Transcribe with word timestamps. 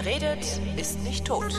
Wer 0.00 0.12
redet, 0.12 0.60
ist 0.76 1.00
nicht 1.00 1.24
tot. 1.24 1.52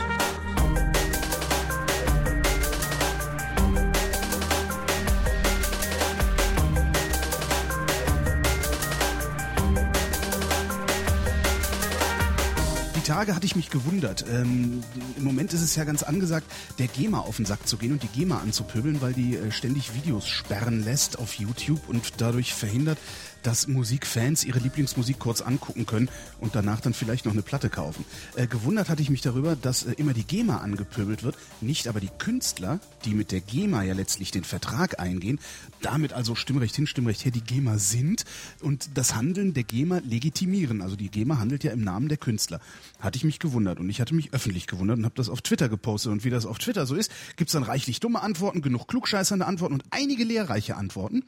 Tage 13.09 13.33
hatte 13.33 13.47
ich 13.47 13.55
mich 13.55 13.71
gewundert. 13.71 14.23
Ähm, 14.31 14.83
Im 15.17 15.23
Moment 15.23 15.51
ist 15.51 15.63
es 15.63 15.75
ja 15.75 15.83
ganz 15.83 16.03
angesagt, 16.03 16.45
der 16.77 16.85
GEMA 16.87 17.19
auf 17.19 17.37
den 17.37 17.45
Sack 17.47 17.67
zu 17.67 17.75
gehen 17.75 17.91
und 17.91 18.03
die 18.03 18.07
GEMA 18.07 18.37
anzupöbeln, 18.37 19.01
weil 19.01 19.13
die 19.13 19.35
äh, 19.35 19.51
ständig 19.51 19.95
Videos 19.95 20.27
sperren 20.27 20.83
lässt 20.83 21.17
auf 21.17 21.33
YouTube 21.33 21.89
und 21.89 22.21
dadurch 22.21 22.53
verhindert, 22.53 22.99
dass 23.43 23.67
Musikfans 23.67 24.43
ihre 24.43 24.59
Lieblingsmusik 24.59 25.19
kurz 25.19 25.41
angucken 25.41 25.85
können 25.85 26.09
und 26.39 26.55
danach 26.55 26.81
dann 26.81 26.93
vielleicht 26.93 27.25
noch 27.25 27.33
eine 27.33 27.41
Platte 27.41 27.69
kaufen. 27.69 28.05
Äh, 28.35 28.47
gewundert 28.47 28.89
hatte 28.89 29.01
ich 29.01 29.09
mich 29.09 29.21
darüber, 29.21 29.55
dass 29.55 29.83
äh, 29.83 29.93
immer 29.93 30.13
die 30.13 30.23
GEMA 30.23 30.57
angepöbelt 30.57 31.23
wird, 31.23 31.35
nicht 31.61 31.87
aber 31.87 31.99
die 31.99 32.09
Künstler, 32.17 32.79
die 33.05 33.13
mit 33.13 33.31
der 33.31 33.41
GEMA 33.41 33.83
ja 33.83 33.93
letztlich 33.93 34.31
den 34.31 34.43
Vertrag 34.43 34.99
eingehen, 34.99 35.39
damit 35.81 36.13
also 36.13 36.35
Stimmrecht 36.35 36.75
hin, 36.75 36.87
Stimmrecht 36.87 37.25
her 37.25 37.31
die 37.31 37.41
GEMA 37.41 37.77
sind 37.77 38.25
und 38.61 38.89
das 38.95 39.15
Handeln 39.15 39.53
der 39.53 39.63
GEMA 39.63 40.01
legitimieren. 40.03 40.81
Also 40.81 40.95
die 40.95 41.09
GEMA 41.09 41.39
handelt 41.39 41.63
ja 41.63 41.71
im 41.71 41.81
Namen 41.81 42.09
der 42.09 42.17
Künstler. 42.17 42.59
Hatte 42.99 43.17
ich 43.17 43.23
mich 43.23 43.39
gewundert 43.39 43.79
und 43.79 43.89
ich 43.89 44.01
hatte 44.01 44.13
mich 44.13 44.33
öffentlich 44.33 44.67
gewundert 44.67 44.97
und 44.97 45.05
habe 45.05 45.15
das 45.15 45.29
auf 45.29 45.41
Twitter 45.41 45.69
gepostet. 45.69 46.11
Und 46.11 46.25
wie 46.25 46.29
das 46.29 46.45
auf 46.45 46.59
Twitter 46.59 46.85
so 46.85 46.95
ist, 46.95 47.11
gibt's 47.37 47.53
dann 47.53 47.63
reichlich 47.63 47.99
dumme 47.99 48.21
Antworten, 48.21 48.61
genug 48.61 48.87
klugscheißernde 48.87 49.45
Antworten 49.45 49.75
und 49.75 49.83
einige 49.91 50.23
lehrreiche 50.23 50.75
Antworten. 50.75 51.23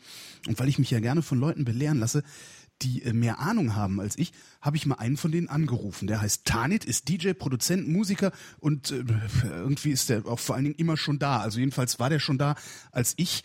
Und 0.48 0.60
weil 0.60 0.68
ich 0.68 0.80
mich 0.80 0.92
ja 0.92 1.00
gerne 1.00 1.22
von 1.22 1.40
Leuten 1.40 1.64
belehren 1.64 2.01
lasse, 2.02 2.24
die 2.82 3.04
äh, 3.04 3.14
mehr 3.14 3.40
Ahnung 3.40 3.76
haben 3.76 4.00
als 4.00 4.18
ich, 4.18 4.34
habe 4.62 4.78
ich 4.78 4.86
mal 4.86 4.96
einen 4.96 5.18
von 5.18 5.32
denen 5.32 5.48
angerufen. 5.48 6.08
Der 6.08 6.22
heißt 6.22 6.46
Tanit, 6.46 6.86
ist 6.86 7.10
DJ, 7.10 7.34
Produzent, 7.34 7.88
Musiker 7.88 8.32
und 8.60 8.92
äh, 8.92 9.04
irgendwie 9.44 9.92
ist 9.92 10.10
der 10.10 10.26
auch 10.26 10.40
vor 10.40 10.56
allen 10.56 10.66
Dingen 10.66 10.76
immer 10.76 10.98
schon 10.98 11.20
da. 11.20 11.40
Also 11.40 11.60
jedenfalls 11.60 12.00
war 12.00 12.10
der 12.10 12.20
schon 12.20 12.38
da, 12.38 12.56
als 12.92 13.14
ich 13.18 13.44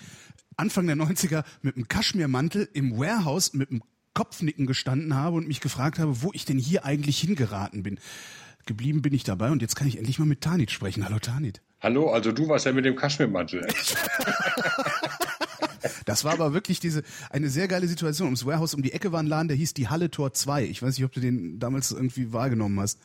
Anfang 0.56 0.86
der 0.86 0.96
90er 0.96 1.44
mit 1.62 1.76
einem 1.76 1.88
Kaschmirmantel 1.88 2.68
im 2.72 2.98
Warehouse 2.98 3.52
mit 3.52 3.70
einem 3.70 3.82
Kopfnicken 4.14 4.66
gestanden 4.66 5.14
habe 5.14 5.36
und 5.36 5.46
mich 5.46 5.60
gefragt 5.60 5.98
habe, 5.98 6.22
wo 6.22 6.30
ich 6.32 6.46
denn 6.46 6.58
hier 6.58 6.86
eigentlich 6.86 7.18
hingeraten 7.18 7.82
bin. 7.82 8.00
Geblieben 8.64 9.02
bin 9.02 9.12
ich 9.12 9.22
dabei 9.22 9.50
und 9.50 9.60
jetzt 9.60 9.76
kann 9.76 9.86
ich 9.86 9.98
endlich 9.98 10.18
mal 10.18 10.24
mit 10.24 10.40
Tanit 10.40 10.70
sprechen. 10.70 11.04
Hallo 11.04 11.18
Tanit. 11.18 11.60
Hallo, 11.80 12.10
also 12.10 12.32
du 12.32 12.48
warst 12.48 12.64
ja 12.64 12.72
mit 12.72 12.86
dem 12.86 12.96
Kaschmirmantel. 12.96 13.66
Das 16.06 16.24
war 16.24 16.32
aber 16.32 16.54
wirklich 16.54 16.80
diese 16.80 17.02
eine 17.30 17.50
sehr 17.50 17.68
geile 17.68 17.86
Situation. 17.86 18.28
Ums 18.28 18.46
Warehouse 18.46 18.72
um 18.72 18.82
die 18.82 18.92
Ecke 18.92 19.12
war 19.12 19.20
ein 19.20 19.26
Laden, 19.26 19.48
der 19.48 19.56
hieß 19.56 19.74
die 19.74 19.88
Halle 19.88 20.10
Tor 20.10 20.32
2. 20.32 20.64
Ich 20.64 20.80
weiß 20.80 20.96
nicht, 20.96 21.04
ob 21.04 21.12
du 21.12 21.20
den 21.20 21.58
damals 21.58 21.90
irgendwie 21.90 22.32
wahrgenommen 22.32 22.80
hast. 22.80 23.00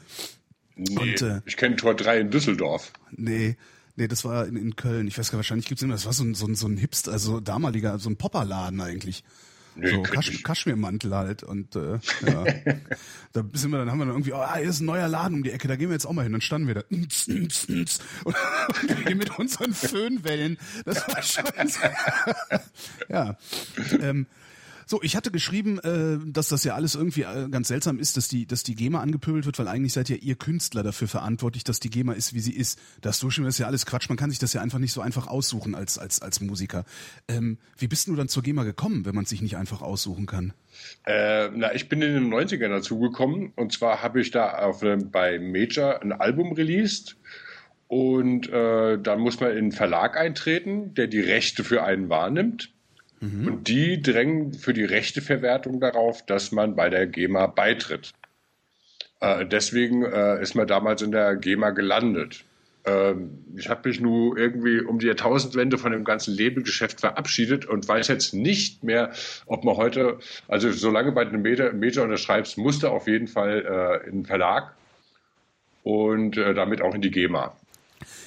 Nee, 0.76 0.98
und, 0.98 1.22
äh, 1.22 1.42
ich 1.46 1.58
kenne 1.58 1.76
Tor 1.76 1.96
3 1.96 2.22
in 2.22 2.32
Düsseldorf. 2.32 2.94
Nee. 3.12 3.58
Nee, 3.98 4.08
das 4.08 4.24
war 4.24 4.48
in, 4.48 4.56
in 4.56 4.76
Köln. 4.76 5.08
Ich 5.08 5.18
weiß 5.18 5.32
gar 5.32 5.38
nicht, 5.38 5.46
wahrscheinlich 5.46 5.68
gibt's 5.68 5.84
immer, 5.84 5.96
das 5.96 6.06
war 6.06 6.14
so 6.14 6.24
ein, 6.24 6.34
so 6.36 6.46
ein, 6.46 6.56
so 6.56 6.68
ein 6.68 6.78
Hipster, 6.78 7.12
also 7.12 7.40
damaliger, 7.40 8.00
so 8.00 8.10
ein 8.10 8.16
Popperladen 8.16 8.80
eigentlich. 8.80 9.24
Nee, 9.76 9.90
so 9.90 10.02
Kasch, 10.02 10.44
Kaschmirmantel 10.44 11.16
halt 11.16 11.44
und 11.44 11.76
äh, 11.76 12.00
ja. 12.26 12.44
da 13.34 13.44
sind 13.54 13.72
wir 13.72 13.80
dann 13.80 13.92
haben 13.92 14.00
wir 14.00 14.06
dann 14.06 14.16
irgendwie 14.16 14.34
oh, 14.34 14.38
ah, 14.38 14.58
hier 14.58 14.70
ist 14.70 14.82
ein 14.82 14.86
neuer 14.86 15.08
Laden 15.08 15.36
um 15.36 15.44
die 15.44 15.52
Ecke 15.52 15.68
da 15.68 15.76
gehen 15.76 15.90
wir 15.90 15.94
jetzt 15.94 16.06
auch 16.06 16.14
mal 16.14 16.24
hin. 16.24 16.32
Dann 16.32 16.42
standen 16.42 16.68
wir 16.68 16.76
da 16.76 16.84
und, 16.90 17.28
und 17.28 18.00
wir 19.06 19.16
mit 19.16 19.38
unseren 19.40 19.74
Föhnwellen. 19.74 20.58
Das 20.86 21.08
war 21.08 21.22
schon 21.24 21.46
ja. 23.10 23.38
Ähm, 24.02 24.28
so, 24.92 25.02
ich 25.02 25.16
hatte 25.16 25.32
geschrieben, 25.32 25.80
äh, 25.80 26.20
dass 26.32 26.50
das 26.50 26.66
ja 26.66 26.76
alles 26.76 26.96
irgendwie 26.96 27.22
äh, 27.22 27.48
ganz 27.50 27.70
seltsam 27.70 27.98
ist, 27.98 28.18
dass 28.18 28.28
die, 28.28 28.46
dass 28.46 28.64
die 28.64 28.76
GEMA 28.76 29.00
angepöbelt 29.00 29.46
wird, 29.46 29.58
weil 29.58 29.70
eigentlich 29.70 29.94
seid 29.94 30.10
ja 30.10 30.18
ihr 30.18 30.36
Künstler 30.36 30.84
dafür 30.84 31.08
verantwortlich, 31.08 31.64
dass 31.64 31.80
die 31.80 31.90
GEMA 31.90 32.12
ist, 32.12 32.34
wie 32.34 32.42
sie 32.42 32.54
ist. 32.54 32.78
Das 33.00 33.20
du 33.20 33.30
schon, 33.30 33.46
das 33.46 33.56
ist 33.56 33.60
ja 33.60 33.68
alles 33.68 33.86
Quatsch. 33.86 34.10
Man 34.10 34.18
kann 34.18 34.30
sich 34.30 34.40
das 34.40 34.52
ja 34.52 34.62
einfach 34.62 34.80
nicht 34.80 34.92
so 34.92 35.00
einfach 35.00 35.28
aussuchen 35.28 35.76
als 35.76 35.98
als 35.98 36.22
als 36.22 36.42
Musiker. 36.42 36.84
Ähm, 37.30 37.58
wie 37.78 37.88
bist 37.88 38.10
du 38.10 38.16
dann 38.18 38.28
zur 38.28 38.44
GEMA 38.44 38.64
gekommen, 38.66 39.06
wenn 39.06 39.16
man 39.16 39.24
sich 39.24 39.42
nicht 39.42 39.56
einfach 39.56 39.82
aussuchen 39.82 40.26
kann? 40.26 40.54
Äh, 41.06 41.50
na, 41.56 41.74
ich 41.74 41.88
bin 41.88 42.02
in 42.02 42.14
den 42.14 42.34
90ern 42.34 42.70
dazugekommen 42.70 43.54
und 43.56 43.72
zwar 43.72 44.04
habe 44.04 44.20
ich 44.20 44.32
da 44.32 44.58
auf 44.60 44.84
einem, 44.84 45.10
bei 45.10 45.40
Major 45.40 46.02
ein 46.02 46.12
Album 46.12 46.52
released 46.52 47.16
und 47.88 48.50
äh, 48.50 49.00
dann 49.00 49.22
muss 49.22 49.40
man 49.40 49.52
in 49.52 49.58
einen 49.58 49.72
Verlag 49.72 50.18
eintreten, 50.18 50.94
der 50.96 51.08
die 51.08 51.22
Rechte 51.22 51.64
für 51.64 51.84
einen 51.84 52.10
wahrnimmt. 52.10 52.74
Mhm. 53.22 53.48
Und 53.48 53.68
die 53.68 54.02
drängen 54.02 54.54
für 54.54 54.74
die 54.74 54.84
Rechteverwertung 54.84 55.80
darauf, 55.80 56.26
dass 56.26 56.52
man 56.52 56.76
bei 56.76 56.90
der 56.90 57.08
GEMA 57.08 57.48
beitritt. 57.48 58.12
Äh, 59.20 59.46
deswegen 59.46 60.04
äh, 60.04 60.42
ist 60.42 60.56
man 60.56 60.68
damals 60.68 61.02
in 61.02 61.12
der 61.12 61.36
GEMA 61.36 61.70
gelandet. 61.70 62.44
Ähm, 62.84 63.46
ich 63.56 63.70
habe 63.70 63.88
mich 63.88 64.00
nur 64.00 64.38
irgendwie 64.38 64.82
um 64.82 64.98
die 64.98 65.06
Jahrtausendwende 65.06 65.78
von 65.78 65.92
dem 65.92 66.04
ganzen 66.04 66.36
Labelgeschäft 66.36 67.00
verabschiedet 67.00 67.66
und 67.66 67.88
weiß 67.88 68.08
jetzt 68.08 68.34
nicht 68.34 68.84
mehr, 68.84 69.14
ob 69.46 69.64
man 69.64 69.78
heute, 69.78 70.18
also 70.48 70.72
solange 70.72 71.12
bei 71.12 71.22
einem 71.22 71.44
Meter, 71.44 71.74
Meter 71.74 72.04
unterschreibst, 72.04 72.58
musste 72.58 72.90
auf 72.90 73.08
jeden 73.08 73.28
Fall 73.28 74.02
äh, 74.04 74.10
in 74.10 74.22
den 74.22 74.26
Verlag 74.26 74.74
und 75.84 76.38
äh, 76.38 76.56
damit 76.56 76.82
auch 76.82 76.96
in 76.96 77.02
die 77.02 77.12
GEMA. 77.12 77.56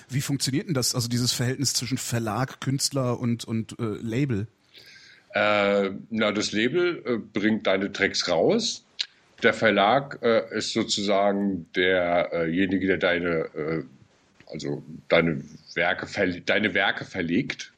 Wie 0.08 0.20
funktioniert 0.20 0.68
denn 0.68 0.74
das, 0.74 0.94
also 0.94 1.08
dieses 1.08 1.32
Verhältnis 1.32 1.74
zwischen 1.74 1.98
Verlag, 1.98 2.60
Künstler 2.60 3.18
und, 3.18 3.44
und 3.44 3.76
äh, 3.80 3.96
Label? 4.00 4.46
Äh, 5.34 5.90
na, 6.10 6.30
das 6.32 6.52
Label 6.52 7.02
äh, 7.04 7.16
bringt 7.18 7.66
deine 7.66 7.92
Tracks 7.92 8.28
raus. 8.28 8.86
Der 9.42 9.52
Verlag 9.52 10.20
äh, 10.22 10.56
ist 10.56 10.72
sozusagen 10.72 11.66
derjenige, 11.74 12.86
der 12.86 12.98
deine, 12.98 13.28
äh, 13.54 13.82
also 14.46 14.82
deine 15.08 15.42
Werke, 15.74 16.06
deine 16.46 16.74
Werke 16.74 17.04
verlegt. 17.04 17.72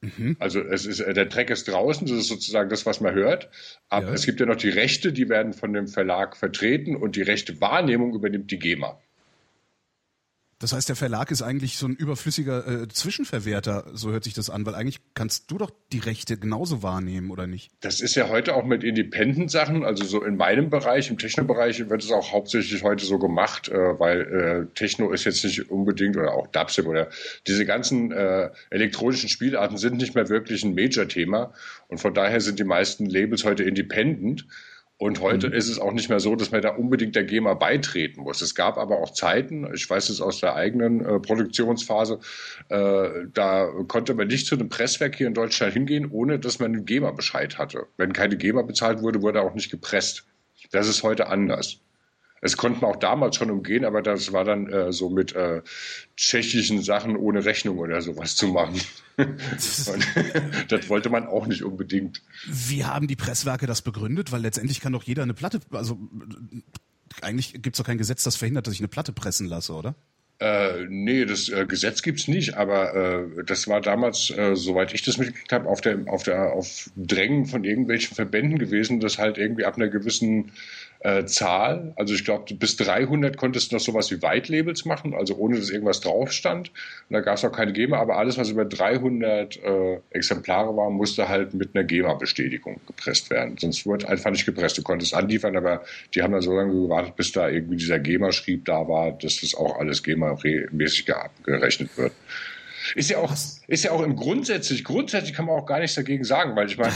Mhm. 0.00 0.36
Also 0.38 0.60
es 0.60 0.86
ist, 0.86 1.00
äh, 1.00 1.12
der 1.12 1.28
Track 1.28 1.50
ist 1.50 1.66
draußen, 1.68 2.06
das 2.06 2.16
ist 2.16 2.28
sozusagen 2.28 2.70
das, 2.70 2.86
was 2.86 3.00
man 3.00 3.14
hört. 3.14 3.50
Aber 3.88 4.08
ja. 4.08 4.12
es 4.12 4.24
gibt 4.24 4.38
ja 4.38 4.46
noch 4.46 4.56
die 4.56 4.68
Rechte, 4.68 5.12
die 5.12 5.28
werden 5.28 5.52
von 5.52 5.72
dem 5.72 5.88
Verlag 5.88 6.36
vertreten 6.36 6.94
und 6.94 7.16
die 7.16 7.22
rechte 7.22 7.60
Wahrnehmung 7.60 8.14
übernimmt 8.14 8.50
die 8.50 8.58
GEMA. 8.58 9.00
Das 10.58 10.72
heißt, 10.72 10.88
der 10.88 10.96
Verlag 10.96 11.30
ist 11.30 11.42
eigentlich 11.42 11.76
so 11.76 11.86
ein 11.86 11.94
überflüssiger 11.94 12.66
äh, 12.66 12.88
Zwischenverwerter, 12.88 13.90
so 13.92 14.10
hört 14.10 14.24
sich 14.24 14.32
das 14.32 14.48
an, 14.48 14.64
weil 14.64 14.74
eigentlich 14.74 15.00
kannst 15.12 15.50
du 15.50 15.58
doch 15.58 15.70
die 15.92 15.98
Rechte 15.98 16.38
genauso 16.38 16.82
wahrnehmen, 16.82 17.30
oder 17.30 17.46
nicht? 17.46 17.70
Das 17.80 18.00
ist 18.00 18.14
ja 18.14 18.30
heute 18.30 18.54
auch 18.54 18.64
mit 18.64 18.82
Independent-Sachen, 18.82 19.84
also 19.84 20.04
so 20.04 20.22
in 20.22 20.36
meinem 20.36 20.70
Bereich, 20.70 21.10
im 21.10 21.18
Techno-Bereich 21.18 21.90
wird 21.90 22.02
es 22.02 22.10
auch 22.10 22.32
hauptsächlich 22.32 22.82
heute 22.82 23.04
so 23.04 23.18
gemacht, 23.18 23.68
äh, 23.68 24.00
weil 24.00 24.20
äh, 24.70 24.74
Techno 24.74 25.12
ist 25.12 25.24
jetzt 25.24 25.44
nicht 25.44 25.70
unbedingt, 25.70 26.16
oder 26.16 26.32
auch 26.32 26.46
Dubstep 26.46 26.86
oder 26.86 27.10
diese 27.46 27.66
ganzen 27.66 28.10
äh, 28.12 28.50
elektronischen 28.70 29.28
Spielarten 29.28 29.76
sind 29.76 29.98
nicht 29.98 30.14
mehr 30.14 30.30
wirklich 30.30 30.64
ein 30.64 30.74
Major-Thema 30.74 31.52
und 31.88 31.98
von 31.98 32.14
daher 32.14 32.40
sind 32.40 32.58
die 32.58 32.64
meisten 32.64 33.04
Labels 33.04 33.44
heute 33.44 33.62
Independent 33.62 34.46
und 34.98 35.20
heute 35.20 35.48
mhm. 35.48 35.52
ist 35.52 35.68
es 35.68 35.78
auch 35.78 35.92
nicht 35.92 36.08
mehr 36.08 36.20
so, 36.20 36.36
dass 36.36 36.52
man 36.52 36.62
da 36.62 36.70
unbedingt 36.70 37.16
der 37.16 37.24
GEMA 37.24 37.54
beitreten 37.54 38.22
muss. 38.22 38.40
Es 38.40 38.54
gab 38.54 38.78
aber 38.78 38.98
auch 38.98 39.12
Zeiten, 39.12 39.68
ich 39.74 39.88
weiß 39.88 40.08
es 40.08 40.22
aus 40.22 40.40
der 40.40 40.54
eigenen 40.54 41.04
äh, 41.04 41.20
Produktionsphase, 41.20 42.20
äh, 42.70 43.08
da 43.32 43.70
konnte 43.88 44.14
man 44.14 44.28
nicht 44.28 44.46
zu 44.46 44.54
einem 44.54 44.70
Presswerk 44.70 45.16
hier 45.16 45.26
in 45.26 45.34
Deutschland 45.34 45.74
hingehen, 45.74 46.10
ohne 46.10 46.38
dass 46.38 46.58
man 46.58 46.72
einen 46.72 46.86
GEMA-Bescheid 46.86 47.58
hatte. 47.58 47.86
Wenn 47.98 48.14
keine 48.14 48.36
GEMA 48.38 48.62
bezahlt 48.62 49.02
wurde, 49.02 49.20
wurde 49.20 49.42
auch 49.42 49.54
nicht 49.54 49.70
gepresst. 49.70 50.26
Das 50.70 50.88
ist 50.88 51.02
heute 51.02 51.26
anders. 51.28 51.80
Es 52.40 52.56
konnte 52.56 52.80
man 52.80 52.90
auch 52.90 52.96
damals 52.96 53.36
schon 53.36 53.50
umgehen, 53.50 53.84
aber 53.84 54.02
das 54.02 54.32
war 54.32 54.44
dann 54.44 54.68
äh, 54.72 54.92
so 54.92 55.10
mit 55.10 55.34
äh, 55.34 55.62
tschechischen 56.16 56.82
Sachen 56.82 57.16
ohne 57.16 57.44
Rechnung 57.44 57.78
oder 57.78 58.00
sowas 58.02 58.36
zu 58.36 58.48
machen. 58.48 58.80
das 60.68 60.88
wollte 60.88 61.08
man 61.08 61.26
auch 61.26 61.46
nicht 61.46 61.62
unbedingt. 61.62 62.22
Wie 62.46 62.84
haben 62.84 63.06
die 63.06 63.16
Presswerke 63.16 63.66
das 63.66 63.80
begründet? 63.82 64.30
Weil 64.30 64.42
letztendlich 64.42 64.80
kann 64.80 64.92
doch 64.92 65.04
jeder 65.04 65.22
eine 65.22 65.34
Platte, 65.34 65.60
also 65.70 65.98
eigentlich 67.22 67.54
gibt 67.54 67.76
es 67.76 67.78
doch 67.78 67.86
kein 67.86 67.98
Gesetz, 67.98 68.24
das 68.24 68.36
verhindert, 68.36 68.66
dass 68.66 68.74
ich 68.74 68.80
eine 68.80 68.88
Platte 68.88 69.12
pressen 69.12 69.46
lasse, 69.46 69.72
oder? 69.72 69.94
Äh, 70.38 70.84
nee, 70.90 71.24
das 71.24 71.48
äh, 71.48 71.64
Gesetz 71.66 72.02
gibt's 72.02 72.28
nicht, 72.28 72.58
aber 72.58 72.94
äh, 72.94 73.44
das 73.44 73.68
war 73.68 73.80
damals, 73.80 74.30
äh, 74.30 74.54
soweit 74.54 74.92
ich 74.92 75.02
das 75.02 75.16
mitgekriegt 75.16 75.50
habe, 75.50 75.66
auf 75.66 75.80
der, 75.80 76.00
auf 76.08 76.24
der, 76.24 76.52
auf 76.52 76.90
Drängen 76.94 77.46
von 77.46 77.64
irgendwelchen 77.64 78.14
Verbänden 78.14 78.58
gewesen, 78.58 79.00
dass 79.00 79.16
halt 79.16 79.38
irgendwie 79.38 79.64
ab 79.64 79.76
einer 79.76 79.88
gewissen 79.88 80.52
äh, 81.06 81.24
Zahl. 81.24 81.92
Also 81.94 82.14
ich 82.14 82.24
glaube, 82.24 82.52
bis 82.54 82.76
300 82.76 83.36
konntest 83.36 83.70
du 83.70 83.76
noch 83.76 83.80
sowas 83.80 84.10
wie 84.10 84.20
White 84.22 84.50
Labels 84.50 84.84
machen, 84.84 85.14
also 85.14 85.36
ohne 85.36 85.56
dass 85.56 85.70
irgendwas 85.70 86.00
drauf 86.00 86.32
stand. 86.32 86.70
Und 87.08 87.14
da 87.14 87.20
gab 87.20 87.36
es 87.36 87.44
auch 87.44 87.52
keine 87.52 87.72
GEMA, 87.72 87.96
aber 87.98 88.18
alles, 88.18 88.36
was 88.38 88.50
über 88.50 88.64
300 88.64 89.56
äh, 89.56 90.00
Exemplare 90.10 90.76
war, 90.76 90.90
musste 90.90 91.28
halt 91.28 91.54
mit 91.54 91.76
einer 91.76 91.84
GEMA-Bestätigung 91.84 92.80
gepresst 92.88 93.30
werden. 93.30 93.56
Sonst 93.56 93.86
wurde 93.86 94.08
einfach 94.08 94.32
nicht 94.32 94.46
gepresst. 94.46 94.78
Du 94.78 94.82
konntest 94.82 95.14
anliefern, 95.14 95.56
aber 95.56 95.84
die 96.12 96.22
haben 96.22 96.32
dann 96.32 96.42
so 96.42 96.52
lange 96.56 96.72
gewartet, 96.72 97.14
bis 97.14 97.30
da 97.30 97.48
irgendwie 97.48 97.76
dieser 97.76 98.00
GEMA-Schrieb 98.00 98.64
da 98.64 98.88
war, 98.88 99.12
dass 99.12 99.40
das 99.40 99.54
auch 99.54 99.78
alles 99.78 100.02
GEMA-mäßig 100.02 101.06
gerechnet 101.44 101.96
wird. 101.96 102.12
Ist 102.96 103.10
ja 103.10 103.18
auch, 103.18 103.32
ist 103.68 103.84
ja 103.84 103.92
auch 103.92 104.02
im 104.02 104.16
grundsätzlich, 104.16 104.82
grundsätzlich 104.82 105.34
kann 105.34 105.46
man 105.46 105.56
auch 105.56 105.66
gar 105.66 105.78
nichts 105.78 105.94
dagegen 105.94 106.24
sagen, 106.24 106.56
weil 106.56 106.66
ich 106.66 106.78
meine, 106.78 106.92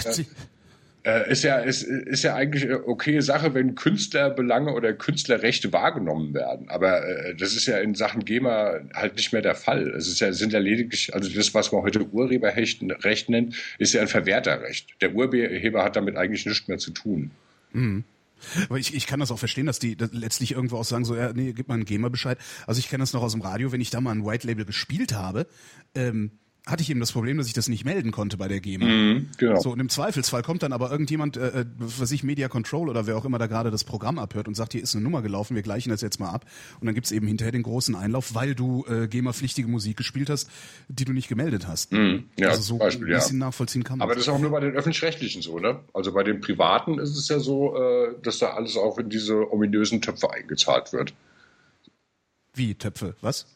äh, 1.05 1.31
ist 1.31 1.43
ja 1.43 1.57
ist, 1.57 1.83
ist 1.83 2.23
ja 2.23 2.35
eigentlich 2.35 2.65
eine 2.65 2.87
okay 2.87 3.21
Sache, 3.21 3.55
wenn 3.55 3.75
Künstlerbelange 3.75 4.73
oder 4.73 4.93
Künstlerrechte 4.93 5.73
wahrgenommen 5.73 6.35
werden. 6.35 6.69
Aber 6.69 7.07
äh, 7.07 7.35
das 7.35 7.55
ist 7.55 7.67
ja 7.67 7.79
in 7.79 7.95
Sachen 7.95 8.25
GEMA 8.25 8.81
halt 8.95 9.17
nicht 9.17 9.33
mehr 9.33 9.43
der 9.43 9.55
Fall. 9.55 9.89
Es 9.91 10.09
ist 10.09 10.21
ja 10.21 10.33
sind 10.33 10.53
ja 10.53 10.59
lediglich 10.59 11.15
also 11.15 11.31
das, 11.31 11.55
was 11.55 11.73
man 11.73 11.83
heute 11.83 12.07
Urheberrecht 12.07 12.83
nennt, 12.83 13.55
ist 13.79 13.95
ja 13.95 14.03
ein 14.03 14.09
Verwerterrecht. 14.09 14.89
Der 15.01 15.15
Urheber 15.15 15.85
hat 15.85 15.97
damit 15.97 16.17
eigentlich 16.17 16.47
nichts 16.47 16.69
mehr 16.69 16.79
zu 16.79 16.91
tun. 16.91 17.31
Mhm. 17.73 18.05
Aber 18.69 18.79
ich, 18.79 18.95
ich 18.95 19.07
kann 19.07 19.21
das 19.21 19.31
auch 19.31 19.39
verstehen, 19.39 19.67
dass 19.67 19.79
die 19.79 19.97
dass 19.97 20.13
letztlich 20.13 20.53
irgendwo 20.53 20.77
auch 20.77 20.85
sagen, 20.85 21.05
so, 21.05 21.15
ja, 21.15 21.33
nee, 21.33 21.53
gib 21.53 21.69
mal 21.69 21.75
einen 21.75 21.85
GEMA-Bescheid. 21.85 22.39
Also 22.67 22.79
ich 22.79 22.89
kenne 22.89 23.03
das 23.03 23.13
noch 23.13 23.23
aus 23.23 23.33
dem 23.33 23.43
Radio, 23.43 23.73
wenn 23.73 23.81
ich 23.81 23.91
da 23.91 24.01
mal 24.01 24.13
ein 24.13 24.25
White 24.25 24.47
Label 24.47 24.65
gespielt 24.65 25.13
habe, 25.13 25.47
ähm, 25.95 26.33
hatte 26.67 26.83
ich 26.83 26.91
eben 26.91 27.01
das 27.01 27.13
Problem, 27.13 27.39
dass 27.39 27.47
ich 27.47 27.53
das 27.53 27.69
nicht 27.69 27.85
melden 27.85 28.13
konnte 28.13 28.37
bei 28.37 28.49
der 28.49 28.61
GEMA. 28.61 28.85
Mhm, 28.85 29.29
genau. 29.39 29.61
So, 29.61 29.71
und 29.71 29.81
im 29.81 29.89
Zweifelsfall 29.89 30.43
kommt 30.43 30.63
dann 30.63 30.73
aber 30.73 30.91
irgendjemand, 30.91 31.37
äh, 31.37 31.61
äh, 31.61 31.65
was 31.79 32.11
ich, 32.11 32.23
Media 32.23 32.49
Control 32.49 32.89
oder 32.89 33.07
wer 33.07 33.17
auch 33.17 33.25
immer 33.25 33.39
da 33.39 33.47
gerade 33.47 33.71
das 33.71 33.85
Programm 33.85 34.19
abhört 34.19 34.47
und 34.47 34.55
sagt, 34.55 34.73
hier 34.73 34.83
ist 34.83 34.95
eine 34.95 35.03
Nummer 35.03 35.23
gelaufen, 35.23 35.55
wir 35.55 35.63
gleichen 35.63 35.91
das 35.91 36.01
jetzt 36.01 36.21
mal 36.21 36.31
ab. 36.31 36.45
Und 36.81 36.87
dann 36.87 36.95
gibt's 36.95 37.13
eben 37.13 37.27
hinterher 37.27 37.53
den 37.53 37.63
großen 37.63 37.95
Einlauf, 37.95 38.35
weil 38.35 38.55
du 38.55 38.85
äh, 38.89 39.09
GEMA-pflichtige 39.09 39.69
Musik 39.69 39.97
gespielt 39.97 40.29
hast, 40.29 40.51
die 40.89 41.05
du 41.05 41.13
nicht 41.13 41.29
gemeldet 41.29 41.67
hast. 41.67 41.93
Mhm, 41.93 42.25
ja, 42.39 42.49
also 42.49 42.63
so 42.63 42.79
Beispiel, 42.79 43.09
ein 43.09 43.15
bisschen 43.15 43.41
ja. 43.41 43.47
nachvollziehen 43.47 43.85
kann 43.85 43.99
man. 43.99 44.05
Aber 44.05 44.15
das 44.15 44.25
ist 44.25 44.29
auch 44.29 44.39
nur 44.39 44.51
bei 44.51 44.61
den 44.61 44.75
Öffentlich-Rechtlichen 44.75 45.43
so, 45.43 45.59
ne? 45.59 45.81
Also 45.95 46.13
bei 46.13 46.23
den 46.23 46.41
Privaten 46.41 46.99
ist 46.99 47.17
es 47.17 47.29
ja 47.29 47.39
so, 47.39 47.77
äh, 47.77 48.15
dass 48.23 48.39
da 48.39 48.51
alles 48.51 48.77
auch 48.77 48.99
in 48.99 49.09
diese 49.09 49.51
ominösen 49.51 50.03
Töpfe 50.03 50.31
eingezahlt 50.33 50.93
wird. 50.93 51.15
Wie 52.55 52.75
Töpfe? 52.75 53.17
Was? 53.21 53.47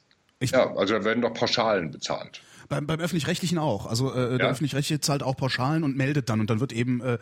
Ich 0.41 0.51
ja, 0.53 0.75
also 0.75 0.95
da 0.95 1.05
werden 1.05 1.23
doch 1.23 1.35
Pauschalen 1.35 1.91
bezahlt. 1.91 2.41
Beim, 2.69 2.87
beim 2.87 3.00
öffentlich-rechtlichen 3.00 3.58
auch. 3.58 3.87
Also 3.87 4.12
äh, 4.12 4.32
ja. 4.32 4.38
der 4.38 4.49
öffentlich-rechtliche 4.49 5.00
zahlt 5.00 5.22
auch 5.22 5.37
Pauschalen 5.37 5.84
und 5.84 5.96
meldet 5.96 6.28
dann 6.28 6.40
und 6.40 6.50
dann 6.50 6.61
wird 6.61 6.72
eben 6.72 7.00
äh, 7.00 7.19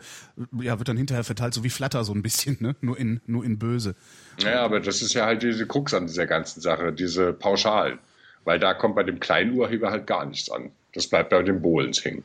ja 0.59 0.79
wird 0.79 0.87
dann 0.87 0.97
hinterher 0.97 1.23
verteilt, 1.23 1.53
so 1.53 1.63
wie 1.63 1.69
Flatter 1.69 2.03
so 2.03 2.13
ein 2.13 2.21
bisschen, 2.21 2.57
ne? 2.59 2.75
Nur 2.81 2.97
in 2.97 3.21
nur 3.25 3.43
in 3.43 3.59
böse. 3.59 3.95
Ja, 4.39 4.63
aber 4.63 4.79
das 4.79 5.01
ist 5.01 5.13
ja 5.13 5.25
halt 5.25 5.43
diese 5.43 5.67
Krux 5.67 5.93
an 5.93 6.07
dieser 6.07 6.25
ganzen 6.25 6.61
Sache, 6.61 6.93
diese 6.93 7.33
Pauschalen, 7.33 7.99
weil 8.43 8.59
da 8.59 8.73
kommt 8.73 8.95
bei 8.95 9.03
dem 9.03 9.19
kleinen 9.19 9.53
Urheber 9.53 9.91
halt 9.91 10.07
gar 10.07 10.25
nichts 10.25 10.49
an. 10.49 10.71
Das 10.93 11.07
bleibt 11.07 11.29
bei 11.29 11.41
den 11.43 11.61
Bohlens 11.61 12.03
hängen. 12.03 12.23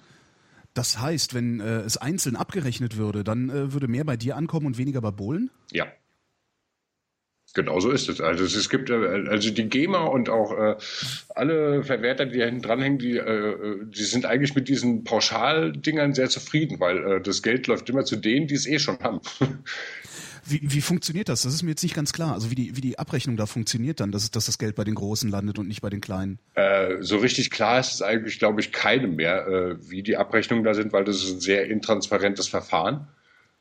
Das 0.74 1.00
heißt, 1.00 1.34
wenn 1.34 1.60
äh, 1.60 1.80
es 1.80 1.96
einzeln 1.96 2.36
abgerechnet 2.36 2.96
würde, 2.96 3.24
dann 3.24 3.50
äh, 3.50 3.72
würde 3.72 3.88
mehr 3.88 4.04
bei 4.04 4.16
dir 4.16 4.36
ankommen 4.36 4.66
und 4.66 4.78
weniger 4.78 5.00
bei 5.00 5.10
Bohlen? 5.10 5.50
Ja. 5.72 5.86
Genau 7.58 7.80
so 7.80 7.90
ist 7.90 8.08
es. 8.08 8.20
Also 8.20 8.44
es 8.44 8.70
gibt 8.70 8.88
äh, 8.88 8.94
also 9.28 9.50
die 9.50 9.68
GEMA 9.68 10.04
und 10.04 10.30
auch 10.30 10.56
äh, 10.56 10.76
alle 11.34 11.82
Verwerter, 11.82 12.24
die 12.24 12.40
hinten 12.40 12.62
dranhängen, 12.62 13.00
die, 13.00 13.16
äh, 13.16 13.84
die 13.84 14.04
sind 14.04 14.26
eigentlich 14.26 14.54
mit 14.54 14.68
diesen 14.68 15.02
Pauschaldingern 15.02 16.14
sehr 16.14 16.28
zufrieden, 16.28 16.78
weil 16.78 16.98
äh, 16.98 17.20
das 17.20 17.42
Geld 17.42 17.66
läuft 17.66 17.90
immer 17.90 18.04
zu 18.04 18.14
denen, 18.14 18.46
die 18.46 18.54
es 18.54 18.64
eh 18.68 18.78
schon 18.78 19.00
haben. 19.00 19.20
Wie, 20.46 20.60
wie 20.62 20.80
funktioniert 20.80 21.28
das? 21.28 21.42
Das 21.42 21.52
ist 21.52 21.64
mir 21.64 21.70
jetzt 21.70 21.82
nicht 21.82 21.96
ganz 21.96 22.12
klar. 22.12 22.32
Also 22.32 22.52
wie 22.52 22.54
die, 22.54 22.76
wie 22.76 22.80
die 22.80 22.96
Abrechnung 22.96 23.36
da 23.36 23.46
funktioniert 23.46 23.98
dann, 23.98 24.12
dass, 24.12 24.30
dass 24.30 24.46
das 24.46 24.56
Geld 24.56 24.76
bei 24.76 24.84
den 24.84 24.94
Großen 24.94 25.28
landet 25.28 25.58
und 25.58 25.66
nicht 25.66 25.82
bei 25.82 25.90
den 25.90 26.00
Kleinen. 26.00 26.38
Äh, 26.54 26.98
so 27.00 27.18
richtig 27.18 27.50
klar 27.50 27.80
ist 27.80 27.92
es 27.92 28.02
eigentlich, 28.02 28.38
glaube 28.38 28.60
ich, 28.60 28.70
keinem 28.70 29.16
mehr, 29.16 29.48
äh, 29.48 29.90
wie 29.90 30.04
die 30.04 30.16
Abrechnungen 30.16 30.64
da 30.64 30.74
sind, 30.74 30.92
weil 30.92 31.02
das 31.02 31.16
ist 31.16 31.32
ein 31.32 31.40
sehr 31.40 31.68
intransparentes 31.68 32.46
Verfahren. 32.46 33.08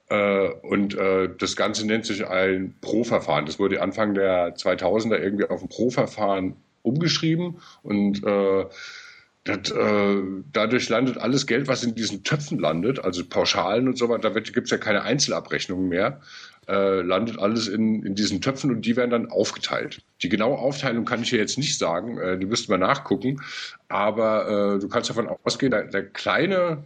Äh, 0.10 0.50
und 0.62 0.96
äh, 0.96 1.30
das 1.38 1.56
Ganze 1.56 1.86
nennt 1.86 2.06
sich 2.06 2.26
ein 2.28 2.76
Pro-Verfahren. 2.82 3.46
Das 3.46 3.60
wurde 3.60 3.82
Anfang 3.82 4.14
der 4.14 4.56
2000er 4.56 5.18
irgendwie 5.18 5.46
auf 5.46 5.62
ein 5.62 5.68
Pro-Verfahren 5.68 6.56
umgeschrieben 6.84 7.58
und 7.84 8.24
äh, 8.24 8.66
das, 9.44 9.74
dadurch 10.52 10.90
landet 10.90 11.20
alles 11.20 11.48
Geld, 11.48 11.70
was 11.70 11.82
in 11.82 11.96
diesen 11.96 12.26
Töpfen 12.26 12.60
landet, 12.60 13.00
also 13.00 13.24
Pauschalen 13.24 13.88
und 13.88 13.98
so 13.98 14.10
weiter, 14.10 14.30
da 14.30 14.42
gibt 14.42 14.66
es 14.66 14.72
ja 14.72 14.78
keine 14.78 15.04
Einzelabrechnungen 15.04 15.88
mehr, 15.88 16.20
landet 16.68 17.40
alles 17.40 17.70
in, 17.70 18.04
in 18.04 18.14
diesen 18.14 18.42
Töpfen 18.42 18.72
und 18.72 18.82
die 18.82 18.98
werden 18.98 19.12
dann 19.12 19.32
aufgeteilt. 19.32 20.02
Die 20.22 20.28
genaue 20.28 20.58
Aufteilung 20.58 21.06
kann 21.06 21.22
ich 21.22 21.30
hier 21.30 21.40
jetzt 21.40 21.58
nicht 21.58 21.78
sagen, 21.78 22.42
die 22.42 22.46
müsste 22.46 22.72
man 22.72 22.82
nachgucken, 22.82 23.40
aber 23.88 24.80
du 24.82 24.90
kannst 24.90 25.10
davon 25.10 25.30
ausgehen, 25.46 25.72
der, 25.72 25.86
der 25.86 26.06
kleine 26.06 26.84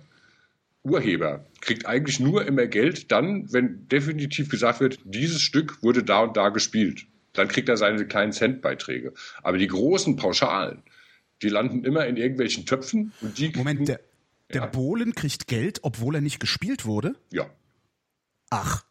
Urheber 0.84 1.46
kriegt 1.62 1.86
eigentlich 1.86 2.20
nur 2.20 2.46
immer 2.46 2.66
Geld 2.66 3.12
dann, 3.12 3.52
wenn 3.54 3.88
definitiv 3.88 4.50
gesagt 4.50 4.80
wird, 4.80 5.00
dieses 5.04 5.42
Stück 5.42 5.82
wurde 5.84 6.04
da 6.04 6.22
und 6.22 6.38
da 6.38 6.50
gespielt. 6.50 7.06
Dann 7.34 7.48
kriegt 7.48 7.70
er 7.70 7.78
seine 7.78 8.06
kleinen 8.06 8.32
Centbeiträge. 8.32 9.14
Aber 9.44 9.58
die 9.58 9.68
großen 9.68 10.16
Pauschalen, 10.16 10.84
die 11.42 11.50
landen 11.50 11.86
immer 11.86 12.06
in 12.08 12.18
irgendwelchen 12.18 12.66
Töpfen 12.66 13.14
und 13.22 13.38
die 13.38 13.52
Moment, 13.56 13.88
der, 13.88 14.02
der 14.54 14.62
ja. 14.62 14.68
Bohlen 14.68 15.14
kriegt 15.16 15.48
Geld, 15.48 15.80
obwohl 15.84 16.16
er 16.16 16.22
nicht 16.22 16.40
gespielt 16.40 16.86
wurde? 16.86 17.16
Ja. 17.32 17.50
Ach. 18.50 18.84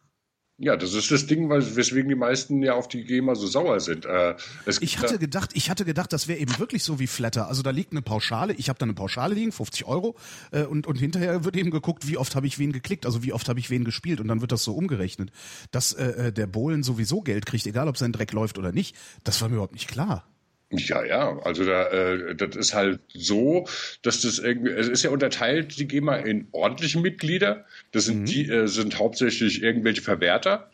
Ja, 0.63 0.77
das 0.77 0.93
ist 0.93 1.09
das 1.09 1.25
Ding, 1.25 1.49
weswegen 1.49 2.07
die 2.07 2.15
meisten 2.15 2.61
ja 2.61 2.75
auf 2.75 2.87
die 2.87 3.03
GEMA 3.03 3.33
so 3.33 3.47
sauer 3.47 3.79
sind. 3.79 4.05
Äh, 4.05 4.35
ich 4.79 4.99
hatte 4.99 5.17
gedacht, 5.17 5.49
ich 5.55 5.71
hatte 5.71 5.85
gedacht, 5.85 6.13
das 6.13 6.27
wäre 6.27 6.37
eben 6.37 6.59
wirklich 6.59 6.83
so 6.83 6.99
wie 6.99 7.07
Flatter. 7.07 7.47
Also 7.47 7.63
da 7.63 7.71
liegt 7.71 7.93
eine 7.93 8.03
Pauschale, 8.03 8.53
ich 8.53 8.69
habe 8.69 8.77
da 8.77 8.83
eine 8.83 8.93
Pauschale 8.93 9.33
liegen, 9.33 9.51
50 9.51 9.87
Euro, 9.87 10.15
äh, 10.51 10.65
und, 10.65 10.85
und 10.85 10.99
hinterher 10.99 11.43
wird 11.43 11.55
eben 11.55 11.71
geguckt, 11.71 12.07
wie 12.07 12.15
oft 12.15 12.35
habe 12.35 12.45
ich 12.45 12.59
wen 12.59 12.73
geklickt, 12.73 13.07
also 13.07 13.23
wie 13.23 13.33
oft 13.33 13.49
habe 13.49 13.59
ich 13.59 13.71
wen 13.71 13.83
gespielt 13.83 14.19
und 14.19 14.27
dann 14.27 14.41
wird 14.41 14.51
das 14.51 14.63
so 14.63 14.75
umgerechnet. 14.75 15.31
Dass 15.71 15.93
äh, 15.93 16.27
äh 16.27 16.31
der 16.31 16.45
Bohlen 16.45 16.83
sowieso 16.83 17.21
Geld 17.21 17.47
kriegt, 17.47 17.65
egal 17.65 17.87
ob 17.87 17.97
sein 17.97 18.11
Dreck 18.11 18.31
läuft 18.31 18.59
oder 18.59 18.71
nicht, 18.71 18.95
das 19.23 19.41
war 19.41 19.49
mir 19.49 19.55
überhaupt 19.55 19.73
nicht 19.73 19.87
klar. 19.87 20.30
Ja, 20.73 21.03
ja, 21.03 21.37
also 21.43 21.65
da, 21.65 21.87
äh, 21.87 22.35
das 22.35 22.55
ist 22.55 22.73
halt 22.73 23.01
so, 23.13 23.67
dass 24.03 24.21
das 24.21 24.39
irgendwie, 24.39 24.71
es 24.71 24.87
ist 24.87 25.03
ja 25.03 25.09
unterteilt, 25.09 25.77
die 25.77 25.87
GEMA 25.87 26.15
in 26.15 26.47
ordentliche 26.51 26.99
Mitglieder. 26.99 27.65
Das 27.91 28.05
sind 28.05 28.21
mhm. 28.21 28.25
die, 28.25 28.49
äh, 28.49 28.67
sind 28.67 28.97
hauptsächlich 28.97 29.61
irgendwelche 29.61 30.01
Verwerter, 30.01 30.71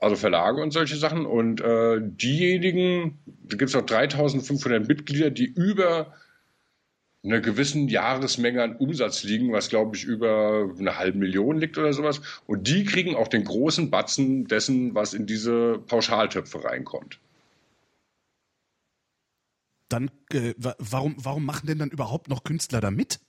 also 0.00 0.16
Verlage 0.16 0.62
und 0.62 0.70
solche 0.70 0.96
Sachen. 0.96 1.26
Und 1.26 1.60
äh, 1.60 1.98
diejenigen, 2.00 3.18
da 3.26 3.58
gibt 3.58 3.68
es 3.68 3.74
noch 3.74 3.84
3500 3.84 4.88
Mitglieder, 4.88 5.30
die 5.30 5.46
über 5.46 6.14
einer 7.22 7.40
gewissen 7.40 7.88
Jahresmenge 7.88 8.62
an 8.62 8.76
Umsatz 8.76 9.24
liegen, 9.24 9.52
was 9.52 9.68
glaube 9.68 9.96
ich 9.96 10.04
über 10.04 10.70
eine 10.78 10.96
halbe 10.96 11.18
Million 11.18 11.58
liegt 11.58 11.76
oder 11.76 11.92
sowas. 11.92 12.22
Und 12.46 12.66
die 12.66 12.84
kriegen 12.84 13.14
auch 13.14 13.28
den 13.28 13.44
großen 13.44 13.90
Batzen 13.90 14.46
dessen, 14.46 14.94
was 14.94 15.12
in 15.12 15.26
diese 15.26 15.78
Pauschaltöpfe 15.86 16.64
reinkommt 16.64 17.18
dann 19.88 20.10
äh, 20.32 20.54
warum, 20.58 21.16
warum 21.18 21.44
machen 21.44 21.66
denn 21.66 21.78
dann 21.78 21.90
überhaupt 21.90 22.28
noch 22.28 22.44
Künstler 22.44 22.80
da 22.80 22.90
mit? 22.90 23.20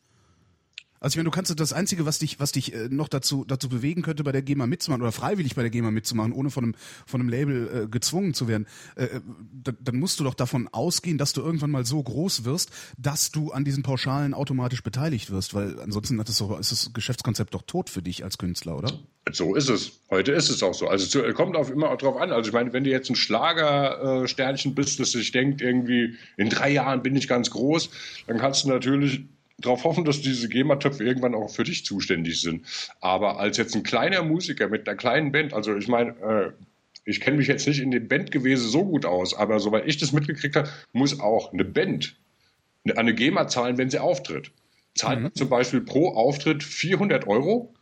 Also 1.00 1.14
ich 1.14 1.18
meine, 1.18 1.26
du 1.26 1.32
kannst 1.32 1.58
das 1.60 1.74
Einzige, 1.74 2.06
was 2.06 2.20
dich, 2.20 2.40
was 2.40 2.52
dich 2.52 2.74
äh, 2.74 2.90
noch 2.90 3.08
dazu, 3.08 3.46
dazu 3.46 3.70
bewegen 3.70 4.02
könnte, 4.02 4.24
bei 4.24 4.32
der 4.32 4.42
GEMA 4.42 4.68
mitzumachen 4.68 5.02
oder 5.02 5.12
freiwillig 5.12 5.56
bei 5.56 5.62
der 5.62 5.72
GEMA 5.72 5.92
mitzumachen, 5.92 6.34
ohne 6.34 6.50
von 6.50 6.64
einem, 6.64 6.76
von 7.06 7.22
einem 7.22 7.30
Label 7.30 7.84
äh, 7.86 7.88
gezwungen 7.88 8.34
zu 8.34 8.48
werden, 8.48 8.68
äh, 8.96 9.06
äh 9.06 9.22
dann, 9.64 9.78
dann 9.80 9.96
musst 9.98 10.20
du 10.20 10.24
doch 10.24 10.34
davon 10.34 10.68
ausgehen, 10.72 11.18
dass 11.18 11.34
du 11.34 11.42
irgendwann 11.42 11.72
mal 11.72 11.86
so 11.86 12.02
groß 12.02 12.44
wirst, 12.46 12.72
dass 12.98 13.32
du 13.32 13.52
an 13.52 13.66
diesen 13.66 13.84
Pauschalen 13.84 14.34
automatisch 14.34 14.84
beteiligt 14.84 15.32
wirst, 15.32 15.54
weil 15.54 15.80
ansonsten 15.80 16.20
hat 16.20 16.30
das 16.30 16.38
doch, 16.38 16.60
ist 16.60 16.72
das 16.72 16.94
Geschäftskonzept 16.94 17.54
doch 17.54 17.62
tot 17.64 17.90
für 17.90 18.02
dich 18.02 18.24
als 18.24 18.38
Künstler, 18.38 18.78
oder? 18.78 18.92
So 19.32 19.56
ist 19.56 19.70
es. 19.70 19.92
Heute 20.10 20.32
ist 20.32 20.50
es 20.50 20.64
auch 20.64 20.74
so. 20.74 20.88
Also 20.88 21.20
es 21.20 21.36
kommt 21.36 21.56
auf 21.56 21.70
immer 21.70 21.96
drauf 21.98 22.18
an. 22.18 22.32
Also 22.32 22.50
ich 22.50 22.54
meine, 22.54 22.74
wenn 22.74 22.84
du 22.84 22.90
jetzt 22.90 23.10
ein 23.10 23.16
Schlagersternchen 23.16 24.74
bist, 24.74 25.00
das 25.00 25.12
sich 25.12 25.32
denkt, 25.32 25.62
irgendwie 25.62 26.16
in 26.38 26.50
drei 26.50 26.72
Jahren 26.72 27.04
bin 27.04 27.16
ich 27.16 27.28
ganz 27.28 27.52
groß, 27.52 27.90
dann 28.28 28.38
kannst 28.38 28.64
du 28.64 28.70
natürlich 28.70 29.26
darauf 29.62 29.84
hoffen, 29.84 30.06
dass 30.06 30.22
diese 30.22 30.50
GEMA-Töpfe 30.50 31.04
irgendwann 31.04 31.36
auch 31.36 31.50
für 31.50 31.64
dich 31.64 31.86
zuständig 31.86 32.42
sind. 32.42 32.66
Aber 33.02 33.40
als 33.40 33.58
jetzt 33.58 33.76
ein 33.76 33.84
kleiner 33.84 34.24
Musiker 34.24 34.68
mit 34.68 34.88
einer 34.88 34.98
kleinen 34.98 35.32
Band, 35.32 35.54
also 35.54 35.76
ich 35.76 35.88
meine, 35.88 36.12
äh, 36.22 36.52
ich 37.06 37.22
kenne 37.22 37.38
mich 37.38 37.48
jetzt 37.48 37.68
nicht 37.68 37.80
in 37.80 37.92
dem 37.92 38.08
Bandgewese 38.08 38.68
so 38.68 38.86
gut 38.86 39.06
aus, 39.06 39.34
aber 39.34 39.60
soweit 39.60 39.88
ich 39.88 39.98
das 39.98 40.12
mitgekriegt 40.12 40.56
habe, 40.56 40.70
muss 40.94 41.20
auch 41.20 41.54
eine 41.54 41.66
Band 41.66 42.16
eine 42.96 43.14
GEMA 43.14 43.48
zahlen, 43.48 43.78
wenn 43.78 43.90
sie 43.90 44.00
auftritt. 44.00 44.52
Zahlt 44.96 45.22
mhm. 45.22 45.34
zum 45.34 45.50
Beispiel 45.50 45.82
pro 45.82 46.10
Auftritt 46.10 46.64
400 46.64 47.28
Euro, 47.28 47.74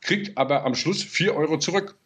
kriegt 0.00 0.36
aber 0.36 0.64
am 0.64 0.74
Schluss 0.74 1.02
4 1.02 1.34
Euro 1.34 1.58
zurück. 1.58 1.96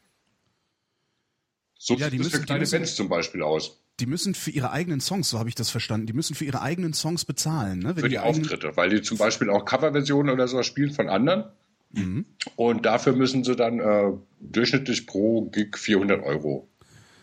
So 1.78 1.94
ja, 1.94 2.10
sieht 2.10 2.20
das 2.20 2.28
für 2.28 2.40
kleine 2.40 2.66
Bands 2.66 2.94
zum 2.94 3.08
Beispiel 3.08 3.42
aus 3.42 3.80
die 4.00 4.06
müssen 4.06 4.34
für 4.34 4.50
ihre 4.50 4.70
eigenen 4.72 5.00
Songs, 5.00 5.30
so 5.30 5.38
habe 5.38 5.48
ich 5.48 5.54
das 5.54 5.70
verstanden, 5.70 6.06
die 6.06 6.12
müssen 6.12 6.34
für 6.34 6.44
ihre 6.44 6.60
eigenen 6.60 6.92
Songs 6.92 7.24
bezahlen. 7.24 7.78
Ne? 7.78 7.96
Wenn 7.96 8.02
für 8.02 8.02
die, 8.02 8.16
die 8.16 8.18
Auftritte, 8.18 8.76
weil 8.76 8.90
die 8.90 9.02
zum 9.02 9.16
Beispiel 9.16 9.48
auch 9.48 9.64
Coverversionen 9.64 10.32
oder 10.32 10.48
so 10.48 10.62
spielen 10.62 10.92
von 10.92 11.08
anderen. 11.08 11.44
Mhm. 11.92 12.26
Und 12.56 12.84
dafür 12.84 13.14
müssen 13.14 13.44
sie 13.44 13.56
dann 13.56 13.80
äh, 13.80 14.12
durchschnittlich 14.40 15.06
pro 15.06 15.46
Gig 15.46 15.78
400 15.78 16.22
Euro 16.22 16.68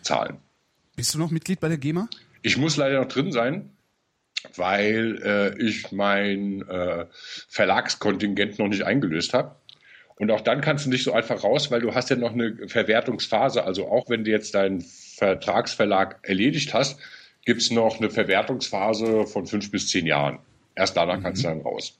zahlen. 0.02 0.38
Bist 0.96 1.14
du 1.14 1.20
noch 1.20 1.32
Mitglied 1.32 1.60
bei 1.60 1.70
der 1.70 1.78
GEMA? 1.78 2.08
Ich 2.42 2.58
muss 2.58 2.76
leider 2.78 3.00
noch 3.02 3.08
drin 3.08 3.32
sein, 3.32 3.70
weil 4.56 5.22
äh, 5.24 5.64
ich 5.64 5.92
mein 5.92 6.68
äh, 6.68 7.06
Verlagskontingent 7.50 8.58
noch 8.58 8.68
nicht 8.68 8.84
eingelöst 8.84 9.34
habe. 9.34 9.56
Und 10.16 10.32
auch 10.32 10.42
dann 10.42 10.62
kannst 10.62 10.86
du 10.86 10.90
nicht 10.90 11.04
so 11.04 11.14
einfach 11.14 11.44
raus, 11.44 11.72
weil 11.72 11.82
du 11.82 11.94
hast 11.94 12.10
ja 12.10 12.16
noch 12.16 12.34
eine 12.34 12.68
Verwertungsphase. 12.68 13.64
Also 13.64 13.88
auch 13.88 14.10
wenn 14.10 14.24
du 14.24 14.32
jetzt 14.32 14.56
deinen 14.56 14.84
Vertragsverlag 15.24 16.20
erledigt 16.24 16.74
hast, 16.74 17.00
gibt 17.46 17.62
es 17.62 17.72
noch 17.72 17.98
eine 17.98 18.10
Verwertungsphase 18.10 19.26
von 19.26 19.48
fünf 19.48 19.72
bis 19.72 19.88
zehn 19.88 20.06
Jahren. 20.06 20.40
Erst 20.76 20.98
danach 20.98 21.18
mhm. 21.18 21.24
kannst 21.24 21.44
du 21.44 21.48
dann 21.48 21.62
raus. 21.62 21.98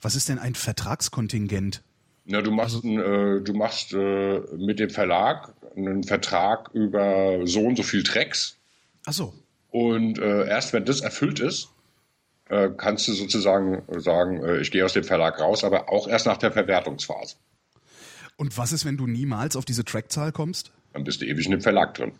Was 0.00 0.14
ist 0.14 0.30
denn 0.30 0.38
ein 0.38 0.54
Vertragskontingent? 0.54 1.82
Na, 2.24 2.40
du 2.40 2.50
machst, 2.50 2.76
also, 2.76 2.88
äh, 2.88 3.42
du 3.42 3.52
machst 3.52 3.92
äh, 3.92 4.40
mit 4.56 4.78
dem 4.78 4.88
Verlag 4.88 5.52
einen 5.76 6.04
Vertrag 6.04 6.70
über 6.72 7.46
so 7.46 7.60
und 7.60 7.76
so 7.76 7.82
viel 7.82 8.02
Tracks. 8.02 8.56
Ach 9.04 9.12
so. 9.12 9.34
Und 9.70 10.18
äh, 10.18 10.46
erst 10.46 10.72
wenn 10.72 10.84
das 10.84 11.00
erfüllt 11.00 11.40
ist, 11.40 11.68
äh, 12.48 12.70
kannst 12.76 13.08
du 13.08 13.12
sozusagen 13.12 13.82
sagen, 14.00 14.42
äh, 14.42 14.60
ich 14.60 14.70
gehe 14.70 14.84
aus 14.84 14.92
dem 14.94 15.04
Verlag 15.04 15.38
raus, 15.40 15.64
aber 15.64 15.90
auch 15.90 16.08
erst 16.08 16.26
nach 16.26 16.36
der 16.38 16.52
Verwertungsphase. 16.52 17.36
Und 18.36 18.56
was 18.56 18.72
ist, 18.72 18.84
wenn 18.84 18.96
du 18.96 19.06
niemals 19.06 19.56
auf 19.56 19.64
diese 19.64 19.84
Trackzahl 19.84 20.32
kommst? 20.32 20.72
Dann 20.92 21.04
bist 21.04 21.20
du 21.20 21.26
ewig 21.26 21.46
in 21.46 21.52
dem 21.52 21.60
Verlag 21.60 21.94
drin. 21.94 22.12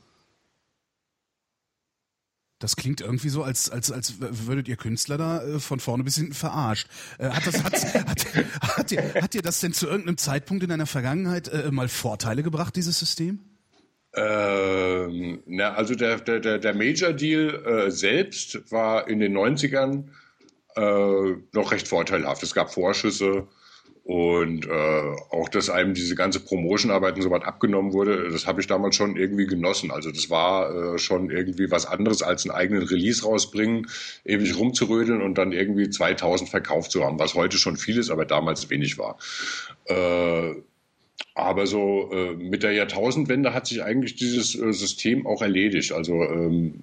Das 2.62 2.76
klingt 2.76 3.00
irgendwie 3.00 3.28
so, 3.28 3.42
als, 3.42 3.70
als, 3.70 3.90
als 3.90 4.14
würdet 4.20 4.68
ihr 4.68 4.76
Künstler 4.76 5.18
da 5.18 5.42
äh, 5.42 5.58
von 5.58 5.80
vorne 5.80 6.04
bis 6.04 6.14
hinten 6.14 6.32
verarscht. 6.32 6.88
Äh, 7.18 7.30
hat, 7.30 7.44
das, 7.44 7.64
hat, 7.64 7.94
hat, 8.08 8.26
hat, 8.76 8.90
dir, 8.92 9.14
hat 9.14 9.34
dir 9.34 9.42
das 9.42 9.58
denn 9.58 9.72
zu 9.72 9.88
irgendeinem 9.88 10.16
Zeitpunkt 10.16 10.62
in 10.62 10.70
deiner 10.70 10.86
Vergangenheit 10.86 11.48
äh, 11.48 11.72
mal 11.72 11.88
Vorteile 11.88 12.44
gebracht, 12.44 12.76
dieses 12.76 13.00
System? 13.00 13.40
Ähm, 14.14 15.42
na, 15.46 15.74
also 15.74 15.96
der, 15.96 16.20
der, 16.20 16.58
der 16.58 16.74
Major 16.74 17.12
Deal 17.12 17.66
äh, 17.66 17.90
selbst 17.90 18.70
war 18.70 19.08
in 19.08 19.18
den 19.18 19.36
90ern 19.36 20.04
äh, 20.76 21.36
noch 21.52 21.72
recht 21.72 21.88
vorteilhaft. 21.88 22.42
Es 22.44 22.54
gab 22.54 22.72
Vorschüsse 22.72 23.48
und 24.04 24.66
äh, 24.66 25.16
auch, 25.30 25.48
dass 25.48 25.70
einem 25.70 25.94
diese 25.94 26.16
ganze 26.16 26.40
Promotion-Arbeit 26.40 27.14
und 27.16 27.22
so 27.22 27.30
was 27.30 27.44
abgenommen 27.44 27.92
wurde, 27.92 28.30
das 28.30 28.48
habe 28.48 28.60
ich 28.60 28.66
damals 28.66 28.96
schon 28.96 29.16
irgendwie 29.16 29.46
genossen. 29.46 29.92
Also 29.92 30.10
das 30.10 30.28
war 30.28 30.94
äh, 30.94 30.98
schon 30.98 31.30
irgendwie 31.30 31.70
was 31.70 31.86
anderes 31.86 32.22
als 32.22 32.44
einen 32.44 32.54
eigenen 32.56 32.82
Release 32.82 33.24
rausbringen, 33.24 33.86
ewig 34.24 34.58
rumzurödeln 34.58 35.22
und 35.22 35.38
dann 35.38 35.52
irgendwie 35.52 35.88
2000 35.88 36.50
verkauft 36.50 36.90
zu 36.90 37.04
haben, 37.04 37.20
was 37.20 37.34
heute 37.34 37.58
schon 37.58 37.76
viel 37.76 37.96
ist, 37.96 38.10
aber 38.10 38.24
damals 38.24 38.68
wenig 38.70 38.98
war. 38.98 39.18
Äh, 39.86 40.54
aber 41.34 41.66
so 41.68 42.10
äh, 42.12 42.34
mit 42.34 42.64
der 42.64 42.72
Jahrtausendwende 42.72 43.54
hat 43.54 43.68
sich 43.68 43.84
eigentlich 43.84 44.16
dieses 44.16 44.54
äh, 44.58 44.72
System 44.72 45.26
auch 45.28 45.42
erledigt. 45.42 45.92
Also 45.92 46.22
ähm, 46.24 46.82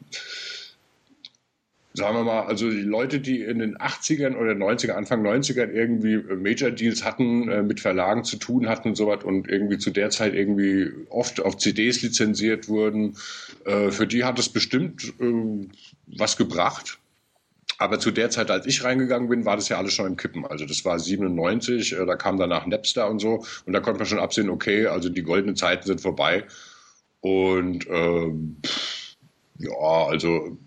sagen 1.94 2.16
wir 2.16 2.24
mal, 2.24 2.42
also 2.44 2.70
die 2.70 2.82
Leute, 2.82 3.20
die 3.20 3.42
in 3.42 3.60
den 3.60 3.78
80ern 3.78 4.36
oder 4.36 4.52
90er, 4.52 4.92
Anfang 4.92 5.26
90ern 5.26 5.72
irgendwie 5.72 6.14
äh, 6.14 6.36
Major 6.36 6.72
Deals 6.72 7.04
hatten, 7.04 7.50
äh, 7.50 7.64
mit 7.64 7.80
Verlagen 7.80 8.24
zu 8.24 8.38
tun 8.38 8.68
hatten 8.68 8.90
und 8.90 8.96
sowas 8.96 9.24
und 9.24 9.50
irgendwie 9.50 9.78
zu 9.78 9.90
der 9.90 10.10
Zeit 10.10 10.34
irgendwie 10.34 10.92
oft 11.10 11.42
auf 11.42 11.58
CDs 11.58 12.02
lizenziert 12.02 12.68
wurden, 12.70 13.18
äh, 13.66 13.90
für 13.92 14.08
die 14.08 14.24
hat 14.24 14.38
es 14.40 14.50
bestimmt 14.50 15.14
äh, 15.20 15.68
was 16.08 16.38
gebracht. 16.38 17.00
Aber 17.80 17.98
zu 17.98 18.12
der 18.12 18.30
Zeit, 18.30 18.52
als 18.52 18.66
ich 18.66 18.84
reingegangen 18.84 19.30
bin, 19.30 19.46
war 19.46 19.56
das 19.56 19.70
ja 19.70 19.78
alles 19.78 19.94
schon 19.94 20.06
im 20.06 20.18
Kippen. 20.18 20.46
Also 20.46 20.66
das 20.66 20.84
war 20.86 21.00
97, 21.00 21.94
äh, 21.94 22.06
da 22.06 22.16
kam 22.16 22.38
danach 22.38 22.68
Napster 22.68 23.10
und 23.10 23.20
so 23.20 23.46
und 23.66 23.74
da 23.74 23.80
konnte 23.80 24.00
man 24.00 24.08
schon 24.08 24.20
absehen, 24.20 24.50
okay, 24.50 24.86
also 24.86 25.10
die 25.10 25.24
goldenen 25.24 25.56
Zeiten 25.56 25.88
sind 25.88 26.02
vorbei. 26.02 26.44
Und 27.22 27.88
ähm, 27.90 28.58
ja, 29.58 30.06
also 30.08 30.58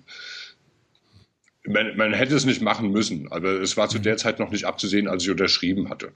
man, 1.67 1.97
man 1.97 2.13
hätte 2.13 2.35
es 2.35 2.45
nicht 2.45 2.63
machen 2.63 2.91
müssen, 2.91 3.31
aber 3.31 3.61
es 3.61 3.77
war 3.77 3.89
zu 3.89 3.99
mhm. 3.99 4.03
der 4.03 4.17
Zeit 4.17 4.39
noch 4.39 4.51
nicht 4.51 4.65
abzusehen, 4.65 5.09
als 5.09 5.25
ich 5.25 5.31
unterschrieben 5.31 5.89
hatte. 5.89 6.13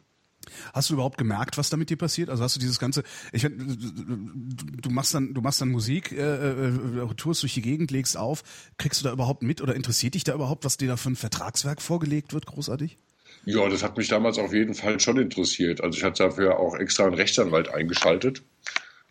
Hast 0.72 0.90
du 0.90 0.94
überhaupt 0.94 1.18
gemerkt, 1.18 1.58
was 1.58 1.70
damit 1.70 1.90
dir 1.90 1.96
passiert? 1.96 2.30
Also 2.30 2.44
hast 2.44 2.54
du 2.54 2.60
dieses 2.60 2.78
ganze, 2.78 3.02
ich 3.32 3.42
du 3.42 4.90
machst 4.90 5.12
dann, 5.14 5.34
du 5.34 5.40
machst 5.40 5.60
dann 5.60 5.70
Musik, 5.70 6.12
äh, 6.12 6.68
äh, 6.68 7.14
tourst 7.16 7.42
durch 7.42 7.54
die 7.54 7.62
Gegend, 7.62 7.90
legst 7.90 8.16
auf, 8.16 8.42
kriegst 8.78 9.00
du 9.00 9.04
da 9.04 9.12
überhaupt 9.12 9.42
mit 9.42 9.60
oder 9.60 9.74
interessiert 9.74 10.14
dich 10.14 10.24
da 10.24 10.34
überhaupt, 10.34 10.64
was 10.64 10.76
dir 10.76 10.88
da 10.88 10.96
für 10.96 11.10
ein 11.10 11.16
Vertragswerk 11.16 11.82
vorgelegt 11.82 12.32
wird, 12.32 12.46
großartig? 12.46 12.96
Ja, 13.44 13.68
das 13.68 13.82
hat 13.82 13.96
mich 13.96 14.08
damals 14.08 14.38
auf 14.38 14.52
jeden 14.52 14.74
Fall 14.74 15.00
schon 15.00 15.18
interessiert. 15.18 15.80
Also 15.80 15.98
ich 15.98 16.04
hatte 16.04 16.24
dafür 16.24 16.58
auch 16.58 16.74
extra 16.76 17.04
einen 17.04 17.14
Rechtsanwalt 17.14 17.68
eingeschaltet, 17.68 18.42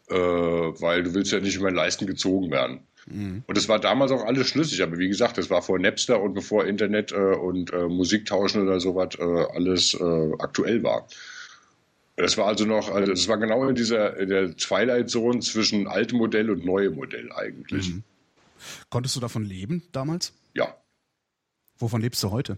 äh, 0.10 0.16
weil 0.16 1.04
du 1.04 1.14
willst 1.14 1.32
ja 1.32 1.40
nicht 1.40 1.56
über 1.56 1.72
Leisten 1.72 2.06
gezogen 2.06 2.52
werden. 2.52 2.82
Mhm. 3.06 3.44
Und 3.46 3.58
es 3.58 3.70
war 3.70 3.80
damals 3.80 4.12
auch 4.12 4.24
alles 4.24 4.48
schlüssig, 4.48 4.82
aber 4.82 4.98
wie 4.98 5.08
gesagt, 5.08 5.38
es 5.38 5.50
war 5.50 5.62
vor 5.62 5.78
Napster 5.80 6.22
und 6.22 6.34
bevor 6.34 6.66
Internet 6.66 7.12
äh, 7.12 7.16
und 7.16 7.72
äh, 7.72 7.88
Musiktauschen 7.88 8.64
oder 8.64 8.80
sowas 8.80 9.16
äh, 9.20 9.24
alles 9.24 9.94
äh, 9.94 10.32
aktuell 10.40 10.84
war. 10.84 11.08
Es 12.18 12.38
war 12.38 12.48
also 12.48 12.66
noch, 12.66 12.90
also 12.90 13.12
es 13.12 13.28
war 13.28 13.38
genau 13.38 13.68
in 13.68 13.76
dieser 13.76 14.18
in 14.18 14.30
der 14.30 14.56
Twilight 14.56 15.10
Zone 15.10 15.42
zwischen 15.42 15.88
altem 15.88 16.18
Modell 16.18 16.50
und 16.50 16.66
neuem 16.66 16.96
Modell 16.96 17.32
eigentlich. 17.34 17.90
Mhm. 17.90 18.04
Konntest 18.90 19.16
du 19.16 19.20
davon 19.20 19.44
leben 19.44 19.84
damals? 19.92 20.34
Ja. 20.54 20.76
Wovon 21.78 22.02
lebst 22.02 22.24
du 22.24 22.32
heute? 22.32 22.58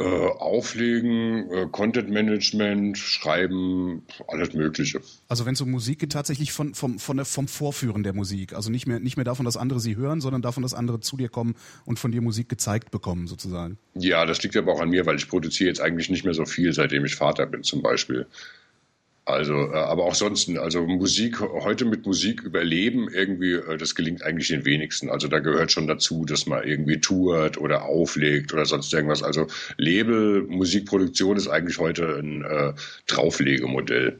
Äh, 0.00 0.04
auflegen, 0.04 1.50
äh, 1.50 1.66
Content 1.72 2.08
Management, 2.08 2.96
Schreiben, 2.96 4.04
alles 4.28 4.54
Mögliche. 4.54 5.00
Also 5.26 5.44
wenn 5.44 5.54
es 5.54 5.60
um 5.60 5.72
Musik 5.72 5.98
geht, 5.98 6.12
tatsächlich 6.12 6.52
von, 6.52 6.72
vom, 6.74 7.00
von 7.00 7.16
der, 7.16 7.26
vom 7.26 7.48
Vorführen 7.48 8.04
der 8.04 8.12
Musik. 8.12 8.52
Also 8.52 8.70
nicht 8.70 8.86
mehr, 8.86 9.00
nicht 9.00 9.16
mehr 9.16 9.24
davon, 9.24 9.44
dass 9.44 9.56
andere 9.56 9.80
sie 9.80 9.96
hören, 9.96 10.20
sondern 10.20 10.40
davon, 10.40 10.62
dass 10.62 10.72
andere 10.72 11.00
zu 11.00 11.16
dir 11.16 11.28
kommen 11.28 11.56
und 11.84 11.98
von 11.98 12.12
dir 12.12 12.20
Musik 12.20 12.48
gezeigt 12.48 12.92
bekommen, 12.92 13.26
sozusagen. 13.26 13.76
Ja, 13.94 14.24
das 14.24 14.40
liegt 14.44 14.56
aber 14.56 14.72
auch 14.72 14.80
an 14.80 14.90
mir, 14.90 15.04
weil 15.04 15.16
ich 15.16 15.28
produziere 15.28 15.68
jetzt 15.68 15.80
eigentlich 15.80 16.10
nicht 16.10 16.24
mehr 16.24 16.34
so 16.34 16.44
viel, 16.44 16.72
seitdem 16.72 17.04
ich 17.04 17.16
Vater 17.16 17.46
bin 17.46 17.64
zum 17.64 17.82
Beispiel. 17.82 18.28
Also, 19.28 19.70
äh, 19.70 19.74
aber 19.74 20.04
auch 20.04 20.14
sonst, 20.14 20.48
also 20.56 20.86
Musik, 20.86 21.40
heute 21.40 21.84
mit 21.84 22.06
Musik 22.06 22.42
überleben 22.42 23.08
irgendwie, 23.12 23.52
äh, 23.52 23.76
das 23.76 23.94
gelingt 23.94 24.22
eigentlich 24.22 24.48
den 24.48 24.64
wenigsten. 24.64 25.10
Also 25.10 25.28
da 25.28 25.38
gehört 25.40 25.70
schon 25.70 25.86
dazu, 25.86 26.24
dass 26.24 26.46
man 26.46 26.64
irgendwie 26.64 26.98
tourt 26.98 27.58
oder 27.58 27.84
auflegt 27.84 28.54
oder 28.54 28.64
sonst 28.64 28.90
irgendwas. 28.94 29.22
Also 29.22 29.46
Label, 29.76 30.44
Musikproduktion 30.44 31.36
ist 31.36 31.46
eigentlich 31.46 31.78
heute 31.78 32.18
ein 32.18 32.42
äh, 32.42 32.72
Drauflegemodell. 33.06 34.18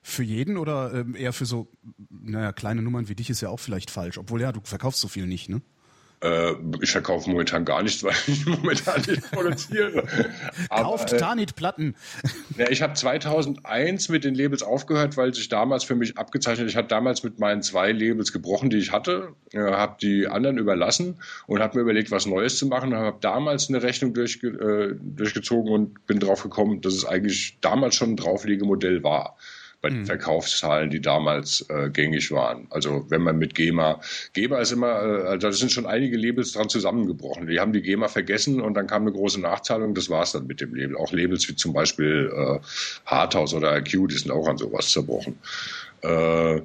Für 0.00 0.22
jeden 0.22 0.56
oder 0.56 0.94
ähm, 0.94 1.14
eher 1.14 1.34
für 1.34 1.44
so, 1.44 1.68
naja, 2.08 2.52
kleine 2.52 2.80
Nummern 2.80 3.10
wie 3.10 3.14
dich 3.14 3.28
ist 3.28 3.42
ja 3.42 3.50
auch 3.50 3.60
vielleicht 3.60 3.90
falsch. 3.90 4.16
Obwohl 4.16 4.40
ja, 4.40 4.52
du 4.52 4.60
verkaufst 4.64 5.02
so 5.02 5.08
viel 5.08 5.26
nicht, 5.26 5.50
ne? 5.50 5.60
Äh, 6.20 6.54
ich 6.82 6.90
verkaufe 6.90 7.30
momentan 7.30 7.64
gar 7.64 7.82
nichts, 7.82 8.02
weil 8.04 8.14
ich 8.26 8.44
momentan 8.46 9.00
nicht 9.02 9.30
produziere. 9.30 10.04
Kauft 10.68 11.12
äh, 11.12 11.18
Tanit-Platten. 11.18 11.94
Ja, 12.56 12.68
ich 12.70 12.82
habe 12.82 12.94
2001 12.94 14.08
mit 14.08 14.24
den 14.24 14.34
Labels 14.34 14.62
aufgehört, 14.62 15.16
weil 15.16 15.32
sich 15.32 15.48
damals 15.48 15.84
für 15.84 15.94
mich 15.94 16.18
abgezeichnet, 16.18 16.68
ich 16.68 16.76
hatte 16.76 16.88
damals 16.88 17.22
mit 17.22 17.38
meinen 17.38 17.62
zwei 17.62 17.92
Labels 17.92 18.32
gebrochen, 18.32 18.70
die 18.70 18.78
ich 18.78 18.92
hatte, 18.92 19.34
äh, 19.52 19.60
habe 19.60 19.96
die 20.00 20.26
anderen 20.26 20.58
überlassen 20.58 21.20
und 21.46 21.60
habe 21.60 21.78
mir 21.78 21.82
überlegt, 21.82 22.10
was 22.10 22.26
Neues 22.26 22.58
zu 22.58 22.66
machen. 22.66 22.94
Habe 22.94 23.18
damals 23.20 23.68
eine 23.68 23.82
Rechnung 23.82 24.14
durchge 24.14 24.48
äh, 24.48 24.96
durchgezogen 25.00 25.72
und 25.72 26.06
bin 26.06 26.18
drauf 26.18 26.42
gekommen, 26.42 26.80
dass 26.80 26.94
es 26.94 27.04
eigentlich 27.04 27.58
damals 27.60 27.94
schon 27.94 28.10
ein 28.10 28.16
Drauflegemodell 28.16 29.04
war 29.04 29.36
bei 29.80 29.90
den 29.90 30.00
mhm. 30.00 30.06
Verkaufszahlen, 30.06 30.90
die 30.90 31.00
damals 31.00 31.64
äh, 31.68 31.88
gängig 31.90 32.32
waren. 32.32 32.66
Also 32.70 33.06
wenn 33.10 33.22
man 33.22 33.38
mit 33.38 33.54
GEMA, 33.54 34.00
GEMA 34.32 34.58
ist 34.58 34.72
immer, 34.72 34.88
äh, 34.88 35.22
also 35.28 35.48
da 35.48 35.52
sind 35.52 35.70
schon 35.70 35.86
einige 35.86 36.16
Labels 36.16 36.52
dran 36.52 36.68
zusammengebrochen. 36.68 37.46
Die 37.46 37.60
haben 37.60 37.72
die 37.72 37.82
GEMA 37.82 38.08
vergessen 38.08 38.60
und 38.60 38.74
dann 38.74 38.88
kam 38.88 39.02
eine 39.02 39.12
große 39.12 39.40
Nachzahlung, 39.40 39.94
das 39.94 40.10
war 40.10 40.22
es 40.22 40.32
dann 40.32 40.46
mit 40.48 40.60
dem 40.60 40.74
Label. 40.74 40.96
Auch 40.96 41.12
Labels 41.12 41.48
wie 41.48 41.54
zum 41.54 41.72
Beispiel 41.72 42.32
äh, 42.34 42.58
Harthaus 43.06 43.54
oder 43.54 43.78
IQ, 43.78 44.08
die 44.08 44.18
sind 44.18 44.32
auch 44.32 44.48
an 44.48 44.58
sowas 44.58 44.90
zerbrochen. 44.90 45.38
Äh, 46.02 46.60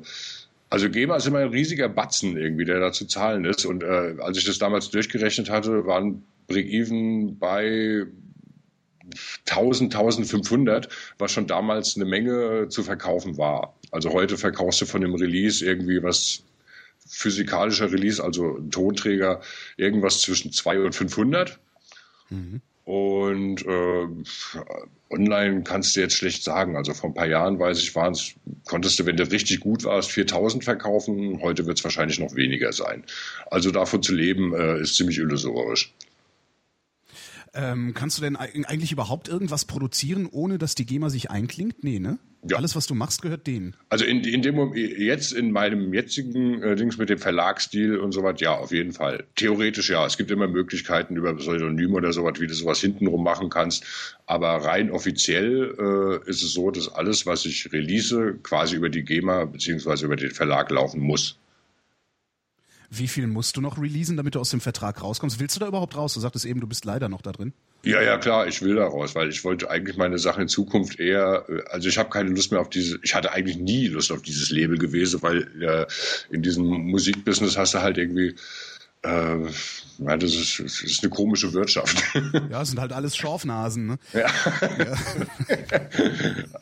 also 0.69 0.89
GEMA 0.89 1.17
ist 1.17 1.27
immer 1.27 1.39
ein 1.39 1.49
riesiger 1.49 1.87
Batzen 1.89 2.35
irgendwie, 2.35 2.65
der 2.65 2.79
da 2.79 2.91
zu 2.91 3.05
zahlen 3.05 3.45
ist. 3.45 3.63
Und 3.63 3.83
äh, 3.83 4.15
als 4.19 4.39
ich 4.39 4.45
das 4.45 4.57
damals 4.57 4.89
durchgerechnet 4.89 5.51
hatte, 5.51 5.85
waren 5.85 6.23
Break-Even 6.47 7.37
bei 7.37 8.07
1000, 9.47 9.93
1500, 9.93 10.89
was 11.17 11.31
schon 11.31 11.47
damals 11.47 11.95
eine 11.95 12.05
Menge 12.05 12.67
zu 12.69 12.83
verkaufen 12.83 13.37
war. 13.37 13.75
Also 13.91 14.11
heute 14.11 14.37
verkaufst 14.37 14.81
du 14.81 14.85
von 14.85 15.01
dem 15.01 15.15
Release 15.15 15.65
irgendwie 15.65 16.01
was 16.01 16.43
physikalischer 17.07 17.91
Release, 17.91 18.23
also 18.23 18.57
ein 18.57 18.71
Tonträger, 18.71 19.41
irgendwas 19.77 20.21
zwischen 20.21 20.51
200 20.51 20.85
und 20.85 20.93
500. 20.93 21.59
Mhm. 22.29 22.61
Und 22.85 23.65
äh, 23.65 24.07
online 25.09 25.63
kannst 25.63 25.95
du 25.95 26.01
jetzt 26.01 26.17
schlecht 26.17 26.43
sagen. 26.43 26.75
Also 26.75 26.93
vor 26.93 27.09
ein 27.09 27.13
paar 27.13 27.27
Jahren, 27.27 27.57
weiß 27.57 27.79
ich, 27.79 27.95
waren's, 27.95 28.33
konntest 28.67 28.99
du, 28.99 29.05
wenn 29.05 29.15
du 29.15 29.29
richtig 29.29 29.61
gut 29.61 29.85
warst, 29.85 30.11
4000 30.11 30.63
verkaufen. 30.63 31.41
Heute 31.41 31.65
wird 31.65 31.77
es 31.77 31.83
wahrscheinlich 31.83 32.19
noch 32.19 32.35
weniger 32.35 32.73
sein. 32.73 33.05
Also 33.49 33.71
davon 33.71 34.03
zu 34.03 34.13
leben, 34.13 34.53
äh, 34.53 34.81
ist 34.81 34.95
ziemlich 34.95 35.17
illusorisch. 35.17 35.93
Ähm, 37.55 37.93
kannst 37.93 38.17
du 38.17 38.21
denn 38.23 38.35
eigentlich 38.35 38.91
überhaupt 38.91 39.27
irgendwas 39.27 39.65
produzieren, 39.65 40.27
ohne 40.31 40.57
dass 40.57 40.73
die 40.75 40.85
GEMA 40.85 41.09
sich 41.09 41.29
einklingt? 41.29 41.83
Nee, 41.83 41.99
ne? 41.99 42.17
Ja. 42.45 42.57
Alles, 42.57 42.75
was 42.75 42.87
du 42.87 42.95
machst, 42.95 43.21
gehört 43.21 43.47
denen. 43.47 43.75
Also 43.89 44.03
in, 44.03 44.21
in 44.21 44.41
dem 44.41 44.73
jetzt 44.73 45.31
in 45.31 45.51
meinem 45.51 45.93
jetzigen 45.93 46.61
äh, 46.61 46.75
Dings 46.75 46.97
mit 46.97 47.09
dem 47.09 47.17
Verlagsstil 47.17 47.97
und 47.97 48.11
so 48.11 48.23
was, 48.23 48.41
ja, 48.41 48.53
auf 48.53 48.71
jeden 48.71 48.91
Fall. 48.91 49.23
Theoretisch 49.35 49.89
ja. 49.89 50.05
Es 50.05 50.17
gibt 50.17 50.29
immer 50.29 50.47
Möglichkeiten 50.47 51.15
über 51.15 51.33
Pseudonym 51.35 51.93
oder 51.93 52.11
so 52.11 52.25
was, 52.25 52.41
wie 52.41 52.47
du 52.47 52.53
sowas 52.53 52.81
hintenrum 52.81 53.23
machen 53.23 53.49
kannst. 53.49 53.85
Aber 54.25 54.57
rein 54.57 54.91
offiziell 54.91 56.21
äh, 56.25 56.29
ist 56.29 56.43
es 56.43 56.53
so, 56.53 56.69
dass 56.69 56.89
alles, 56.89 57.25
was 57.25 57.45
ich 57.45 57.71
release, 57.71 58.39
quasi 58.43 58.75
über 58.75 58.89
die 58.89 59.03
GEMA 59.03 59.45
beziehungsweise 59.45 60.05
über 60.05 60.17
den 60.17 60.31
Verlag 60.31 60.69
laufen 60.69 60.99
muss. 60.99 61.37
Wie 62.95 63.07
viel 63.07 63.27
musst 63.27 63.57
du 63.57 63.61
noch 63.61 63.79
releasen, 63.79 64.17
damit 64.17 64.35
du 64.35 64.39
aus 64.39 64.51
dem 64.51 64.61
Vertrag 64.61 65.01
rauskommst? 65.01 65.39
Willst 65.39 65.55
du 65.55 65.59
da 65.59 65.67
überhaupt 65.67 65.95
raus? 65.95 66.13
Du 66.13 66.19
sagtest 66.19 66.45
eben, 66.45 66.59
du 66.59 66.67
bist 66.67 66.85
leider 66.85 67.09
noch 67.09 67.21
da 67.21 67.31
drin. 67.31 67.53
Ja, 67.85 68.01
ja, 68.01 68.17
klar, 68.17 68.47
ich 68.47 68.61
will 68.61 68.75
da 68.75 68.85
raus, 68.85 69.13
weil 69.13 69.29
ich 69.29 69.43
wollte 69.43 69.69
eigentlich 69.69 69.97
meine 69.97 70.17
Sachen 70.17 70.43
in 70.43 70.47
Zukunft 70.47 70.99
eher, 70.99 71.45
äh, 71.49 71.63
also 71.69 71.89
ich 71.89 71.97
habe 71.97 72.09
keine 72.09 72.29
Lust 72.29 72.51
mehr 72.51 72.61
auf 72.61 72.69
diese, 72.69 72.97
ich 73.03 73.13
hatte 73.13 73.33
eigentlich 73.33 73.57
nie 73.57 73.87
Lust 73.87 74.11
auf 74.11 74.21
dieses 74.21 74.51
Label 74.51 74.77
gewesen, 74.77 75.21
weil 75.21 75.49
äh, 75.61 75.85
in 76.33 76.41
diesem 76.43 76.65
Musikbusiness 76.65 77.57
hast 77.57 77.73
du 77.73 77.81
halt 77.81 77.97
irgendwie 77.97 78.35
äh, 79.03 79.37
ja, 79.99 80.17
das 80.17 80.33
ist, 80.33 80.59
das 80.59 80.81
ist 80.81 81.03
eine 81.03 81.09
komische 81.09 81.53
Wirtschaft. 81.53 82.01
Ja, 82.49 82.61
es 82.61 82.69
sind 82.69 82.79
halt 82.79 82.93
alles 82.93 83.15
Schorfnasen. 83.15 83.87
Ne? 83.87 83.99
Ja. 84.13 84.27
ja. 84.79 84.95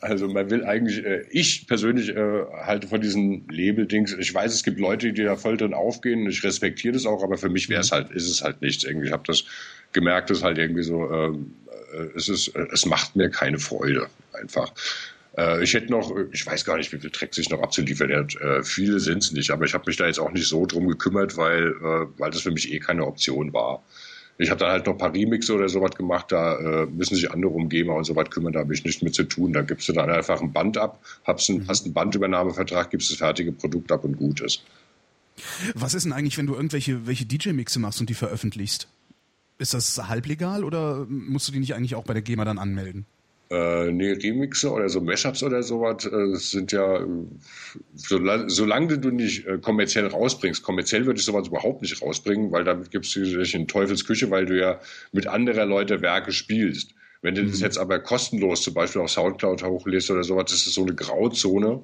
Also 0.00 0.28
man 0.28 0.50
will 0.50 0.64
eigentlich, 0.64 1.04
äh, 1.04 1.24
ich 1.30 1.66
persönlich 1.66 2.10
äh, 2.10 2.44
halte 2.64 2.88
von 2.88 3.00
diesen 3.00 3.48
Label-Dings, 3.48 4.16
ich 4.18 4.34
weiß, 4.34 4.52
es 4.52 4.64
gibt 4.64 4.80
Leute, 4.80 5.12
die 5.12 5.22
da 5.22 5.36
voll 5.36 5.56
drin 5.56 5.74
aufgehen, 5.74 6.28
ich 6.28 6.42
respektiere 6.42 6.94
das 6.94 7.06
auch, 7.06 7.22
aber 7.22 7.38
für 7.38 7.48
mich 7.48 7.68
wäre 7.68 7.80
es 7.80 7.90
mhm. 7.90 7.96
halt, 7.96 8.10
ist 8.10 8.28
es 8.28 8.42
halt 8.42 8.60
nichts. 8.60 8.84
Irgendwie, 8.84 9.06
ich 9.06 9.12
habe 9.12 9.24
das 9.26 9.44
gemerkt, 9.92 10.30
dass 10.30 10.42
halt 10.42 10.58
irgendwie 10.58 10.82
so, 10.82 11.10
ähm, 11.10 11.54
äh, 11.92 12.16
es 12.16 12.28
ist, 12.28 12.48
äh, 12.48 12.66
es 12.72 12.84
macht 12.86 13.14
mir 13.16 13.30
keine 13.30 13.58
Freude 13.58 14.08
einfach. 14.32 14.72
Äh, 15.36 15.62
ich 15.62 15.74
hätte 15.74 15.90
noch, 15.90 16.14
ich 16.32 16.46
weiß 16.46 16.64
gar 16.64 16.76
nicht, 16.76 16.92
wie 16.92 16.98
viel 16.98 17.10
Tracks 17.10 17.38
ich 17.38 17.50
noch 17.50 17.62
abzuliefern 17.62 18.12
hat. 18.14 18.36
Äh, 18.36 18.62
viele 18.62 19.00
sind 19.00 19.22
es 19.22 19.32
nicht, 19.32 19.50
aber 19.50 19.64
ich 19.64 19.74
habe 19.74 19.84
mich 19.86 19.96
da 19.96 20.06
jetzt 20.06 20.18
auch 20.18 20.32
nicht 20.32 20.48
so 20.48 20.66
drum 20.66 20.88
gekümmert, 20.88 21.36
weil, 21.36 21.68
äh, 21.68 22.06
weil 22.18 22.30
das 22.30 22.42
für 22.42 22.50
mich 22.50 22.72
eh 22.72 22.78
keine 22.78 23.06
Option 23.06 23.52
war. 23.52 23.82
Ich 24.38 24.50
habe 24.50 24.58
dann 24.58 24.70
halt 24.70 24.86
noch 24.86 24.94
ein 24.94 24.98
paar 24.98 25.14
Remixe 25.14 25.54
oder 25.54 25.68
sowas 25.68 25.94
gemacht, 25.94 26.32
da 26.32 26.58
äh, 26.58 26.86
müssen 26.86 27.14
sich 27.14 27.30
andere 27.30 27.52
um 27.52 27.68
GEMA 27.68 27.92
und 27.92 28.04
sowas 28.04 28.30
kümmern, 28.30 28.52
da 28.52 28.60
habe 28.60 28.74
ich 28.74 28.84
nichts 28.84 29.02
mit 29.02 29.14
zu 29.14 29.24
tun. 29.24 29.52
Da 29.52 29.62
gibst 29.62 29.88
du 29.88 29.92
dann 29.92 30.10
einfach 30.10 30.40
ein 30.40 30.52
Band 30.52 30.78
ab, 30.78 31.00
hast 31.24 31.48
einen, 31.50 31.60
mhm. 31.60 31.68
hast 31.68 31.84
einen 31.84 31.94
Bandübernahmevertrag, 31.94 32.90
gibst 32.90 33.10
das 33.10 33.18
fertige 33.18 33.52
Produkt 33.52 33.92
ab 33.92 34.04
und 34.04 34.16
gut 34.16 34.40
ist. 34.40 34.64
Was 35.74 35.94
ist 35.94 36.04
denn 36.04 36.12
eigentlich, 36.12 36.38
wenn 36.38 36.46
du 36.46 36.54
irgendwelche 36.54 37.06
welche 37.06 37.24
DJ-Mixe 37.24 37.78
machst 37.78 38.00
und 38.00 38.10
die 38.10 38.14
veröffentlichst? 38.14 38.88
Ist 39.58 39.74
das 39.74 40.08
halblegal 40.08 40.64
oder 40.64 41.06
musst 41.08 41.48
du 41.48 41.52
die 41.52 41.60
nicht 41.60 41.74
eigentlich 41.74 41.94
auch 41.94 42.04
bei 42.04 42.14
der 42.14 42.22
GEMA 42.22 42.44
dann 42.44 42.58
anmelden? 42.58 43.06
Äh, 43.52 43.92
nee, 43.92 44.12
Remixe 44.12 44.72
oder 44.72 44.88
so 44.88 45.02
Mashups 45.02 45.42
oder 45.42 45.62
sowas 45.62 46.06
äh, 46.06 46.34
sind 46.36 46.72
ja, 46.72 47.06
solange, 47.94 48.48
solange 48.48 48.98
du 48.98 49.10
nicht 49.10 49.46
äh, 49.46 49.58
kommerziell 49.58 50.06
rausbringst, 50.06 50.62
kommerziell 50.62 51.04
würde 51.04 51.20
ich 51.20 51.26
sowas 51.26 51.48
überhaupt 51.48 51.82
nicht 51.82 52.00
rausbringen, 52.00 52.50
weil 52.50 52.64
damit 52.64 52.90
gibst 52.90 53.14
du 53.14 53.20
dich 53.20 53.54
in 53.54 53.68
Teufelsküche, 53.68 54.30
weil 54.30 54.46
du 54.46 54.58
ja 54.58 54.80
mit 55.12 55.26
anderer 55.26 55.66
Leute 55.66 56.00
Werke 56.00 56.32
spielst. 56.32 56.94
Wenn 57.20 57.34
du 57.34 57.42
mhm. 57.42 57.50
das 57.50 57.60
jetzt 57.60 57.76
aber 57.76 57.98
kostenlos 57.98 58.62
zum 58.62 58.72
Beispiel 58.72 59.02
auf 59.02 59.10
Soundcloud 59.10 59.62
hochlädst 59.62 60.10
oder 60.10 60.24
sowas, 60.24 60.46
das 60.46 60.66
ist 60.66 60.72
so 60.72 60.84
eine 60.84 60.94
Grauzone, 60.94 61.82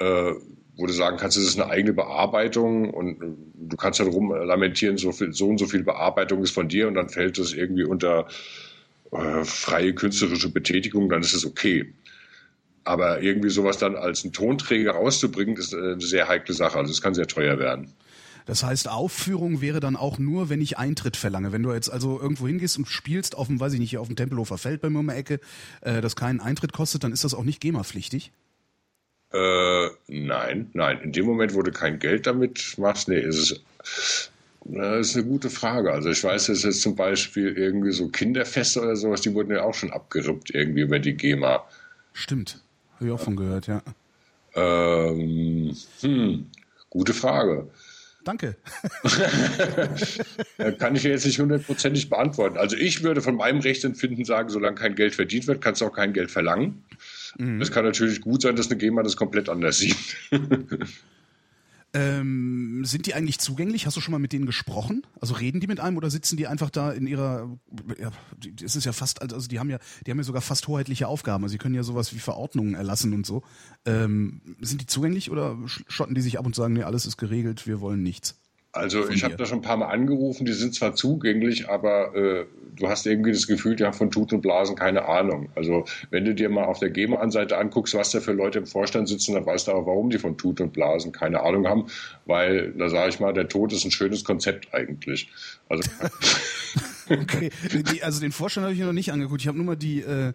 äh, 0.00 0.32
wo 0.76 0.86
du 0.86 0.92
sagen 0.92 1.18
kannst, 1.18 1.36
es 1.36 1.44
ist 1.44 1.60
eine 1.60 1.70
eigene 1.70 1.92
Bearbeitung 1.92 2.90
und 2.92 3.22
äh, 3.22 3.26
du 3.54 3.76
kannst 3.76 4.00
dann 4.00 4.08
rum 4.08 4.34
lamentieren, 4.34 4.96
so, 4.96 5.12
viel, 5.12 5.32
so 5.34 5.50
und 5.50 5.58
so 5.58 5.66
viel 5.66 5.84
Bearbeitung 5.84 6.42
ist 6.42 6.50
von 6.50 6.66
dir 6.66 6.88
und 6.88 6.94
dann 6.94 7.10
fällt 7.10 7.38
das 7.38 7.52
irgendwie 7.52 7.84
unter 7.84 8.26
äh, 9.12 9.44
freie 9.44 9.94
künstlerische 9.94 10.50
Betätigung, 10.50 11.08
dann 11.08 11.20
ist 11.20 11.34
es 11.34 11.44
okay. 11.44 11.92
Aber 12.84 13.20
irgendwie 13.20 13.50
sowas 13.50 13.78
dann 13.78 13.96
als 13.96 14.24
einen 14.24 14.32
Tonträger 14.32 14.92
rauszubringen, 14.92 15.56
ist 15.56 15.74
eine 15.74 16.00
sehr 16.00 16.28
heikle 16.28 16.54
Sache. 16.54 16.78
Also 16.78 16.92
es 16.92 17.02
kann 17.02 17.14
sehr 17.14 17.26
teuer 17.26 17.58
werden. 17.58 17.92
Das 18.46 18.64
heißt, 18.64 18.88
Aufführung 18.88 19.60
wäre 19.60 19.80
dann 19.80 19.96
auch 19.96 20.18
nur, 20.18 20.48
wenn 20.48 20.60
ich 20.60 20.78
Eintritt 20.78 21.16
verlange. 21.16 21.52
Wenn 21.52 21.62
du 21.62 21.72
jetzt 21.72 21.88
also 21.88 22.18
irgendwo 22.20 22.46
hingehst 22.48 22.78
und 22.78 22.88
spielst 22.88 23.36
auf 23.36 23.46
dem, 23.46 23.60
weiß 23.60 23.74
ich 23.74 23.80
nicht, 23.80 23.90
hier 23.90 24.00
auf 24.00 24.08
dem 24.08 24.16
Tempelhofer 24.16 24.58
Feld 24.58 24.80
bei 24.80 24.90
mir 24.90 24.98
um 24.98 25.08
die 25.08 25.14
Ecke, 25.14 25.40
äh, 25.82 26.00
das 26.00 26.16
keinen 26.16 26.40
Eintritt 26.40 26.72
kostet, 26.72 27.04
dann 27.04 27.12
ist 27.12 27.22
das 27.22 27.34
auch 27.34 27.44
nicht 27.44 27.60
GEMA-pflichtig? 27.60 28.32
Äh, 29.32 29.88
nein, 30.08 30.70
nein. 30.72 31.00
In 31.02 31.12
dem 31.12 31.26
Moment, 31.26 31.54
wo 31.54 31.62
du 31.62 31.70
kein 31.70 31.98
Geld 31.98 32.26
damit 32.26 32.74
machst, 32.78 33.08
nee, 33.08 33.20
ist 33.20 33.52
es 33.82 34.30
das 34.64 35.08
ist 35.08 35.16
eine 35.16 35.26
gute 35.26 35.50
Frage. 35.50 35.92
Also 35.92 36.10
ich 36.10 36.22
weiß, 36.22 36.46
dass 36.46 36.62
jetzt 36.62 36.82
zum 36.82 36.96
Beispiel 36.96 37.56
irgendwie 37.56 37.92
so 37.92 38.08
Kinderfeste 38.08 38.82
oder 38.82 38.96
sowas, 38.96 39.20
die 39.22 39.34
wurden 39.34 39.52
ja 39.52 39.62
auch 39.62 39.74
schon 39.74 39.90
abgerippt 39.90 40.54
irgendwie 40.54 40.82
über 40.82 40.98
die 40.98 41.14
GEMA. 41.14 41.64
Stimmt. 42.12 42.62
Habe 42.96 43.06
ich 43.06 43.12
auch 43.12 43.20
von 43.20 43.36
gehört, 43.36 43.66
ja. 43.66 43.82
Ähm, 44.54 45.74
hm, 46.00 46.46
gute 46.90 47.14
Frage. 47.14 47.68
Danke. 48.24 48.56
Kann 50.78 50.94
ich 50.94 51.04
jetzt 51.04 51.24
nicht 51.24 51.40
hundertprozentig 51.40 52.10
beantworten. 52.10 52.58
Also 52.58 52.76
ich 52.76 53.02
würde 53.02 53.22
von 53.22 53.36
meinem 53.36 53.60
Rechtsempfinden 53.60 54.26
sagen, 54.26 54.50
solange 54.50 54.76
kein 54.76 54.94
Geld 54.94 55.14
verdient 55.14 55.46
wird, 55.46 55.62
kannst 55.62 55.80
du 55.80 55.86
auch 55.86 55.94
kein 55.94 56.12
Geld 56.12 56.30
verlangen. 56.30 56.84
Mhm. 57.38 57.62
Es 57.62 57.72
kann 57.72 57.84
natürlich 57.84 58.20
gut 58.20 58.42
sein, 58.42 58.56
dass 58.56 58.70
eine 58.70 58.76
GEMA 58.76 59.02
das 59.02 59.16
komplett 59.16 59.48
anders 59.48 59.78
sieht. 59.78 59.96
Ähm, 61.92 62.82
sind 62.84 63.06
die 63.06 63.14
eigentlich 63.14 63.38
zugänglich? 63.40 63.86
Hast 63.86 63.96
du 63.96 64.00
schon 64.00 64.12
mal 64.12 64.18
mit 64.18 64.32
denen 64.32 64.46
gesprochen? 64.46 65.04
Also 65.20 65.34
reden 65.34 65.60
die 65.60 65.66
mit 65.66 65.80
einem 65.80 65.96
oder 65.96 66.08
sitzen 66.08 66.36
die 66.36 66.46
einfach 66.46 66.70
da 66.70 66.92
in 66.92 67.06
ihrer, 67.06 67.58
ja, 67.98 68.10
es 68.62 68.76
ist 68.76 68.84
ja 68.84 68.92
fast, 68.92 69.20
also 69.22 69.48
die 69.48 69.58
haben 69.58 69.70
ja, 69.70 69.78
die 70.06 70.12
haben 70.12 70.18
ja 70.18 70.24
sogar 70.24 70.42
fast 70.42 70.68
hoheitliche 70.68 71.08
Aufgaben. 71.08 71.42
Also 71.42 71.52
sie 71.52 71.58
können 71.58 71.74
ja 71.74 71.82
sowas 71.82 72.14
wie 72.14 72.20
Verordnungen 72.20 72.74
erlassen 72.74 73.12
und 73.12 73.26
so. 73.26 73.42
Ähm, 73.84 74.56
sind 74.60 74.82
die 74.82 74.86
zugänglich 74.86 75.30
oder 75.32 75.58
schotten 75.66 76.14
die 76.14 76.20
sich 76.20 76.38
ab 76.38 76.46
und 76.46 76.54
sagen, 76.54 76.74
nee, 76.74 76.84
alles 76.84 77.06
ist 77.06 77.16
geregelt, 77.16 77.66
wir 77.66 77.80
wollen 77.80 78.02
nichts? 78.02 78.40
Also 78.72 79.08
ich 79.08 79.24
habe 79.24 79.36
da 79.36 79.46
schon 79.46 79.58
ein 79.58 79.62
paar 79.62 79.76
Mal 79.76 79.88
angerufen, 79.88 80.46
die 80.46 80.52
sind 80.52 80.74
zwar 80.74 80.94
zugänglich, 80.94 81.68
aber 81.68 82.14
äh, 82.14 82.46
du 82.80 82.88
hast 82.88 83.06
irgendwie 83.06 83.32
das 83.32 83.46
Gefühl, 83.46 83.76
die 83.76 83.84
haben 83.84 83.92
von 83.92 84.10
Tut 84.10 84.32
und 84.32 84.40
Blasen 84.40 84.74
keine 84.74 85.06
Ahnung. 85.06 85.50
Also 85.54 85.84
wenn 86.10 86.24
du 86.24 86.34
dir 86.34 86.48
mal 86.48 86.64
auf 86.64 86.78
der 86.78 86.90
GEMA-Anseite 86.90 87.56
anguckst, 87.56 87.94
was 87.94 88.10
da 88.10 88.20
für 88.20 88.32
Leute 88.32 88.58
im 88.58 88.66
Vorstand 88.66 89.08
sitzen, 89.08 89.34
dann 89.34 89.46
weißt 89.46 89.68
du 89.68 89.72
auch, 89.72 89.86
warum 89.86 90.10
die 90.10 90.18
von 90.18 90.36
Tut 90.36 90.60
und 90.60 90.72
Blasen 90.72 91.12
keine 91.12 91.42
Ahnung 91.42 91.68
haben, 91.68 91.86
weil 92.26 92.72
da 92.72 92.88
sage 92.88 93.10
ich 93.10 93.20
mal, 93.20 93.32
der 93.32 93.48
Tod 93.48 93.72
ist 93.72 93.84
ein 93.84 93.90
schönes 93.90 94.24
Konzept 94.24 94.74
eigentlich. 94.74 95.30
Also 95.68 95.88
okay, 97.10 97.50
also 98.02 98.20
den 98.20 98.32
Vorstand 98.32 98.64
habe 98.64 98.74
ich 98.74 98.80
mir 98.80 98.86
noch 98.86 98.92
nicht 98.92 99.12
angeguckt. 99.12 99.42
Ich 99.42 99.48
habe 99.48 99.58
nur 99.58 99.66
mal 99.66 99.76
die 99.76 100.00
äh, 100.00 100.32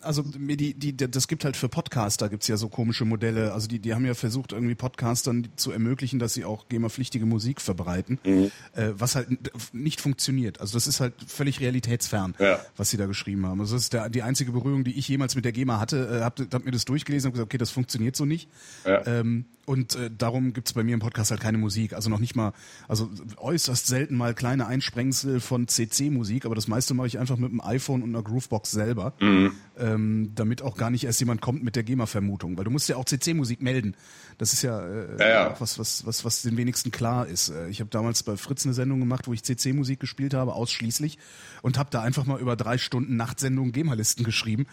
also 0.00 0.22
die, 0.22 0.74
die, 0.74 0.96
das 0.96 1.28
gibt 1.28 1.44
halt 1.44 1.56
für 1.56 1.68
Podcaster 1.68 2.28
gibt's 2.28 2.48
ja 2.48 2.56
so 2.56 2.68
komische 2.68 3.04
Modelle. 3.04 3.52
Also 3.52 3.68
die, 3.68 3.78
die 3.78 3.94
haben 3.94 4.06
ja 4.06 4.14
versucht, 4.14 4.52
irgendwie 4.52 4.74
Podcastern 4.74 5.48
zu 5.56 5.72
ermöglichen, 5.72 6.18
dass 6.18 6.34
sie 6.34 6.44
auch 6.44 6.68
GEMA-pflichtige 6.68 7.26
Musik 7.26 7.60
verbreiten, 7.60 8.18
mhm. 8.24 8.50
äh, 8.74 8.92
was 8.96 9.16
halt 9.16 9.28
nicht 9.74 10.00
funktioniert. 10.00 10.60
Also 10.60 10.74
das 10.74 10.86
ist 10.86 11.00
halt 11.00 11.14
völlig 11.26 11.60
realitätsfern, 11.60 12.34
ja. 12.38 12.60
was 12.76 12.90
sie 12.90 12.96
da 12.96 13.06
geschrieben 13.06 13.46
haben. 13.46 13.60
Also 13.60 13.74
das 13.74 13.84
ist 13.84 13.92
der, 13.92 14.08
die 14.08 14.22
einzige 14.22 14.52
Berührung, 14.52 14.84
die 14.84 14.98
ich 14.98 15.08
jemals 15.08 15.34
mit 15.34 15.44
der 15.44 15.52
GEMA 15.52 15.80
hatte. 15.80 16.20
Äh, 16.20 16.24
hab, 16.24 16.38
hab 16.40 16.64
mir 16.64 16.70
das 16.70 16.84
durchgelesen 16.84 17.28
und 17.28 17.32
gesagt, 17.32 17.48
okay, 17.48 17.58
das 17.58 17.70
funktioniert 17.70 18.16
so 18.16 18.24
nicht. 18.24 18.48
Ja. 18.84 19.06
Ähm, 19.06 19.46
und 19.66 19.96
äh, 19.96 20.10
darum 20.16 20.52
gibt's 20.52 20.72
bei 20.72 20.84
mir 20.84 20.94
im 20.94 21.00
Podcast 21.00 21.32
halt 21.32 21.40
keine 21.40 21.58
Musik. 21.58 21.92
Also 21.92 22.08
noch 22.08 22.20
nicht 22.20 22.36
mal, 22.36 22.52
also 22.86 23.10
äußerst 23.36 23.86
selten 23.86 24.16
mal 24.16 24.32
kleine 24.32 24.66
Einsprengsel 24.66 25.40
von 25.40 25.66
CC-Musik, 25.66 26.46
aber 26.46 26.54
das 26.54 26.68
meiste 26.68 26.94
mache 26.94 27.08
ich 27.08 27.18
einfach 27.18 27.36
mit 27.36 27.50
dem 27.50 27.60
iPhone 27.60 28.02
und 28.02 28.10
einer 28.10 28.22
Groovebox 28.22 28.70
selber, 28.70 29.14
mhm. 29.20 29.52
Ähm, 29.78 30.32
damit 30.34 30.62
auch 30.62 30.76
gar 30.76 30.90
nicht 30.90 31.04
erst 31.04 31.20
jemand 31.20 31.40
kommt 31.40 31.62
mit 31.62 31.76
der 31.76 31.82
GEMA-Vermutung. 31.82 32.56
Weil 32.56 32.64
du 32.64 32.70
musst 32.70 32.88
ja 32.88 32.96
auch 32.96 33.04
CC-Musik 33.04 33.62
melden. 33.62 33.96
Das 34.38 34.52
ist 34.52 34.62
ja, 34.62 34.80
äh, 34.84 35.18
ja, 35.18 35.28
ja. 35.28 35.56
was, 35.58 35.78
was, 35.78 36.06
was, 36.06 36.24
was 36.24 36.42
den 36.42 36.56
wenigsten 36.56 36.90
klar 36.90 37.26
ist. 37.26 37.50
Äh, 37.50 37.68
ich 37.68 37.80
habe 37.80 37.90
damals 37.90 38.22
bei 38.22 38.36
Fritz 38.36 38.64
eine 38.64 38.74
Sendung 38.74 39.00
gemacht, 39.00 39.26
wo 39.28 39.32
ich 39.32 39.42
CC-Musik 39.42 40.00
gespielt 40.00 40.34
habe, 40.34 40.54
ausschließlich, 40.54 41.18
und 41.62 41.78
habe 41.78 41.90
da 41.90 42.02
einfach 42.02 42.24
mal 42.26 42.40
über 42.40 42.56
drei 42.56 42.78
Stunden 42.78 43.16
Nachtsendungen 43.16 43.72
GEMA-Listen 43.72 44.24
geschrieben 44.24 44.66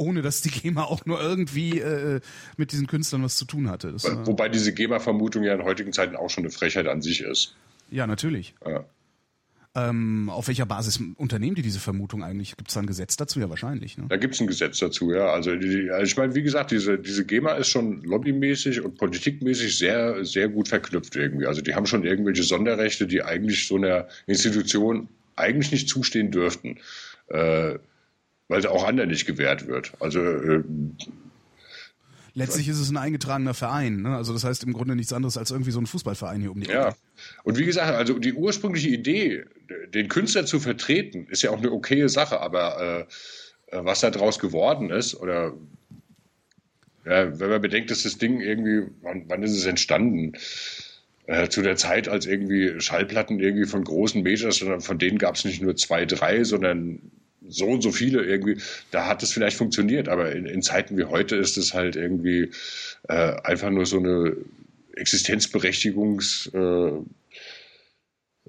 ohne 0.00 0.22
dass 0.22 0.42
die 0.42 0.50
GEMA 0.50 0.84
auch 0.84 1.06
nur 1.06 1.20
irgendwie 1.20 1.80
äh, 1.80 2.20
mit 2.56 2.70
diesen 2.70 2.86
Künstlern 2.86 3.24
was 3.24 3.36
zu 3.36 3.44
tun 3.44 3.68
hatte. 3.68 3.90
Das, 3.90 4.04
Wobei 4.04 4.48
diese 4.48 4.72
GEMA-Vermutung 4.72 5.42
ja 5.42 5.52
in 5.54 5.64
heutigen 5.64 5.92
Zeiten 5.92 6.14
auch 6.14 6.30
schon 6.30 6.44
eine 6.44 6.52
Frechheit 6.52 6.86
an 6.86 7.02
sich 7.02 7.20
ist. 7.20 7.56
Ja, 7.90 8.06
natürlich. 8.06 8.54
Ja. 8.64 8.84
Ähm, 9.78 10.30
auf 10.30 10.48
welcher 10.48 10.66
Basis 10.66 11.00
unternehmen 11.16 11.54
die 11.54 11.62
diese 11.62 11.80
Vermutung 11.80 12.24
eigentlich? 12.24 12.56
Gibt 12.56 12.68
es 12.68 12.74
da 12.74 12.80
ein 12.80 12.86
Gesetz 12.86 13.16
dazu? 13.16 13.40
Ja, 13.40 13.48
wahrscheinlich. 13.50 13.98
Ne? 13.98 14.06
Da 14.08 14.16
gibt 14.16 14.34
es 14.34 14.40
ein 14.40 14.46
Gesetz 14.46 14.78
dazu, 14.78 15.12
ja. 15.12 15.30
Also, 15.32 15.56
die, 15.56 15.90
also 15.90 16.04
ich 16.04 16.16
meine, 16.16 16.34
wie 16.34 16.42
gesagt, 16.42 16.70
diese, 16.70 16.98
diese 16.98 17.24
GEMA 17.24 17.52
ist 17.52 17.68
schon 17.68 18.02
lobbymäßig 18.02 18.80
und 18.80 18.96
politikmäßig 18.96 19.76
sehr, 19.76 20.24
sehr 20.24 20.48
gut 20.48 20.68
verknüpft 20.68 21.16
irgendwie. 21.16 21.46
Also 21.46 21.60
die 21.60 21.74
haben 21.74 21.86
schon 21.86 22.04
irgendwelche 22.04 22.42
Sonderrechte, 22.42 23.06
die 23.06 23.22
eigentlich 23.22 23.66
so 23.66 23.76
einer 23.76 24.08
Institution 24.26 25.08
eigentlich 25.36 25.70
nicht 25.70 25.88
zustehen 25.88 26.30
dürften. 26.30 26.78
Äh, 27.28 27.78
weil 28.48 28.60
es 28.60 28.66
auch 28.66 28.86
anderen 28.86 29.10
nicht 29.10 29.26
gewährt 29.26 29.66
wird. 29.66 29.92
Also 30.00 30.20
äh, 30.20 30.64
Letztlich 32.38 32.68
ist 32.68 32.78
es 32.78 32.88
ein 32.88 32.96
eingetragener 32.96 33.52
Verein, 33.52 34.02
ne? 34.02 34.16
Also 34.16 34.32
das 34.32 34.44
heißt 34.44 34.62
im 34.62 34.72
Grunde 34.72 34.94
nichts 34.94 35.12
anderes 35.12 35.36
als 35.36 35.50
irgendwie 35.50 35.72
so 35.72 35.80
ein 35.80 35.86
Fußballverein 35.86 36.40
hier 36.40 36.52
um 36.52 36.60
die 36.60 36.66
Ecke. 36.66 36.78
Ja. 36.78 36.96
Und 37.42 37.58
wie 37.58 37.64
gesagt, 37.66 37.92
also 37.92 38.18
die 38.18 38.32
ursprüngliche 38.32 38.90
Idee, 38.90 39.44
den 39.92 40.08
Künstler 40.08 40.46
zu 40.46 40.60
vertreten, 40.60 41.26
ist 41.28 41.42
ja 41.42 41.50
auch 41.50 41.58
eine 41.58 41.72
okaye 41.72 42.08
Sache, 42.08 42.40
aber 42.40 43.06
äh, 43.70 43.76
äh 43.76 43.84
was 43.84 44.00
da 44.00 44.10
draus 44.10 44.38
geworden 44.38 44.90
ist, 44.90 45.16
oder 45.16 45.52
ja, 47.04 47.40
wenn 47.40 47.50
man 47.50 47.60
bedenkt, 47.60 47.90
dass 47.90 48.04
das 48.04 48.18
Ding 48.18 48.40
irgendwie, 48.40 48.88
wann, 49.02 49.24
wann 49.28 49.42
ist 49.42 49.56
es 49.56 49.66
entstanden? 49.66 50.34
Äh, 51.26 51.48
zu 51.48 51.60
der 51.60 51.76
Zeit, 51.76 52.08
als 52.08 52.24
irgendwie 52.24 52.80
Schallplatten 52.80 53.40
irgendwie 53.40 53.66
von 53.66 53.84
großen 53.84 54.22
Majors, 54.22 54.58
sondern 54.58 54.80
von 54.80 54.98
denen 54.98 55.18
gab 55.18 55.34
es 55.34 55.44
nicht 55.44 55.60
nur 55.60 55.76
zwei, 55.76 56.06
drei, 56.06 56.44
sondern 56.44 57.00
so 57.48 57.66
und 57.66 57.82
so 57.82 57.92
viele 57.92 58.22
irgendwie, 58.22 58.58
da 58.90 59.06
hat 59.06 59.22
es 59.22 59.32
vielleicht 59.32 59.56
funktioniert, 59.56 60.08
aber 60.08 60.32
in, 60.32 60.46
in 60.46 60.62
Zeiten 60.62 60.96
wie 60.96 61.04
heute 61.04 61.36
ist 61.36 61.56
es 61.56 61.74
halt 61.74 61.96
irgendwie 61.96 62.50
äh, 63.08 63.34
einfach 63.42 63.70
nur 63.70 63.86
so 63.86 63.98
eine 63.98 64.36
Existenzberechtigungs 64.94 66.50
äh, 66.54 66.90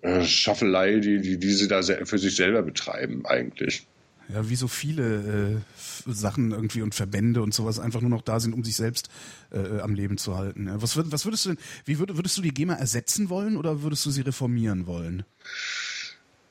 äh, 0.01 0.23
Schaffelei, 0.23 0.99
die, 0.99 1.21
die 1.21 1.37
diese 1.37 1.67
da 1.67 1.81
für 1.81 2.17
sich 2.17 2.35
selber 2.35 2.61
betreiben 2.61 3.25
eigentlich. 3.25 3.85
Ja, 4.31 4.47
wie 4.47 4.55
so 4.55 4.67
viele 4.67 5.63
äh, 6.05 6.11
Sachen 6.11 6.51
irgendwie 6.51 6.83
und 6.83 6.93
Verbände 6.93 7.41
und 7.41 7.53
sowas 7.53 7.79
einfach 7.79 8.01
nur 8.01 8.11
noch 8.11 8.21
da 8.21 8.39
sind, 8.39 8.53
um 8.53 8.63
sich 8.63 8.75
selbst 8.75 9.09
äh, 9.51 9.79
am 9.79 9.95
Leben 9.95 10.17
zu 10.17 10.37
halten. 10.37 10.69
Was, 10.75 10.97
was 11.11 11.25
würdest 11.25 11.45
du 11.45 11.49
denn, 11.49 11.59
wie 11.85 11.97
würd, 11.97 12.15
würdest 12.15 12.37
du 12.37 12.43
die 12.43 12.53
GEMA 12.53 12.75
ersetzen 12.75 13.29
wollen 13.29 13.57
oder 13.57 13.81
würdest 13.81 14.05
du 14.05 14.11
sie 14.11 14.21
reformieren 14.21 14.85
wollen? 14.85 15.23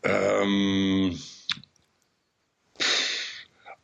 Ähm, 0.02 1.16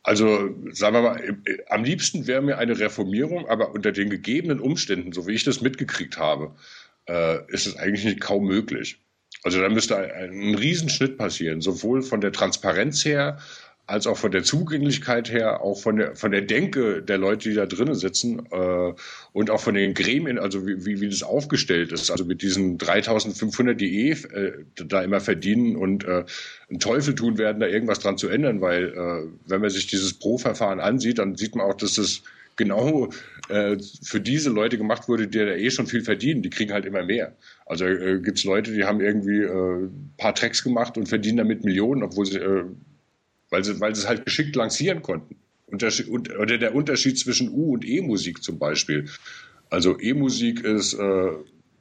also 0.05 0.55
sagen 0.71 0.95
wir 0.95 1.01
mal, 1.01 1.37
am 1.67 1.83
liebsten 1.83 2.27
wäre 2.27 2.43
mir 2.43 2.59
eine 2.59 2.77
Reformierung, 2.77 3.47
aber 3.49 3.73
unter 3.73 3.91
den 3.91 4.11
gegebenen 4.11 4.59
Umständen, 4.59 5.11
so 5.13 5.25
wie 5.25 5.33
ich 5.33 5.43
das 5.43 5.61
mitgekriegt 5.61 6.19
habe, 6.19 6.53
äh, 7.07 7.39
ist 7.51 7.65
es 7.65 7.75
eigentlich 7.75 8.05
nicht 8.05 8.21
kaum 8.21 8.45
möglich. 8.45 8.99
Also 9.41 9.59
da 9.59 9.67
müsste 9.67 9.97
ein, 9.97 10.31
ein 10.31 10.55
Riesenschnitt 10.55 11.17
passieren, 11.17 11.59
sowohl 11.59 12.03
von 12.03 12.21
der 12.21 12.31
Transparenz 12.31 13.03
her, 13.03 13.39
als 13.87 14.07
auch 14.07 14.17
von 14.17 14.31
der 14.31 14.43
Zugänglichkeit 14.43 15.31
her, 15.31 15.61
auch 15.61 15.79
von 15.79 15.97
der 15.97 16.15
von 16.15 16.31
der 16.31 16.41
Denke 16.41 17.03
der 17.03 17.17
Leute, 17.17 17.49
die 17.49 17.55
da 17.55 17.65
drinnen 17.65 17.95
sitzen 17.95 18.45
äh, 18.51 18.93
und 19.31 19.49
auch 19.51 19.59
von 19.59 19.75
den 19.75 19.93
Gremien, 19.93 20.39
also 20.39 20.65
wie, 20.65 20.85
wie, 20.85 21.01
wie 21.01 21.09
das 21.09 21.23
aufgestellt 21.23 21.91
ist, 21.91 22.09
also 22.09 22.25
mit 22.25 22.41
diesen 22.41 22.77
3.500, 22.77 23.73
die 23.73 24.09
eh 24.09 24.11
äh, 24.11 24.53
da 24.75 25.03
immer 25.03 25.19
verdienen 25.19 25.75
und 25.75 26.03
äh, 26.03 26.25
einen 26.69 26.79
Teufel 26.79 27.13
tun 27.15 27.37
werden, 27.37 27.59
da 27.59 27.67
irgendwas 27.67 27.99
dran 27.99 28.17
zu 28.17 28.27
ändern, 28.27 28.61
weil 28.61 28.85
äh, 28.85 29.29
wenn 29.47 29.61
man 29.61 29.69
sich 29.69 29.87
dieses 29.87 30.13
Pro-Verfahren 30.13 30.79
ansieht, 30.79 31.19
dann 31.19 31.35
sieht 31.35 31.55
man 31.55 31.65
auch, 31.65 31.75
dass 31.75 31.93
das 31.95 32.23
genau 32.55 33.09
äh, 33.49 33.77
für 34.03 34.21
diese 34.21 34.49
Leute 34.49 34.77
gemacht 34.77 35.07
wurde, 35.07 35.27
die 35.27 35.37
da 35.37 35.45
eh 35.45 35.69
schon 35.69 35.87
viel 35.87 36.01
verdienen. 36.01 36.41
Die 36.41 36.49
kriegen 36.49 36.73
halt 36.73 36.85
immer 36.85 37.03
mehr. 37.03 37.35
Also 37.65 37.85
äh, 37.85 38.19
gibt 38.21 38.43
Leute, 38.43 38.73
die 38.73 38.85
haben 38.85 39.01
irgendwie 39.01 39.41
äh, 39.41 39.89
paar 40.17 40.35
Tracks 40.35 40.63
gemacht 40.63 40.97
und 40.97 41.07
verdienen 41.07 41.37
damit 41.37 41.63
Millionen, 41.63 42.03
obwohl 42.03 42.25
sie 42.25 42.37
äh, 42.37 42.63
weil 43.55 43.63
sie, 43.63 43.79
weil 43.79 43.95
sie 43.95 44.01
es 44.01 44.07
halt 44.07 44.25
geschickt 44.25 44.55
lancieren 44.57 45.01
konnten. 45.01 45.37
Unterschied, 45.67 46.09
oder 46.09 46.57
der 46.57 46.75
Unterschied 46.75 47.17
zwischen 47.17 47.49
U- 47.49 47.73
und 47.73 47.85
E-Musik 47.85 48.43
zum 48.43 48.59
Beispiel. 48.59 49.07
Also 49.69 49.97
E-Musik 49.97 50.61
ist 50.65 50.93
äh, 50.93 51.31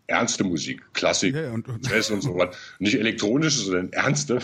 ernste 0.06 0.44
Musik, 0.44 0.82
Klassik, 0.92 1.34
ja, 1.34 1.50
und, 1.50 1.68
und, 1.68 1.84
Jazz 1.90 2.10
und 2.10 2.22
so 2.22 2.36
was. 2.36 2.56
Nicht 2.78 2.94
elektronische, 2.94 3.58
sondern 3.58 3.92
ernste. 3.92 4.38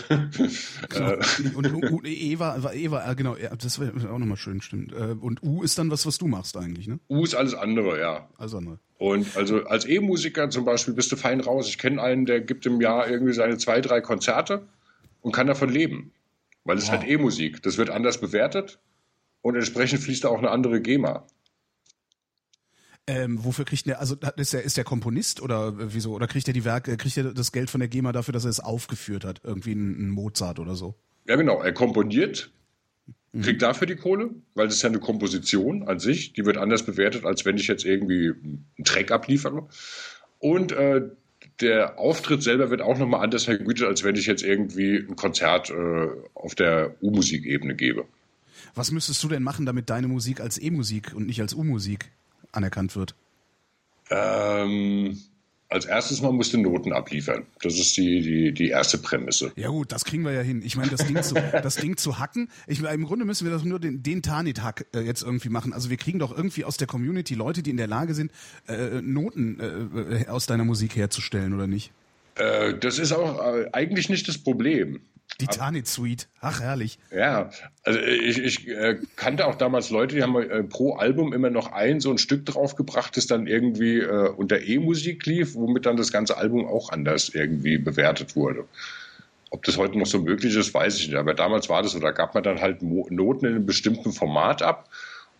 Genau. 0.89 1.13
und, 1.55 1.73
und, 1.73 2.05
E 2.05 2.37
war, 2.37 2.61
war, 2.63 2.73
e 2.73 2.91
war 2.91 3.09
äh, 3.09 3.15
genau, 3.15 3.37
das 3.57 3.79
wäre 3.79 3.93
auch 4.11 4.19
nochmal 4.19 4.37
schön, 4.37 4.61
stimmt. 4.61 4.91
Äh, 4.91 5.15
und 5.19 5.41
U 5.41 5.63
ist 5.63 5.79
dann 5.79 5.89
was, 5.89 6.05
was 6.05 6.17
du 6.17 6.27
machst 6.27 6.57
eigentlich, 6.57 6.87
ne? 6.87 6.99
U 7.09 7.23
ist 7.23 7.33
alles 7.33 7.53
andere, 7.53 7.97
ja. 7.97 8.27
Alles 8.37 8.53
andere. 8.53 8.77
Und 8.97 9.37
also 9.37 9.63
als 9.63 9.87
E-Musiker 9.87 10.49
zum 10.49 10.65
Beispiel 10.65 10.93
bist 10.93 11.13
du 11.13 11.15
fein 11.15 11.39
raus. 11.39 11.69
Ich 11.69 11.77
kenne 11.77 12.01
einen, 12.01 12.25
der 12.25 12.41
gibt 12.41 12.65
im 12.65 12.81
Jahr 12.81 13.09
irgendwie 13.09 13.33
seine 13.33 13.57
zwei, 13.57 13.79
drei 13.79 14.01
Konzerte 14.01 14.67
und 15.21 15.31
kann 15.31 15.47
davon 15.47 15.69
leben. 15.69 16.11
Weil 16.63 16.77
es 16.77 16.85
wow. 16.85 16.91
halt 16.91 17.07
E-Musik. 17.07 17.61
Das 17.63 17.77
wird 17.77 17.89
anders 17.89 18.19
bewertet 18.19 18.79
und 19.41 19.55
entsprechend 19.55 20.01
fließt 20.01 20.23
da 20.23 20.29
auch 20.29 20.37
eine 20.37 20.51
andere 20.51 20.81
GEMA. 20.81 21.25
Ähm, 23.07 23.43
wofür 23.43 23.65
kriegt 23.65 23.87
der, 23.87 23.99
also 23.99 24.15
ist 24.35 24.53
der, 24.53 24.63
ist 24.63 24.77
der 24.77 24.83
Komponist 24.83 25.41
oder 25.41 25.93
wieso? 25.93 26.13
Oder 26.13 26.27
kriegt 26.27 26.47
er 26.47 26.53
die 26.53 26.65
Werke, 26.65 26.95
kriegt 26.97 27.17
er 27.17 27.33
das 27.33 27.51
Geld 27.51 27.69
von 27.69 27.79
der 27.79 27.89
GEMA 27.89 28.11
dafür, 28.11 28.31
dass 28.31 28.45
er 28.45 28.51
es 28.51 28.59
aufgeführt 28.59 29.25
hat? 29.25 29.41
Irgendwie 29.43 29.73
ein, 29.73 30.07
ein 30.07 30.09
Mozart 30.11 30.59
oder 30.59 30.75
so? 30.75 30.95
Ja, 31.27 31.35
genau. 31.35 31.61
Er 31.61 31.73
komponiert, 31.73 32.51
mhm. 33.31 33.41
kriegt 33.41 33.61
dafür 33.63 33.87
die 33.87 33.95
Kohle, 33.95 34.29
weil 34.53 34.67
das 34.67 34.75
ist 34.75 34.83
ja 34.83 34.89
eine 34.89 34.99
Komposition 34.99 35.87
an 35.87 35.99
sich, 35.99 36.33
die 36.33 36.45
wird 36.45 36.57
anders 36.57 36.85
bewertet, 36.85 37.25
als 37.25 37.43
wenn 37.43 37.57
ich 37.57 37.67
jetzt 37.67 37.85
irgendwie 37.85 38.33
einen 38.33 38.85
Track 38.85 39.11
abliefere. 39.11 39.67
Und 40.37 40.71
äh, 40.71 41.09
der 41.61 41.99
Auftritt 41.99 42.43
selber 42.43 42.69
wird 42.69 42.81
auch 42.81 42.97
nochmal 42.97 43.23
anders 43.23 43.45
vergütet, 43.45 43.87
als 43.87 44.03
wenn 44.03 44.15
ich 44.15 44.25
jetzt 44.25 44.43
irgendwie 44.43 44.97
ein 44.97 45.15
Konzert 45.15 45.69
äh, 45.69 46.07
auf 46.33 46.55
der 46.55 46.95
U-Musik-Ebene 47.01 47.75
gebe. 47.75 48.05
Was 48.75 48.91
müsstest 48.91 49.23
du 49.23 49.27
denn 49.27 49.43
machen, 49.43 49.65
damit 49.65 49.89
deine 49.89 50.07
Musik 50.07 50.39
als 50.41 50.61
E-Musik 50.61 51.13
und 51.13 51.27
nicht 51.27 51.41
als 51.41 51.53
U-Musik 51.53 52.11
anerkannt 52.51 52.95
wird? 52.95 53.15
Ähm, 54.09 55.17
als 55.71 55.85
erstes 55.85 56.21
mal 56.21 56.33
musst 56.33 56.53
du 56.53 56.57
Noten 56.57 56.91
abliefern. 56.91 57.45
Das 57.61 57.79
ist 57.79 57.95
die, 57.95 58.21
die, 58.21 58.53
die 58.53 58.67
erste 58.67 58.97
Prämisse. 58.97 59.53
Ja 59.55 59.69
gut, 59.69 59.93
das 59.93 60.03
kriegen 60.03 60.23
wir 60.23 60.33
ja 60.33 60.41
hin. 60.41 60.61
Ich 60.65 60.75
meine, 60.75 60.91
das 60.91 61.07
Ding 61.07 61.23
zu, 61.23 61.35
das 61.63 61.75
Ding 61.75 61.95
zu 61.95 62.19
hacken, 62.19 62.49
ich, 62.67 62.83
im 62.83 63.05
Grunde 63.05 63.23
müssen 63.23 63.45
wir 63.45 63.53
das 63.53 63.63
nur 63.63 63.79
den, 63.79 64.03
den 64.03 64.21
Tanit-Hack 64.21 64.85
äh, 64.93 64.99
jetzt 64.99 65.23
irgendwie 65.23 65.47
machen. 65.47 65.71
Also 65.71 65.89
wir 65.89 65.95
kriegen 65.95 66.19
doch 66.19 66.35
irgendwie 66.35 66.65
aus 66.65 66.75
der 66.75 66.87
Community 66.87 67.35
Leute, 67.35 67.63
die 67.63 67.69
in 67.69 67.77
der 67.77 67.87
Lage 67.87 68.13
sind, 68.13 68.31
äh, 68.67 69.01
Noten 69.01 69.59
äh, 69.59 70.27
aus 70.27 70.45
deiner 70.45 70.65
Musik 70.65 70.97
herzustellen, 70.97 71.53
oder 71.53 71.67
nicht? 71.67 71.93
Äh, 72.35 72.75
das 72.75 72.99
ist 72.99 73.11
auch 73.11 73.55
äh, 73.55 73.69
eigentlich 73.73 74.09
nicht 74.09 74.27
das 74.27 74.37
Problem. 74.37 75.01
Die 75.39 75.47
Tanit 75.47 75.87
Suite. 75.87 76.27
Ach, 76.39 76.59
herrlich. 76.59 76.99
Ja, 77.15 77.49
also 77.83 77.99
ich, 77.99 78.37
ich 78.37 78.67
äh, 78.67 78.99
kannte 79.15 79.47
auch 79.47 79.55
damals 79.55 79.89
Leute, 79.89 80.15
die 80.15 80.23
haben 80.23 80.35
äh, 80.35 80.63
pro 80.63 80.95
Album 80.95 81.33
immer 81.33 81.49
noch 81.49 81.71
ein 81.71 81.99
so 81.99 82.11
ein 82.11 82.17
Stück 82.17 82.45
draufgebracht, 82.45 83.15
das 83.17 83.27
dann 83.27 83.47
irgendwie 83.47 83.99
äh, 83.99 84.29
unter 84.29 84.61
E-Musik 84.61 85.25
lief, 85.25 85.55
womit 85.55 85.85
dann 85.85 85.97
das 85.97 86.11
ganze 86.11 86.37
Album 86.37 86.67
auch 86.67 86.91
anders 86.91 87.29
irgendwie 87.29 87.77
bewertet 87.77 88.35
wurde. 88.35 88.65
Ob 89.49 89.63
das 89.63 89.77
heute 89.77 89.97
noch 89.97 90.05
so 90.05 90.19
möglich 90.19 90.55
ist, 90.55 90.73
weiß 90.73 90.97
ich 90.97 91.07
nicht. 91.07 91.17
Aber 91.17 91.33
damals 91.33 91.69
war 91.69 91.81
das 91.81 91.93
so. 91.93 91.99
Da 91.99 92.11
gab 92.11 92.35
man 92.35 92.43
dann 92.43 92.61
halt 92.61 92.81
Noten 92.81 93.45
in 93.45 93.55
einem 93.55 93.65
bestimmten 93.65 94.11
Format 94.11 94.61
ab 94.61 94.89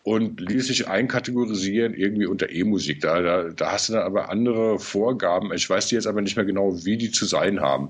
und 0.04 0.40
ließ 0.42 0.68
sich 0.68 0.88
einkategorisieren 0.88 1.94
irgendwie 1.94 2.26
unter 2.26 2.50
E-Musik. 2.50 3.02
Da, 3.02 3.22
da, 3.22 3.50
da 3.50 3.72
hast 3.72 3.90
du 3.90 3.94
dann 3.94 4.04
aber 4.04 4.30
andere 4.30 4.80
Vorgaben. 4.80 5.54
Ich 5.54 5.70
weiß 5.70 5.88
die 5.88 5.96
jetzt 5.96 6.08
aber 6.08 6.22
nicht 6.22 6.36
mehr 6.36 6.46
genau, 6.46 6.84
wie 6.86 6.98
die 6.98 7.12
zu 7.12 7.26
sein 7.26 7.60
haben. 7.62 7.90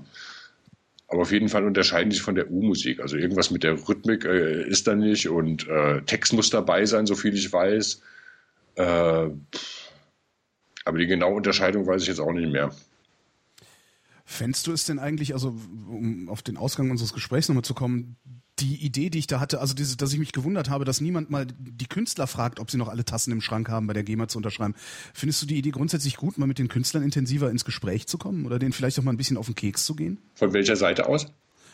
Aber 1.08 1.22
auf 1.22 1.32
jeden 1.32 1.48
Fall 1.48 1.64
unterscheiden 1.64 2.10
sich 2.10 2.22
von 2.22 2.34
der 2.34 2.50
U-Musik. 2.50 3.00
Also 3.00 3.16
irgendwas 3.16 3.50
mit 3.50 3.64
der 3.64 3.88
Rhythmik 3.88 4.24
äh, 4.24 4.66
ist 4.66 4.86
da 4.86 4.94
nicht 4.94 5.28
und 5.28 5.68
äh, 5.68 6.02
Text 6.02 6.32
muss 6.32 6.50
dabei 6.50 6.86
sein, 6.86 7.06
so 7.06 7.14
viel 7.14 7.34
ich 7.34 7.52
weiß. 7.52 8.00
Äh, 8.76 9.28
aber 10.84 10.98
die 10.98 11.06
genaue 11.06 11.34
Unterscheidung 11.34 11.86
weiß 11.86 12.02
ich 12.02 12.08
jetzt 12.08 12.20
auch 12.20 12.32
nicht 12.32 12.50
mehr. 12.50 12.74
Fändest 14.24 14.66
du 14.66 14.72
es 14.72 14.86
denn 14.86 14.98
eigentlich, 14.98 15.34
also 15.34 15.48
um 15.88 16.28
auf 16.28 16.42
den 16.42 16.56
Ausgang 16.56 16.90
unseres 16.90 17.12
Gesprächs 17.12 17.48
nochmal 17.48 17.64
zu 17.64 17.74
kommen, 17.74 18.16
die 18.58 18.76
Idee, 18.76 19.10
die 19.10 19.18
ich 19.18 19.26
da 19.26 19.40
hatte, 19.40 19.60
also 19.60 19.74
diese, 19.74 19.96
dass 19.96 20.12
ich 20.12 20.18
mich 20.18 20.32
gewundert 20.32 20.68
habe, 20.68 20.84
dass 20.84 21.00
niemand 21.00 21.30
mal 21.30 21.46
die 21.46 21.86
Künstler 21.86 22.26
fragt, 22.26 22.60
ob 22.60 22.70
sie 22.70 22.76
noch 22.76 22.88
alle 22.88 23.04
Tassen 23.04 23.32
im 23.32 23.40
Schrank 23.40 23.68
haben, 23.68 23.86
bei 23.86 23.94
der 23.94 24.04
GEMA 24.04 24.28
zu 24.28 24.38
unterschreiben. 24.38 24.74
Findest 25.14 25.42
du 25.42 25.46
die 25.46 25.56
Idee 25.56 25.70
grundsätzlich 25.70 26.16
gut, 26.16 26.38
mal 26.38 26.46
mit 26.46 26.58
den 26.58 26.68
Künstlern 26.68 27.02
intensiver 27.02 27.50
ins 27.50 27.64
Gespräch 27.64 28.06
zu 28.06 28.18
kommen 28.18 28.44
oder 28.44 28.58
denen 28.58 28.72
vielleicht 28.72 28.98
auch 28.98 29.02
mal 29.02 29.12
ein 29.12 29.16
bisschen 29.16 29.36
auf 29.36 29.46
den 29.46 29.54
Keks 29.54 29.84
zu 29.84 29.96
gehen? 29.96 30.18
Von 30.34 30.52
welcher 30.52 30.76
Seite 30.76 31.06
aus? 31.06 31.26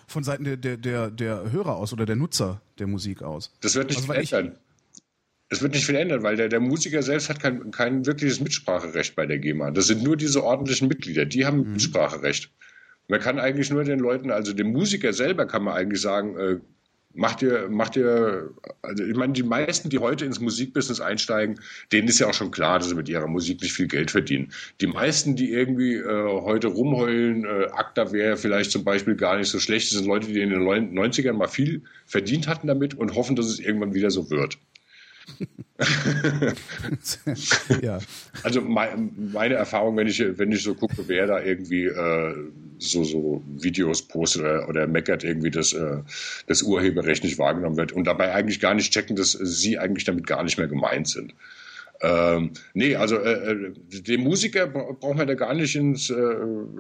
Von 0.07 0.25
Seiten 0.25 0.45
der, 0.45 0.57
der, 0.57 0.77
der, 0.77 1.11
der 1.11 1.53
Hörer 1.53 1.77
aus 1.77 1.93
oder 1.93 2.07
der 2.07 2.17
Nutzer 2.17 2.63
der 2.79 2.87
Musik 2.87 3.23
aus. 3.23 3.53
Das 3.61 3.75
wird 3.75 3.89
nicht 3.89 4.09
also, 4.09 4.13
verändern. 4.13 4.59
Es 5.51 5.63
wird 5.63 5.73
nicht 5.73 5.85
viel 5.85 5.97
ändern, 5.97 6.23
weil 6.23 6.37
der, 6.37 6.49
der 6.49 6.61
Musiker 6.61 7.03
selbst 7.03 7.29
hat 7.29 7.41
kein, 7.41 7.71
kein 7.71 8.07
wirkliches 8.07 8.41
Mitspracherecht 8.41 9.17
bei 9.17 9.27
der 9.27 9.39
GEMA. 9.39 9.71
Das 9.71 9.87
sind 9.87 10.03
nur 10.03 10.17
diese 10.17 10.45
ordentlichen 10.45 10.89
Mitglieder, 10.89 11.25
die 11.25 11.45
haben 11.45 11.65
mhm. 11.65 11.73
Mitspracherecht. 11.73 12.51
Man 13.09 13.21
kann 13.21 13.39
eigentlich 13.39 13.71
nur 13.71 13.85
den 13.85 13.99
Leuten, 13.99 14.31
also 14.31 14.53
dem 14.53 14.73
Musiker 14.73 15.13
selber 15.13 15.47
kann 15.47 15.65
man 15.65 15.75
eigentlich 15.75 16.01
sagen, 16.01 16.37
äh, 16.37 16.59
macht 17.15 17.43
ihr, 17.43 17.69
macht 17.69 17.97
ihr, 17.97 18.51
also 18.83 19.05
ich 19.05 19.17
meine, 19.17 19.33
die 19.33 19.43
meisten, 19.43 19.89
die 19.89 19.99
heute 19.99 20.25
ins 20.25 20.41
Musikbusiness 20.41 21.01
einsteigen, 21.01 21.59
denen 21.93 22.09
ist 22.09 22.19
ja 22.21 22.29
auch 22.29 22.35
schon 22.35 22.51
klar, 22.51 22.79
dass 22.79 22.89
sie 22.91 22.95
mit 22.95 23.09
ihrer 23.09 23.27
Musik 23.27 23.61
nicht 23.61 23.73
viel 23.73 23.89
Geld 23.89 24.11
verdienen. 24.11 24.53
Die 24.81 24.87
meisten, 24.87 25.35
die 25.35 25.51
irgendwie 25.51 25.95
äh, 25.97 26.41
heute 26.43 26.69
rumheulen, 26.69 27.45
äh, 27.45 27.67
ACTA 27.73 28.13
wäre 28.13 28.37
vielleicht 28.37 28.71
zum 28.71 28.85
Beispiel 28.85 29.17
gar 29.17 29.37
nicht 29.37 29.49
so 29.49 29.59
schlecht, 29.59 29.91
das 29.91 29.99
sind 29.99 30.07
Leute, 30.07 30.29
die 30.29 30.41
in 30.41 30.51
den 30.51 30.63
90ern 30.63 31.33
mal 31.33 31.49
viel 31.49 31.83
verdient 32.07 32.47
hatten 32.47 32.67
damit 32.67 32.95
und 32.95 33.15
hoffen, 33.15 33.37
dass 33.37 33.47
es 33.47 33.59
irgendwann 33.59 33.95
wieder 33.95 34.11
so 34.11 34.31
wird. 34.31 34.59
ja. 37.83 37.99
Also 38.43 38.61
mein, 38.61 39.31
meine 39.33 39.55
Erfahrung, 39.55 39.97
wenn 39.97 40.09
ich, 40.09 40.21
wenn 40.21 40.51
ich 40.51 40.63
so 40.63 40.75
gucke, 40.75 41.07
wer 41.07 41.27
da 41.27 41.41
irgendwie 41.41 41.85
äh, 41.85 42.35
so, 42.79 43.05
so 43.05 43.43
Videos 43.47 44.03
postet 44.03 44.43
oder, 44.43 44.69
oder 44.69 44.87
meckert 44.87 45.25
irgendwie, 45.25 45.51
dass 45.51 45.73
äh, 45.73 45.99
das 46.47 46.63
Urheberrecht 46.63 47.25
nicht 47.25 47.39
wahrgenommen 47.39 47.77
wird 47.77 47.93
und 47.93 48.05
dabei 48.05 48.35
eigentlich 48.35 48.61
gar 48.61 48.75
nicht 48.75 48.93
checken, 48.93 49.17
dass 49.17 49.33
sie 49.33 49.79
eigentlich 49.79 50.05
damit 50.05 50.27
gar 50.27 50.43
nicht 50.43 50.59
mehr 50.59 50.69
gemeint 50.69 51.09
sind. 51.09 51.35
Ähm, 52.01 52.53
nee, 52.75 52.95
also 52.95 53.17
äh, 53.17 53.53
äh 53.53 53.73
dem 53.91 54.21
Musiker 54.21 54.69
braucht 54.69 55.17
man 55.17 55.27
da 55.27 55.35
gar 55.35 55.53
nicht 55.55 55.75
ins, 55.75 56.11
äh, 56.11 56.15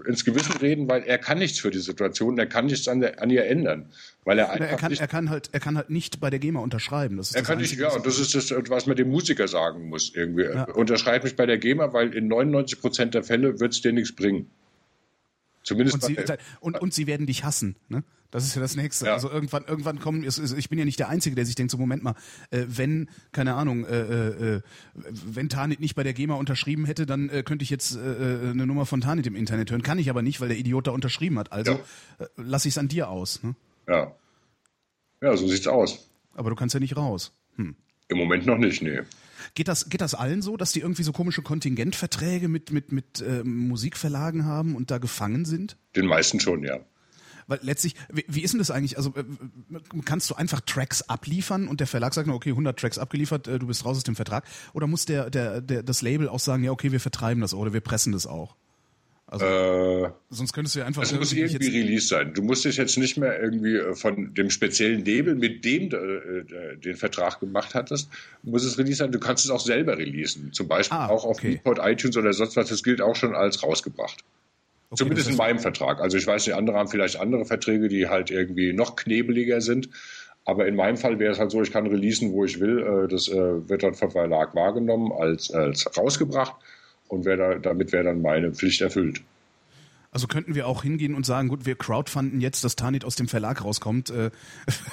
ins 0.06 0.24
Gewissen 0.24 0.56
reden, 0.58 0.88
weil 0.88 1.02
er 1.02 1.18
kann 1.18 1.38
nichts 1.38 1.58
für 1.58 1.70
die 1.70 1.80
Situation, 1.80 2.38
er 2.38 2.46
kann 2.46 2.66
nichts 2.66 2.86
an, 2.86 3.00
der, 3.00 3.20
an 3.20 3.28
ihr 3.30 3.44
ändern. 3.46 3.90
Weil 4.24 4.38
er, 4.38 4.46
er, 4.46 4.76
kann, 4.76 4.92
er, 4.92 5.08
kann 5.08 5.30
halt, 5.30 5.48
er 5.52 5.60
kann 5.60 5.76
halt 5.76 5.90
nicht 5.90 6.20
bei 6.20 6.30
der 6.30 6.38
GEMA 6.38 6.60
unterschreiben. 6.60 7.16
Das 7.16 7.30
ist 7.30 7.34
er 7.34 7.40
das 7.40 7.48
kann 7.48 7.58
nicht, 7.58 7.76
ja, 7.78 7.90
und 7.90 8.06
das 8.06 8.20
ist 8.20 8.34
das, 8.34 8.52
was 8.68 8.86
man 8.86 8.96
dem 8.96 9.08
Musiker 9.08 9.48
sagen 9.48 9.88
muss. 9.88 10.14
Irgendwie. 10.14 10.44
Ja. 10.44 10.64
Unterschreib 10.64 11.24
mich 11.24 11.34
bei 11.34 11.46
der 11.46 11.58
GEMA, 11.58 11.92
weil 11.92 12.14
in 12.14 12.28
99 12.28 12.80
Prozent 12.80 13.14
der 13.14 13.24
Fälle 13.24 13.58
wird 13.58 13.72
es 13.72 13.80
dir 13.80 13.92
nichts 13.92 14.14
bringen. 14.14 14.50
Zumindest 15.62 15.94
und, 15.94 16.04
sie, 16.04 16.16
und, 16.60 16.80
und 16.80 16.94
sie 16.94 17.06
werden 17.06 17.26
dich 17.26 17.44
hassen. 17.44 17.76
Ne? 17.88 18.04
Das 18.30 18.44
ist 18.44 18.54
ja 18.54 18.60
das 18.60 18.76
Nächste. 18.76 19.06
Ja. 19.06 19.14
Also 19.14 19.30
irgendwann, 19.30 19.64
irgendwann 19.64 20.00
kommen, 20.00 20.22
ich 20.22 20.68
bin 20.68 20.78
ja 20.78 20.84
nicht 20.84 20.98
der 20.98 21.08
Einzige, 21.08 21.34
der 21.34 21.46
sich 21.46 21.54
denkt, 21.54 21.70
so 21.70 21.78
Moment 21.78 22.02
mal, 22.02 22.14
äh, 22.50 22.64
wenn, 22.66 23.08
keine 23.32 23.54
Ahnung, 23.54 23.86
äh, 23.86 24.56
äh, 24.56 24.62
wenn 24.94 25.48
Tanit 25.48 25.80
nicht 25.80 25.94
bei 25.94 26.02
der 26.02 26.12
GEMA 26.12 26.34
unterschrieben 26.34 26.84
hätte, 26.84 27.06
dann 27.06 27.28
könnte 27.44 27.62
ich 27.62 27.70
jetzt 27.70 27.96
eine 27.96 28.66
Nummer 28.66 28.84
von 28.84 29.00
Tanit 29.00 29.26
im 29.26 29.34
Internet 29.34 29.70
hören. 29.70 29.82
Kann 29.82 29.98
ich 29.98 30.10
aber 30.10 30.22
nicht, 30.22 30.40
weil 30.40 30.48
der 30.48 30.58
Idiot 30.58 30.86
da 30.86 30.90
unterschrieben 30.90 31.38
hat. 31.38 31.52
Also 31.52 31.72
ja. 32.18 32.26
lasse 32.36 32.68
ich 32.68 32.74
es 32.74 32.78
an 32.78 32.88
dir 32.88 33.08
aus. 33.08 33.42
Ne? 33.42 33.54
Ja. 33.86 34.12
Ja, 35.20 35.36
so 35.36 35.48
sieht's 35.48 35.66
aus. 35.66 36.10
Aber 36.34 36.50
du 36.50 36.56
kannst 36.56 36.74
ja 36.74 36.80
nicht 36.80 36.96
raus. 36.96 37.32
Hm. 37.56 37.74
Im 38.08 38.18
Moment 38.18 38.46
noch 38.46 38.58
nicht, 38.58 38.82
nee. 38.82 39.00
Geht 39.54 39.68
das, 39.68 39.88
geht 39.88 40.00
das 40.00 40.14
allen 40.14 40.42
so, 40.42 40.56
dass 40.56 40.72
die 40.72 40.80
irgendwie 40.80 41.02
so 41.02 41.12
komische 41.12 41.42
Kontingentverträge 41.42 42.48
mit, 42.48 42.72
mit, 42.72 42.92
mit 42.92 43.20
äh, 43.20 43.44
Musikverlagen 43.44 44.44
haben 44.44 44.74
und 44.74 44.90
da 44.90 44.98
gefangen 44.98 45.44
sind? 45.44 45.76
Den 45.94 46.06
meisten 46.06 46.40
schon, 46.40 46.64
ja. 46.64 46.80
Weil 47.46 47.60
letztlich, 47.62 47.94
wie, 48.12 48.24
wie 48.28 48.42
ist 48.42 48.52
denn 48.52 48.58
das 48.58 48.70
eigentlich? 48.70 48.98
Also 48.98 49.14
äh, 49.16 49.24
kannst 50.04 50.28
du 50.30 50.34
einfach 50.34 50.60
Tracks 50.60 51.02
abliefern 51.02 51.66
und 51.66 51.80
der 51.80 51.86
Verlag 51.86 52.12
sagt, 52.12 52.28
okay, 52.28 52.50
100 52.50 52.78
Tracks 52.78 52.98
abgeliefert, 52.98 53.48
äh, 53.48 53.58
du 53.58 53.66
bist 53.66 53.84
raus 53.84 53.96
aus 53.96 54.04
dem 54.04 54.16
Vertrag? 54.16 54.44
Oder 54.74 54.86
muss 54.86 55.06
der, 55.06 55.30
der, 55.30 55.60
der, 55.60 55.82
das 55.82 56.02
Label 56.02 56.28
auch 56.28 56.40
sagen, 56.40 56.62
ja, 56.62 56.70
okay, 56.70 56.92
wir 56.92 57.00
vertreiben 57.00 57.40
das 57.40 57.54
oder 57.54 57.72
wir 57.72 57.80
pressen 57.80 58.12
das 58.12 58.26
auch? 58.26 58.54
Also, 59.30 59.44
äh, 59.44 60.10
sonst 60.30 60.54
könntest 60.54 60.74
du 60.74 60.80
ja 60.80 60.86
einfach. 60.86 61.02
Es 61.02 61.12
muss 61.12 61.34
irgendwie 61.34 61.68
Release 61.68 62.08
sein. 62.08 62.32
Du 62.32 62.42
musst 62.42 62.64
dich 62.64 62.78
jetzt 62.78 62.96
nicht 62.96 63.18
mehr 63.18 63.38
irgendwie 63.38 63.76
äh, 63.76 63.94
von 63.94 64.32
dem 64.32 64.48
speziellen 64.48 65.04
Label, 65.04 65.34
mit 65.34 65.66
dem 65.66 65.90
du 65.90 65.96
äh, 65.98 66.76
den 66.78 66.96
Vertrag 66.96 67.38
gemacht 67.38 67.74
hattest, 67.74 68.08
muss 68.42 68.64
es 68.64 68.78
Release 68.78 68.96
sein. 68.96 69.12
Du 69.12 69.18
kannst 69.18 69.44
es 69.44 69.50
auch 69.50 69.60
selber 69.60 69.98
releasen. 69.98 70.54
Zum 70.54 70.66
Beispiel 70.66 70.96
ah, 70.96 71.08
auch 71.08 71.24
auf 71.24 71.38
okay. 71.38 71.50
Beatport, 71.50 71.78
iTunes 71.82 72.16
oder 72.16 72.32
sonst 72.32 72.56
was. 72.56 72.68
Das 72.70 72.82
gilt 72.82 73.02
auch 73.02 73.16
schon 73.16 73.34
als 73.34 73.62
rausgebracht. 73.62 74.24
Okay, 74.88 74.96
Zumindest 74.96 75.28
in 75.28 75.36
meinem 75.36 75.58
Vertrag. 75.58 76.00
Also 76.00 76.16
ich 76.16 76.26
weiß 76.26 76.46
nicht, 76.46 76.56
andere 76.56 76.78
haben 76.78 76.88
vielleicht 76.88 77.20
andere 77.20 77.44
Verträge, 77.44 77.88
die 77.88 78.08
halt 78.08 78.30
irgendwie 78.30 78.72
noch 78.72 78.96
knebeliger 78.96 79.60
sind. 79.60 79.90
Aber 80.46 80.66
in 80.66 80.74
meinem 80.74 80.96
Fall 80.96 81.18
wäre 81.18 81.32
es 81.32 81.38
halt 81.38 81.50
so, 81.50 81.60
ich 81.60 81.70
kann 81.70 81.86
releasen, 81.86 82.32
wo 82.32 82.46
ich 82.46 82.60
will. 82.60 82.78
Äh, 82.78 83.08
das 83.08 83.28
wird 83.28 83.82
dann 83.82 83.92
vom 83.92 84.10
Verlag 84.10 84.54
wahrgenommen 84.54 85.12
als, 85.12 85.50
als 85.50 85.86
rausgebracht 85.98 86.54
und 87.08 87.24
wär 87.24 87.36
da, 87.36 87.54
damit 87.56 87.92
wäre 87.92 88.04
dann 88.04 88.22
meine 88.22 88.52
Pflicht 88.52 88.80
erfüllt. 88.80 89.22
Also 90.10 90.26
könnten 90.26 90.54
wir 90.54 90.66
auch 90.66 90.82
hingehen 90.82 91.14
und 91.14 91.26
sagen, 91.26 91.48
gut, 91.48 91.66
wir 91.66 91.76
crowdfunden 91.76 92.40
jetzt, 92.40 92.64
dass 92.64 92.76
Tanit 92.76 93.04
aus 93.04 93.14
dem 93.14 93.28
Verlag 93.28 93.62
rauskommt. 93.62 94.08
Äh, 94.08 94.30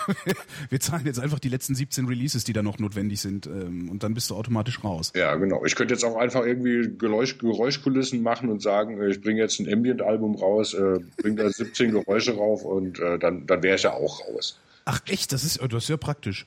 wir 0.69 0.79
zahlen 0.81 1.05
jetzt 1.05 1.19
einfach 1.19 1.39
die 1.39 1.47
letzten 1.47 1.73
17 1.73 2.05
Releases, 2.05 2.43
die 2.43 2.51
da 2.51 2.61
noch 2.61 2.79
notwendig 2.79 3.21
sind, 3.21 3.47
ähm, 3.47 3.89
und 3.89 4.03
dann 4.03 4.13
bist 4.13 4.29
du 4.29 4.35
automatisch 4.35 4.83
raus. 4.83 5.13
Ja, 5.15 5.35
genau. 5.35 5.63
Ich 5.63 5.75
könnte 5.75 5.93
jetzt 5.93 6.03
auch 6.03 6.17
einfach 6.17 6.45
irgendwie 6.45 6.97
Geräusch, 6.97 7.37
Geräuschkulissen 7.37 8.23
machen 8.23 8.49
und 8.49 8.61
sagen, 8.61 9.01
äh, 9.01 9.09
ich 9.09 9.21
bringe 9.21 9.39
jetzt 9.39 9.59
ein 9.59 9.71
Ambient-Album 9.71 10.35
raus, 10.35 10.73
äh, 10.73 10.99
bringe 11.17 11.43
da 11.43 11.49
17 11.49 11.91
Geräusche 11.91 12.35
rauf 12.35 12.65
und 12.65 12.99
äh, 12.99 13.17
dann, 13.17 13.47
dann 13.47 13.63
wäre 13.63 13.77
ich 13.77 13.83
ja 13.83 13.93
auch 13.93 14.19
raus. 14.27 14.59
Ach 14.83 14.99
echt, 15.07 15.31
das 15.31 15.45
ist, 15.45 15.61
das 15.61 15.83
ist 15.83 15.89
ja 15.89 15.97
praktisch. 15.97 16.45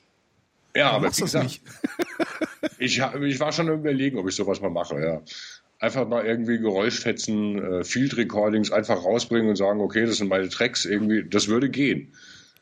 Ja, 0.75 0.91
aber, 0.91 1.07
aber 1.07 1.17
wie 1.17 1.21
gesagt, 1.21 1.43
nicht. 1.43 1.63
Ich, 2.79 2.99
ich 2.99 3.39
war 3.39 3.51
schon 3.51 3.69
überlegen, 3.69 4.17
ob 4.17 4.27
ich 4.27 4.35
sowas 4.35 4.61
mal 4.61 4.69
mache, 4.69 4.99
ja 4.99 5.21
einfach 5.79 6.07
mal 6.07 6.25
irgendwie 6.25 6.59
Geräuschfetzen, 6.59 7.57
äh, 7.57 7.83
Field 7.83 8.17
Recordings 8.17 8.71
einfach 8.71 9.03
rausbringen 9.03 9.49
und 9.49 9.55
sagen, 9.55 9.79
okay, 9.79 10.05
das 10.05 10.17
sind 10.17 10.27
meine 10.27 10.49
Tracks, 10.49 10.85
irgendwie, 10.85 11.23
das 11.23 11.47
würde 11.47 11.69
gehen. 11.69 12.13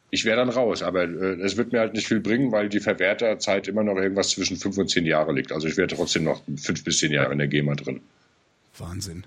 Ich 0.09 0.23
wäre 0.23 0.37
dann 0.37 0.49
raus, 0.49 0.83
aber 0.83 1.03
äh, 1.03 1.41
es 1.41 1.57
wird 1.57 1.73
mir 1.73 1.79
halt 1.79 1.93
nicht 1.93 2.07
viel 2.07 2.19
bringen, 2.19 2.51
weil 2.51 2.69
die 2.69 2.79
Verwerterzeit 2.79 3.67
immer 3.67 3.83
noch 3.83 3.97
irgendwas 3.97 4.29
zwischen 4.29 4.57
fünf 4.57 4.77
und 4.77 4.89
zehn 4.89 5.05
Jahre 5.05 5.33
liegt. 5.33 5.51
Also 5.51 5.67
ich 5.67 5.75
wäre 5.77 5.87
trotzdem 5.87 6.23
noch 6.23 6.43
fünf 6.57 6.83
bis 6.83 6.99
zehn 6.99 7.11
Jahre 7.11 7.31
in 7.33 7.39
der 7.39 7.47
GEMA 7.47 7.75
drin. 7.75 8.01
Wahnsinn. 8.77 9.25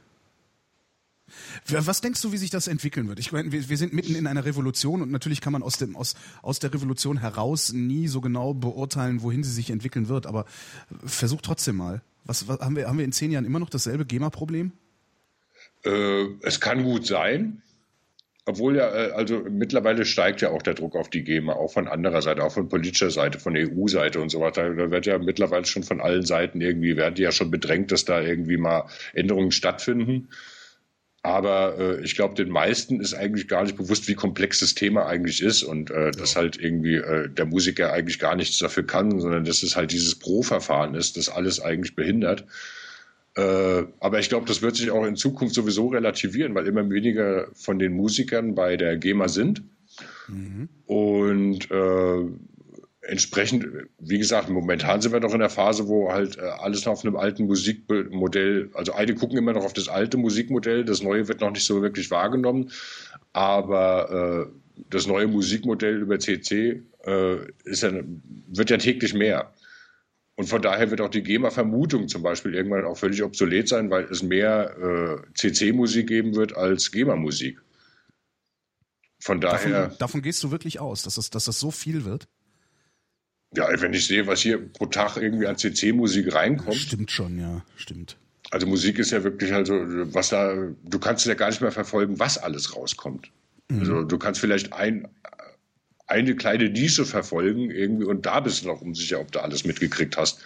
Was 1.67 2.01
denkst 2.01 2.21
du, 2.23 2.33
wie 2.33 2.37
sich 2.37 2.51
das 2.51 2.69
entwickeln 2.69 3.09
wird? 3.09 3.19
Ich 3.19 3.33
meine, 3.33 3.53
wir, 3.53 3.69
wir, 3.69 3.77
sind 3.77 3.93
mitten 3.93 4.15
in 4.15 4.27
einer 4.27 4.45
Revolution 4.45 5.03
und 5.03 5.11
natürlich 5.11 5.41
kann 5.41 5.53
man 5.53 5.63
aus, 5.63 5.79
dem, 5.79 5.97
aus, 5.97 6.15
aus 6.43 6.59
der 6.59 6.73
Revolution 6.73 7.19
heraus 7.19 7.73
nie 7.73 8.09
so 8.09 8.21
genau 8.21 8.55
beurteilen, 8.55 9.23
wohin 9.23 9.43
sie 9.45 9.53
sich 9.53 9.71
entwickeln 9.71 10.09
wird, 10.09 10.27
aber 10.27 10.47
versuch 11.05 11.41
trotzdem 11.41 11.77
mal. 11.77 12.03
Was, 12.25 12.49
was, 12.49 12.61
haben, 12.61 12.77
wir, 12.77 12.89
haben 12.89 12.99
wir 12.99 13.05
in 13.05 13.13
zehn 13.13 13.31
Jahren 13.31 13.45
immer 13.45 13.59
noch 13.59 13.71
dasselbe 13.71 14.05
GEMA-Problem? 14.05 14.73
Äh, 15.85 16.25
es 16.43 16.61
kann 16.61 16.85
gut 16.85 17.07
sein. 17.07 17.63
Obwohl 18.47 18.77
ja, 18.77 18.89
äh, 18.89 19.13
also 19.13 19.45
mittlerweile 19.49 20.05
steigt 20.05 20.41
ja 20.41 20.51
auch 20.51 20.63
der 20.63 20.75
Druck 20.75 20.97
auf 20.97 21.09
die 21.09 21.23
GEMA, 21.23 21.53
auch 21.53 21.73
von 21.73 21.89
anderer 21.89 22.23
Seite, 22.23 22.43
auch 22.43 22.53
von 22.53 22.69
politischer 22.69 23.11
Seite, 23.11 23.39
von 23.39 23.57
EU-Seite 23.57 24.21
und 24.21 24.31
so 24.31 24.41
weiter. 24.41 24.75
Da 24.75 24.91
wird 24.91 25.07
ja 25.07 25.19
mittlerweile 25.19 25.67
schon 25.67 25.83
von 25.83 26.01
allen 26.01 26.25
Seiten 26.25 26.61
irgendwie, 26.61 26.97
werden 26.97 27.15
die 27.15 27.23
ja 27.23 27.33
schon 27.33 27.51
bedrängt, 27.51 27.93
dass 27.93 28.05
da 28.05 28.21
irgendwie 28.21 28.57
mal 28.57 28.87
Änderungen 29.13 29.53
stattfinden. 29.53 30.29
Aber 31.23 31.79
äh, 31.79 32.01
ich 32.03 32.15
glaube, 32.15 32.35
den 32.35 32.49
meisten 32.49 33.01
ist 33.01 33.13
eigentlich 33.13 33.47
gar 33.47 33.65
nicht 33.65 33.77
bewusst, 33.77 34.09
wie 34.09 34.15
komplex 34.15 34.61
das 34.61 34.75
Thema 34.75 35.07
eigentlich 35.07 35.43
ist 35.43 35.63
und 35.63 35.91
äh, 35.91 36.07
ja. 36.07 36.11
dass 36.13 36.37
halt 36.37 36.59
irgendwie 36.59 36.95
äh, 36.95 37.29
der 37.29 37.45
Musiker 37.45 37.93
eigentlich 37.93 38.19
gar 38.19 38.37
nichts 38.37 38.59
dafür 38.59 38.87
kann, 38.87 39.21
sondern 39.21 39.45
dass 39.45 39.63
es 39.63 39.77
halt 39.77 39.93
dieses 39.93 40.15
Pro-Verfahren 40.15 40.95
ist, 40.95 41.19
das 41.19 41.29
alles 41.29 41.61
eigentlich 41.61 41.95
behindert. 41.95 42.47
Äh, 43.37 43.85
aber 44.01 44.19
ich 44.19 44.31
glaube, 44.31 44.47
das 44.47 44.63
wird 44.63 44.77
sich 44.77 44.91
auch 44.91 45.05
in 45.05 45.17
Zukunft 45.17 45.55
sowieso 45.55 45.89
relativieren, 45.89 46.55
weil 46.55 46.67
immer 46.67 46.89
weniger 46.89 47.49
von 47.55 47.79
den 47.79 47.93
Musikern 47.93 48.55
bei 48.55 48.77
der 48.77 48.97
GEMA 48.97 49.29
sind. 49.29 49.63
Mhm. 50.27 50.69
Und 50.87 51.71
äh, 51.71 52.25
entsprechend, 53.03 53.67
wie 53.99 54.19
gesagt, 54.19 54.49
momentan 54.51 55.01
sind 55.01 55.13
wir 55.13 55.21
noch 55.21 55.33
in 55.33 55.41
der 55.41 55.51
Phase, 55.51 55.89
wo 55.89 56.13
halt 56.13 56.37
äh, 56.37 56.43
alles 56.43 56.85
noch 56.85 56.93
auf 56.93 57.05
einem 57.05 57.17
alten 57.17 57.47
Musikmodell, 57.47 58.71
also 58.75 58.93
einige 58.93 59.19
gucken 59.19 59.39
immer 59.39 59.53
noch 59.53 59.65
auf 59.65 59.73
das 59.73 59.89
alte 59.89 60.19
Musikmodell, 60.19 60.85
das 60.85 61.03
neue 61.03 61.27
wird 61.29 61.41
noch 61.41 61.51
nicht 61.51 61.65
so 61.65 61.83
wirklich 61.83 62.11
wahrgenommen, 62.11 62.71
aber 63.33 64.49
äh, 64.49 64.83
das 64.91 65.07
neue 65.07 65.27
Musikmodell 65.27 66.01
über 66.01 66.19
CC 66.19 66.83
äh, 67.05 67.37
ist 67.65 67.83
ja, 67.83 67.93
wird 68.49 68.71
ja 68.71 68.77
täglich 68.77 69.15
mehr. 69.15 69.53
Und 70.37 70.47
von 70.47 70.63
daher 70.63 70.91
wird 70.91 71.03
auch 71.03 71.11
die 71.11 71.23
GEMA-Vermutung 71.23 72.09
zum 72.09 72.23
Beispiel 72.23 72.55
irgendwann 72.55 72.87
auch 72.87 72.97
völlig 72.97 73.23
obsolet 73.23 73.69
sein, 73.69 73.91
weil 73.91 74.05
es 74.05 74.23
mehr 74.23 74.75
äh, 74.79 75.33
CC-Musik 75.35 76.07
geben 76.07 76.35
wird 76.35 76.57
als 76.57 76.91
GEMA-Musik. 76.93 77.61
Von 79.19 79.41
daher. 79.41 79.83
Davon, 79.83 79.99
davon, 79.99 80.23
gehst 80.23 80.43
du 80.43 80.51
wirklich 80.51 80.81
aus, 80.81 81.03
dass 81.03 81.17
das, 81.17 81.29
dass 81.29 81.45
das 81.45 81.61
so 81.61 81.71
viel 81.71 82.07
wird? 82.07 82.27
Ja, 83.57 83.69
wenn 83.81 83.95
ich 83.95 84.07
sehe, 84.07 84.27
was 84.27 84.43
hier 84.43 84.59
pro 84.59 84.87
Tag 84.87 85.17
irgendwie 85.17 85.47
an 85.47 85.57
CC-Musik 85.57 86.33
reinkommt. 86.35 86.77
Stimmt 86.77 87.11
schon, 87.11 87.39
ja, 87.39 87.65
stimmt. 87.77 88.17
Also 88.51 88.67
Musik 88.67 88.99
ist 88.99 89.11
ja 89.11 89.23
wirklich 89.25 89.53
also, 89.53 89.75
was 90.15 90.29
da, 90.29 90.55
du 90.83 90.99
kannst 90.99 91.27
ja 91.27 91.35
gar 91.35 91.49
nicht 91.49 91.61
mehr 91.61 91.73
verfolgen, 91.73 92.19
was 92.19 92.39
alles 92.39 92.77
rauskommt. 92.77 93.31
Mhm. 93.69 93.81
Also 93.81 94.03
du 94.05 94.19
kannst 94.19 94.41
vielleicht 94.41 94.73
ein, 94.73 95.09
eine 96.07 96.35
kleine 96.35 96.69
Nische 96.69 97.05
verfolgen 97.05 97.71
irgendwie 97.71 98.05
und 98.05 98.27
da 98.27 98.41
bist 98.41 98.65
du 98.65 98.69
noch 98.69 98.81
unsicher, 98.81 99.21
ob 99.21 99.31
du 99.33 99.41
alles 99.41 99.65
mitgekriegt 99.65 100.17
hast. 100.17 100.43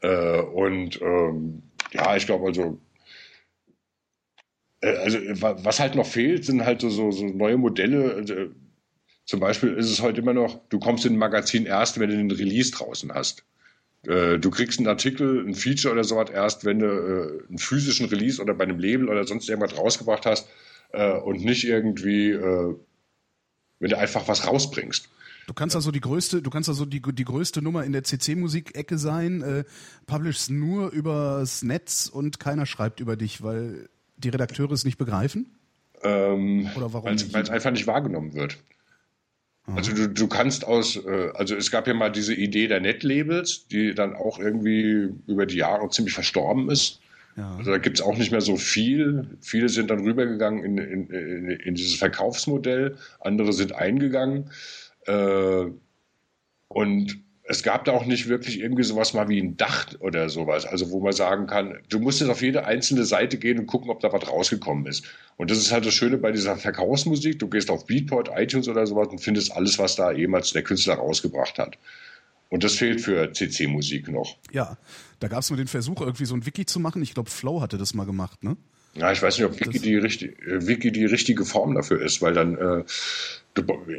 Äh, 0.00 0.40
und 0.40 1.00
ähm, 1.02 1.62
ja, 1.92 2.16
ich 2.16 2.26
glaube 2.26 2.46
also, 2.46 2.80
äh, 4.80 4.96
also 4.96 5.18
was 5.18 5.80
halt 5.80 5.94
noch 5.94 6.06
fehlt, 6.06 6.44
sind 6.44 6.64
halt 6.64 6.80
so, 6.80 7.10
so 7.10 7.26
neue 7.26 7.58
Modelle. 7.58 8.14
Also, 8.14 8.34
zum 9.24 9.40
Beispiel 9.40 9.74
ist 9.74 9.90
es 9.90 10.02
heute 10.02 10.20
immer 10.20 10.32
noch, 10.32 10.60
du 10.68 10.78
kommst 10.78 11.06
in 11.06 11.14
ein 11.14 11.18
Magazin 11.18 11.66
erst, 11.66 11.98
wenn 11.98 12.10
du 12.10 12.16
den 12.16 12.30
Release 12.30 12.70
draußen 12.70 13.12
hast. 13.12 13.44
Äh, 14.06 14.38
du 14.38 14.50
kriegst 14.50 14.78
einen 14.78 14.88
Artikel, 14.88 15.46
ein 15.46 15.54
Feature 15.54 15.94
oder 15.94 16.04
sowas 16.04 16.30
erst, 16.30 16.64
wenn 16.64 16.80
du 16.80 16.86
äh, 16.86 17.48
einen 17.48 17.58
physischen 17.58 18.06
Release 18.06 18.42
oder 18.42 18.54
bei 18.54 18.64
einem 18.64 18.78
Label 18.78 19.08
oder 19.08 19.24
sonst 19.24 19.48
irgendwas 19.48 19.78
rausgebracht 19.78 20.26
hast 20.26 20.48
äh, 20.92 21.12
und 21.12 21.44
nicht 21.44 21.64
irgendwie, 21.64 22.34
wenn 22.34 23.90
du 23.90 23.98
einfach 23.98 24.28
was 24.28 24.46
rausbringst. 24.46 25.08
Du 25.46 25.54
kannst 25.54 25.74
also 25.74 25.90
die 25.90 26.00
größte, 26.00 26.40
du 26.40 26.50
kannst 26.50 26.68
also 26.68 26.84
die, 26.84 27.02
die 27.02 27.24
größte 27.24 27.62
Nummer 27.62 27.84
in 27.84 27.92
der 27.92 28.04
CC-Musik-Ecke 28.04 28.98
sein, 28.98 29.42
äh, 29.42 29.64
publishst 30.06 30.50
nur 30.50 30.90
übers 30.90 31.62
Netz 31.62 32.08
und 32.12 32.38
keiner 32.38 32.66
schreibt 32.66 33.00
über 33.00 33.16
dich, 33.16 33.42
weil 33.42 33.88
die 34.16 34.28
Redakteure 34.28 34.70
es 34.72 34.84
nicht 34.84 34.98
begreifen? 34.98 35.58
Ähm, 36.02 36.68
Oder 36.76 36.92
warum? 36.92 37.06
Weil 37.06 37.42
es 37.42 37.50
einfach 37.50 37.70
nicht 37.70 37.86
wahrgenommen 37.86 38.34
wird. 38.34 38.58
Also 39.66 39.94
du, 39.94 40.08
du 40.08 40.26
kannst 40.26 40.66
aus, 40.66 40.96
äh, 40.96 41.30
also 41.34 41.54
es 41.54 41.70
gab 41.70 41.86
ja 41.86 41.94
mal 41.94 42.10
diese 42.10 42.34
Idee 42.34 42.66
der 42.66 42.80
Netlabels, 42.80 43.68
die 43.68 43.94
dann 43.94 44.14
auch 44.14 44.38
irgendwie 44.38 45.10
über 45.26 45.46
die 45.46 45.58
Jahre 45.58 45.88
ziemlich 45.90 46.14
verstorben 46.14 46.68
ist. 46.68 47.00
Ja. 47.36 47.56
Also 47.56 47.70
da 47.70 47.78
gibt's 47.78 48.02
auch 48.02 48.16
nicht 48.18 48.32
mehr 48.32 48.40
so 48.40 48.56
viel. 48.56 49.26
Viele 49.40 49.68
sind 49.68 49.90
dann 49.90 50.00
rübergegangen 50.00 50.64
in, 50.64 50.78
in, 50.78 51.06
in, 51.10 51.50
in 51.50 51.74
dieses 51.74 51.94
Verkaufsmodell, 51.94 52.96
andere 53.20 53.52
sind 53.52 53.72
eingegangen. 53.74 54.50
Äh, 55.06 55.66
und 56.68 57.20
es 57.52 57.62
gab 57.62 57.84
da 57.84 57.92
auch 57.92 58.06
nicht 58.06 58.28
wirklich 58.28 58.58
irgendwie 58.60 58.82
sowas 58.82 59.12
mal 59.12 59.28
wie 59.28 59.38
ein 59.38 59.58
Dach 59.58 59.88
oder 60.00 60.30
sowas, 60.30 60.64
also 60.64 60.90
wo 60.90 61.00
man 61.00 61.12
sagen 61.12 61.46
kann, 61.46 61.78
du 61.90 61.98
musst 61.98 62.20
jetzt 62.20 62.30
auf 62.30 62.40
jede 62.40 62.64
einzelne 62.64 63.04
Seite 63.04 63.36
gehen 63.36 63.58
und 63.58 63.66
gucken, 63.66 63.90
ob 63.90 64.00
da 64.00 64.10
was 64.10 64.26
rausgekommen 64.26 64.86
ist. 64.86 65.04
Und 65.36 65.50
das 65.50 65.58
ist 65.58 65.70
halt 65.70 65.84
das 65.84 65.92
Schöne 65.92 66.16
bei 66.16 66.32
dieser 66.32 66.56
Verkaufsmusik. 66.56 67.38
Du 67.38 67.48
gehst 67.48 67.70
auf 67.70 67.86
Beatport, 67.86 68.30
iTunes 68.34 68.68
oder 68.68 68.86
sowas 68.86 69.08
und 69.08 69.18
findest 69.18 69.54
alles, 69.54 69.78
was 69.78 69.96
da 69.96 70.12
jemals 70.12 70.52
der 70.52 70.62
Künstler 70.62 70.94
rausgebracht 70.94 71.58
hat. 71.58 71.76
Und 72.48 72.64
das 72.64 72.74
fehlt 72.74 73.02
für 73.02 73.30
CC-Musik 73.32 74.08
noch. 74.08 74.38
Ja, 74.50 74.78
da 75.20 75.28
gab 75.28 75.40
es 75.40 75.50
nur 75.50 75.58
den 75.58 75.68
Versuch, 75.68 76.00
irgendwie 76.00 76.24
so 76.24 76.34
ein 76.34 76.46
Wiki 76.46 76.64
zu 76.64 76.80
machen. 76.80 77.02
Ich 77.02 77.12
glaube, 77.12 77.28
Flow 77.28 77.60
hatte 77.60 77.76
das 77.76 77.92
mal 77.92 78.06
gemacht, 78.06 78.42
ne? 78.42 78.56
Ja, 78.94 79.12
ich 79.12 79.22
weiß 79.22 79.38
nicht, 79.38 79.46
ob 79.46 79.60
Wiki 79.60 79.78
die, 79.78 79.96
richtig, 79.96 80.38
äh, 80.46 80.66
Wiki 80.66 80.90
die 80.90 81.06
richtige 81.06 81.44
Form 81.44 81.74
dafür 81.74 82.00
ist, 82.00 82.20
weil 82.22 82.34
dann 82.34 82.56
äh, 82.56 82.84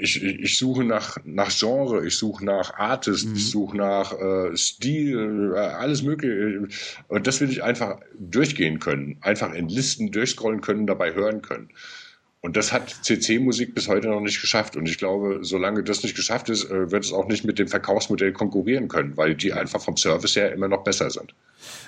ich, 0.02 0.24
ich 0.24 0.58
suche 0.58 0.84
nach, 0.84 1.18
nach 1.24 1.52
Genre, 1.56 2.06
ich 2.06 2.18
suche 2.18 2.44
nach 2.44 2.74
Artist, 2.74 3.28
mhm. 3.28 3.36
ich 3.36 3.52
suche 3.52 3.78
nach 3.78 4.14
äh, 4.14 4.58
Stil, 4.58 5.54
äh, 5.56 5.60
alles 5.60 6.02
mögliche. 6.02 6.68
Und 7.08 7.28
das 7.28 7.40
will 7.40 7.50
ich 7.50 7.64
einfach 7.64 8.00
durchgehen 8.18 8.80
können, 8.80 9.18
einfach 9.22 9.54
in 9.54 9.70
Listen 9.70 10.12
durchscrollen 10.12 10.62
können, 10.62 10.88
dabei 10.88 11.14
hören 11.14 11.42
können. 11.42 11.70
Und 12.46 12.58
das 12.58 12.74
hat 12.74 12.90
CC-Musik 13.04 13.74
bis 13.74 13.88
heute 13.88 14.10
noch 14.10 14.20
nicht 14.20 14.42
geschafft. 14.42 14.76
Und 14.76 14.86
ich 14.90 14.98
glaube, 14.98 15.40
solange 15.44 15.82
das 15.82 16.04
nicht 16.04 16.14
geschafft 16.14 16.50
ist, 16.50 16.70
äh, 16.70 16.92
wird 16.92 17.06
es 17.06 17.14
auch 17.14 17.30
nicht 17.30 17.46
mit 17.46 17.58
dem 17.58 17.70
Verkaufsmodell 17.70 18.34
konkurrieren 18.34 18.90
können, 18.90 19.16
weil 19.16 19.34
die 19.34 19.54
einfach 19.54 19.82
vom 19.82 19.96
Service 19.96 20.36
her 20.36 20.52
immer 20.52 20.68
noch 20.68 20.84
besser 20.84 21.10
sind. 21.10 21.34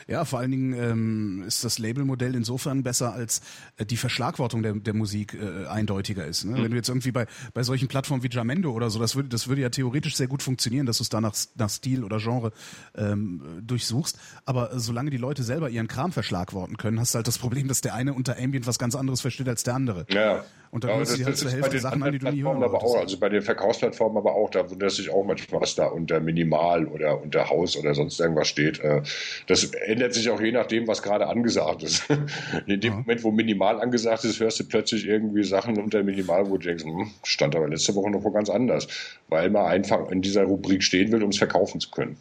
Ja, 0.07 0.23
vor 0.23 0.39
allen 0.39 0.51
Dingen 0.51 0.73
ähm, 0.73 1.43
ist 1.45 1.65
das 1.65 1.77
Labelmodell 1.77 2.35
insofern 2.35 2.83
besser, 2.83 3.13
als 3.13 3.41
äh, 3.75 3.85
die 3.85 3.97
Verschlagwortung 3.97 4.63
der, 4.63 4.71
der 4.73 4.93
Musik 4.93 5.33
äh, 5.33 5.65
eindeutiger 5.67 6.25
ist. 6.25 6.45
Ne? 6.45 6.57
Mhm. 6.57 6.63
Wenn 6.63 6.71
du 6.71 6.77
jetzt 6.77 6.87
irgendwie 6.87 7.11
bei, 7.11 7.27
bei 7.53 7.63
solchen 7.63 7.89
Plattformen 7.89 8.23
wie 8.23 8.29
Jamendo 8.29 8.71
oder 8.71 8.89
so, 8.89 8.99
das 8.99 9.17
würde, 9.17 9.27
das 9.27 9.49
würde 9.49 9.61
ja 9.61 9.69
theoretisch 9.69 10.15
sehr 10.15 10.27
gut 10.27 10.41
funktionieren, 10.41 10.85
dass 10.85 10.99
du 10.99 11.03
es 11.03 11.09
da 11.09 11.19
nach, 11.19 11.35
nach 11.55 11.69
Stil 11.69 12.05
oder 12.05 12.19
Genre 12.19 12.53
ähm, 12.95 13.41
durchsuchst. 13.61 14.17
Aber 14.45 14.79
solange 14.79 15.09
die 15.09 15.17
Leute 15.17 15.43
selber 15.43 15.69
ihren 15.69 15.89
Kram 15.89 16.13
verschlagworten 16.13 16.77
können, 16.77 16.97
hast 16.97 17.13
du 17.13 17.17
halt 17.17 17.27
das 17.27 17.39
Problem, 17.39 17.67
dass 17.67 17.81
der 17.81 17.93
eine 17.93 18.13
unter 18.13 18.37
Ambient 18.37 18.67
was 18.67 18.79
ganz 18.79 18.95
anderes 18.95 19.19
versteht 19.19 19.49
als 19.49 19.63
der 19.63 19.75
andere. 19.75 20.05
Ja. 20.09 20.44
Und 20.75 20.83
dann 20.83 20.97
hörst 20.97 21.13
du 21.13 21.17
dir 21.19 21.25
halt 21.27 21.37
zur 21.37 21.51
Hälfte 21.51 21.79
Sachen 21.79 22.03
an, 22.03 22.11
die 22.11 22.19
du 22.19 22.29
nie 22.29 22.43
hören 22.43 22.61
aber 22.61 22.83
auch, 22.83 22.97
Also 22.97 23.17
bei 23.17 23.29
den 23.29 23.41
Verkaufsplattformen 23.41 24.17
aber 24.17 24.35
auch, 24.35 24.49
da 24.49 24.69
wundert 24.69 24.91
sich 24.91 25.09
auch 25.09 25.23
manchmal, 25.23 25.61
was 25.61 25.75
da 25.75 25.85
unter 25.85 26.19
Minimal 26.19 26.85
oder 26.87 27.21
unter 27.21 27.49
Haus 27.49 27.77
oder 27.77 27.95
sonst 27.95 28.19
irgendwas 28.19 28.49
steht. 28.49 28.79
Äh, 28.81 29.01
das 29.47 29.63
ändert 29.63 30.13
sich 30.13 30.29
auch 30.29 30.41
je 30.41 30.51
nachdem, 30.51 30.85
was 30.85 31.01
gerade 31.01 31.27
angesagt 31.27 31.83
ist. 31.83 32.03
In 32.67 32.81
dem 32.81 32.91
ja. 32.91 32.99
Moment, 32.99 33.23
wo 33.23 33.31
Minimal 33.31 33.79
angesagt 33.79 34.25
ist, 34.25 34.41
hörst 34.41 34.59
du 34.59 34.65
plötzlich 34.65 35.07
irgendwie 35.07 35.45
Sachen 35.45 35.79
unter 35.79 36.03
Minimal, 36.03 36.49
wo 36.49 36.57
du 36.57 36.67
denkst, 36.67 36.83
hm, 36.83 37.09
stand 37.23 37.55
aber 37.55 37.69
letzte 37.69 37.95
Woche 37.95 38.11
noch 38.11 38.25
wo 38.25 38.31
ganz 38.31 38.49
anders. 38.49 38.89
Weil 39.29 39.49
man 39.49 39.67
einfach 39.67 40.11
in 40.11 40.21
dieser 40.21 40.43
Rubrik 40.43 40.83
stehen 40.83 41.09
will, 41.13 41.23
um 41.23 41.29
es 41.29 41.37
verkaufen 41.37 41.79
zu 41.79 41.89
können. 41.89 42.17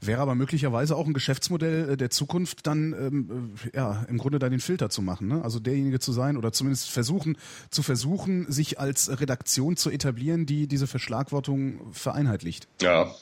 Wäre 0.00 0.20
aber 0.20 0.34
möglicherweise 0.34 0.94
auch 0.96 1.06
ein 1.06 1.12
Geschäftsmodell 1.12 1.90
äh, 1.90 1.96
der 1.96 2.10
Zukunft, 2.10 2.66
dann 2.66 2.92
ähm, 2.92 3.54
äh, 3.72 3.76
ja 3.76 4.04
im 4.08 4.18
Grunde 4.18 4.38
da 4.38 4.48
den 4.48 4.60
Filter 4.60 4.90
zu 4.90 5.02
machen. 5.02 5.28
Ne? 5.28 5.42
Also 5.42 5.58
derjenige 5.58 5.98
zu 5.98 6.12
sein 6.12 6.36
oder 6.36 6.52
zumindest 6.52 6.90
versuchen 6.90 7.36
zu 7.70 7.82
versuchen, 7.82 8.50
sich 8.50 8.78
als 8.78 9.20
Redaktion 9.20 9.76
zu 9.76 9.90
etablieren, 9.90 10.46
die 10.46 10.68
diese 10.68 10.86
Verschlagwortung 10.86 11.92
vereinheitlicht. 11.92 12.68
Ja, 12.80 13.12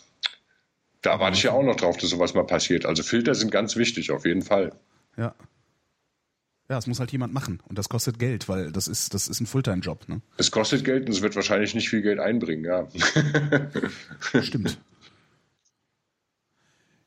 da 1.03 1.21
warte 1.21 1.37
ich 1.37 1.45
ja 1.45 1.53
auch 1.53 1.63
noch 1.63 1.77
drauf, 1.77 1.97
dass 1.97 2.11
sowas 2.11 2.35
mal 2.35 2.45
passiert. 2.45 2.85
Also 2.85 3.03
Filter 3.03 3.35
sind 3.35 3.51
ganz 3.51 3.77
wichtig, 3.77 4.11
auf 4.11 4.27
jeden 4.27 4.43
Fall. 4.43 4.73
Ja. 5.17 5.35
Ja, 6.69 6.79
es 6.79 6.89
muss 6.89 6.99
halt 6.99 7.13
jemand 7.13 7.33
machen 7.33 7.61
und 7.69 7.79
das 7.79 7.89
kostet 7.89 8.19
Geld, 8.19 8.49
weil 8.49 8.73
das 8.73 8.89
ist 8.89 9.15
das 9.15 9.29
ist 9.29 9.41
ein 9.41 9.47
Fulltime-Job. 9.47 10.09
Ne? 10.09 10.21
Es 10.37 10.51
kostet 10.51 10.85
Geld 10.85 11.07
und 11.07 11.13
es 11.13 11.23
wird 11.23 11.37
wahrscheinlich 11.37 11.77
nicht 11.77 11.89
viel 11.89 12.03
Geld 12.03 12.19
einbringen, 12.19 12.65
ja. 12.65 12.89
Stimmt. 14.43 14.79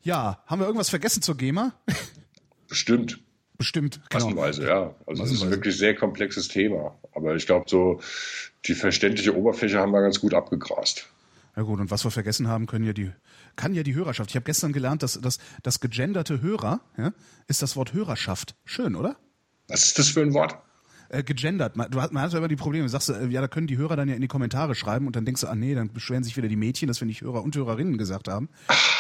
Ja, 0.02 0.44
haben 0.46 0.60
wir 0.62 0.66
irgendwas 0.66 0.90
vergessen 0.90 1.22
zur 1.22 1.38
GEMA? 1.38 1.74
Bestimmt. 2.68 3.20
Bestimmt. 3.58 4.00
Genau. 4.10 4.26
Massenweise, 4.26 4.66
ja. 4.66 4.96
Also 5.06 5.24
es 5.24 5.32
ist 5.32 5.44
ein 5.44 5.52
wirklich 5.52 5.78
sehr 5.78 5.94
komplexes 5.94 6.48
Thema. 6.48 6.98
Aber 7.12 7.36
ich 7.36 7.46
glaube, 7.46 7.66
so 7.68 8.00
die 8.66 8.74
verständliche 8.74 9.36
Oberfläche 9.36 9.80
haben 9.80 9.92
wir 9.92 10.02
ganz 10.02 10.22
gut 10.22 10.34
abgegrast. 10.34 11.08
Ja 11.58 11.64
gut, 11.64 11.80
und 11.82 11.92
was 11.92 12.06
wir 12.06 12.12
vergessen 12.12 12.48
haben, 12.48 12.68
können 12.68 12.86
ja 12.86 12.94
die, 12.94 13.12
kann 13.58 13.74
ja 13.74 13.84
die 13.84 13.96
Hörerschaft. 13.96 14.30
Ich 14.30 14.36
habe 14.38 14.46
gestern 14.46 14.72
gelernt, 14.72 15.04
dass, 15.04 15.20
dass 15.20 15.40
das 15.62 15.82
gegenderte 15.82 16.42
Hörer 16.42 16.80
ja, 16.98 17.12
ist 17.48 17.62
das 17.62 17.76
Wort 17.76 17.92
Hörerschaft. 17.92 18.56
Schön, 18.64 18.96
oder? 18.96 19.18
Was 19.68 19.84
ist 19.84 20.00
das 20.00 20.08
für 20.08 20.22
ein 20.22 20.34
Wort? 20.34 20.58
Äh, 21.10 21.24
gegendert. 21.24 21.76
Man, 21.76 21.90
du, 21.92 21.98
man 21.98 22.24
hat 22.24 22.32
ja 22.32 22.38
immer 22.38 22.48
die 22.48 22.56
Probleme, 22.56 22.86
du 22.86 22.90
sagst, 22.90 23.10
äh, 23.10 23.28
ja, 23.28 23.42
da 23.42 23.48
können 23.48 23.68
die 23.68 23.78
Hörer 23.78 23.96
dann 23.96 24.08
ja 24.08 24.16
in 24.16 24.22
die 24.22 24.28
Kommentare 24.28 24.76
schreiben 24.76 25.08
und 25.08 25.16
dann 25.16 25.26
denkst 25.26 25.42
du, 25.42 25.48
ah 25.48 25.56
nee, 25.56 25.76
dann 25.76 25.92
beschweren 25.92 26.24
sich 26.24 26.38
wieder 26.38 26.48
die 26.48 26.56
Mädchen, 26.56 26.88
dass 26.88 27.02
wir 27.02 27.08
nicht 27.08 27.22
Hörer 27.22 27.44
und 27.44 27.56
Hörerinnen 27.56 27.98
gesagt 27.98 28.28
haben. 28.28 28.50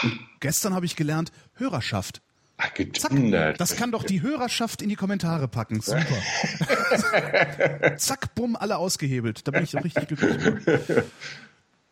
Und 0.03 0.19
gestern 0.39 0.73
habe 0.73 0.85
ich 0.85 0.95
gelernt, 0.95 1.31
Hörerschaft. 1.55 2.21
Ach, 2.61 2.69
Zack, 2.97 3.57
das 3.57 3.77
kann 3.77 3.93
doch 3.93 4.03
die 4.03 4.21
Hörerschaft 4.21 4.81
in 4.81 4.89
die 4.89 4.95
Kommentare 4.95 5.47
packen. 5.47 5.79
Super. 5.81 6.03
Zack, 7.97 8.35
bumm, 8.35 8.57
alle 8.57 8.77
ausgehebelt. 8.77 9.47
Da 9.47 9.51
bin 9.51 9.63
ich 9.63 9.71
doch 9.71 9.83
richtig 9.83 10.07
glücklich. 10.09 11.03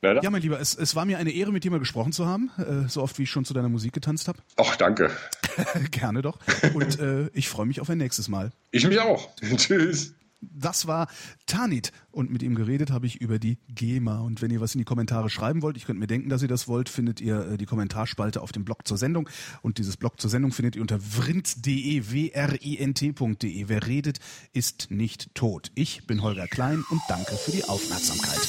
Leider? 0.01 0.21
Ja, 0.23 0.29
mein 0.29 0.41
Lieber, 0.41 0.59
es, 0.59 0.75
es 0.75 0.95
war 0.95 1.05
mir 1.05 1.17
eine 1.17 1.31
Ehre, 1.31 1.51
mit 1.51 1.63
dir 1.63 1.71
mal 1.71 1.79
gesprochen 1.79 2.11
zu 2.11 2.27
haben, 2.27 2.51
äh, 2.57 2.87
so 2.87 3.01
oft 3.01 3.17
wie 3.17 3.23
ich 3.23 3.31
schon 3.31 3.45
zu 3.45 3.53
deiner 3.53 3.69
Musik 3.69 3.93
getanzt 3.93 4.27
habe. 4.27 4.39
Ach, 4.57 4.75
danke. 4.75 5.09
Gerne 5.91 6.21
doch. 6.21 6.39
Und 6.73 6.99
äh, 6.99 7.29
ich 7.33 7.49
freue 7.49 7.65
mich 7.65 7.81
auf 7.81 7.89
ein 7.89 7.97
nächstes 7.97 8.27
Mal. 8.27 8.51
Ich 8.71 8.87
mich 8.87 8.99
auch. 8.99 9.29
Tschüss. 9.57 10.13
Das 10.39 10.85
war 10.85 11.07
Tanit 11.47 11.91
und 12.11 12.31
mit 12.31 12.43
ihm 12.43 12.53
geredet 12.53 12.91
habe 12.91 13.07
ich 13.07 13.19
über 13.21 13.39
die 13.39 13.57
GEMA. 13.69 14.19
Und 14.19 14.43
wenn 14.43 14.51
ihr 14.51 14.61
was 14.61 14.75
in 14.75 14.79
die 14.79 14.85
Kommentare 14.85 15.31
schreiben 15.31 15.63
wollt, 15.63 15.77
ich 15.77 15.85
könnte 15.85 15.99
mir 15.99 16.05
denken, 16.05 16.29
dass 16.29 16.43
ihr 16.43 16.47
das 16.47 16.67
wollt, 16.67 16.89
findet 16.89 17.19
ihr 17.19 17.53
äh, 17.53 17.57
die 17.57 17.65
Kommentarspalte 17.65 18.41
auf 18.41 18.51
dem 18.51 18.63
Blog 18.63 18.87
zur 18.87 18.97
Sendung. 18.97 19.27
Und 19.63 19.79
dieses 19.79 19.97
Blog 19.97 20.21
zur 20.21 20.29
Sendung 20.29 20.51
findet 20.51 20.75
ihr 20.75 20.83
unter 20.83 20.99
vrint.de, 20.99 22.11
w-r-i-n-t.de. 22.11 23.67
Wer 23.67 23.87
redet, 23.87 24.19
ist 24.53 24.91
nicht 24.91 25.33
tot. 25.33 25.71
Ich 25.73 26.05
bin 26.05 26.21
Holger 26.21 26.47
Klein 26.47 26.83
und 26.91 27.01
danke 27.09 27.35
für 27.35 27.51
die 27.51 27.63
Aufmerksamkeit. 27.63 28.47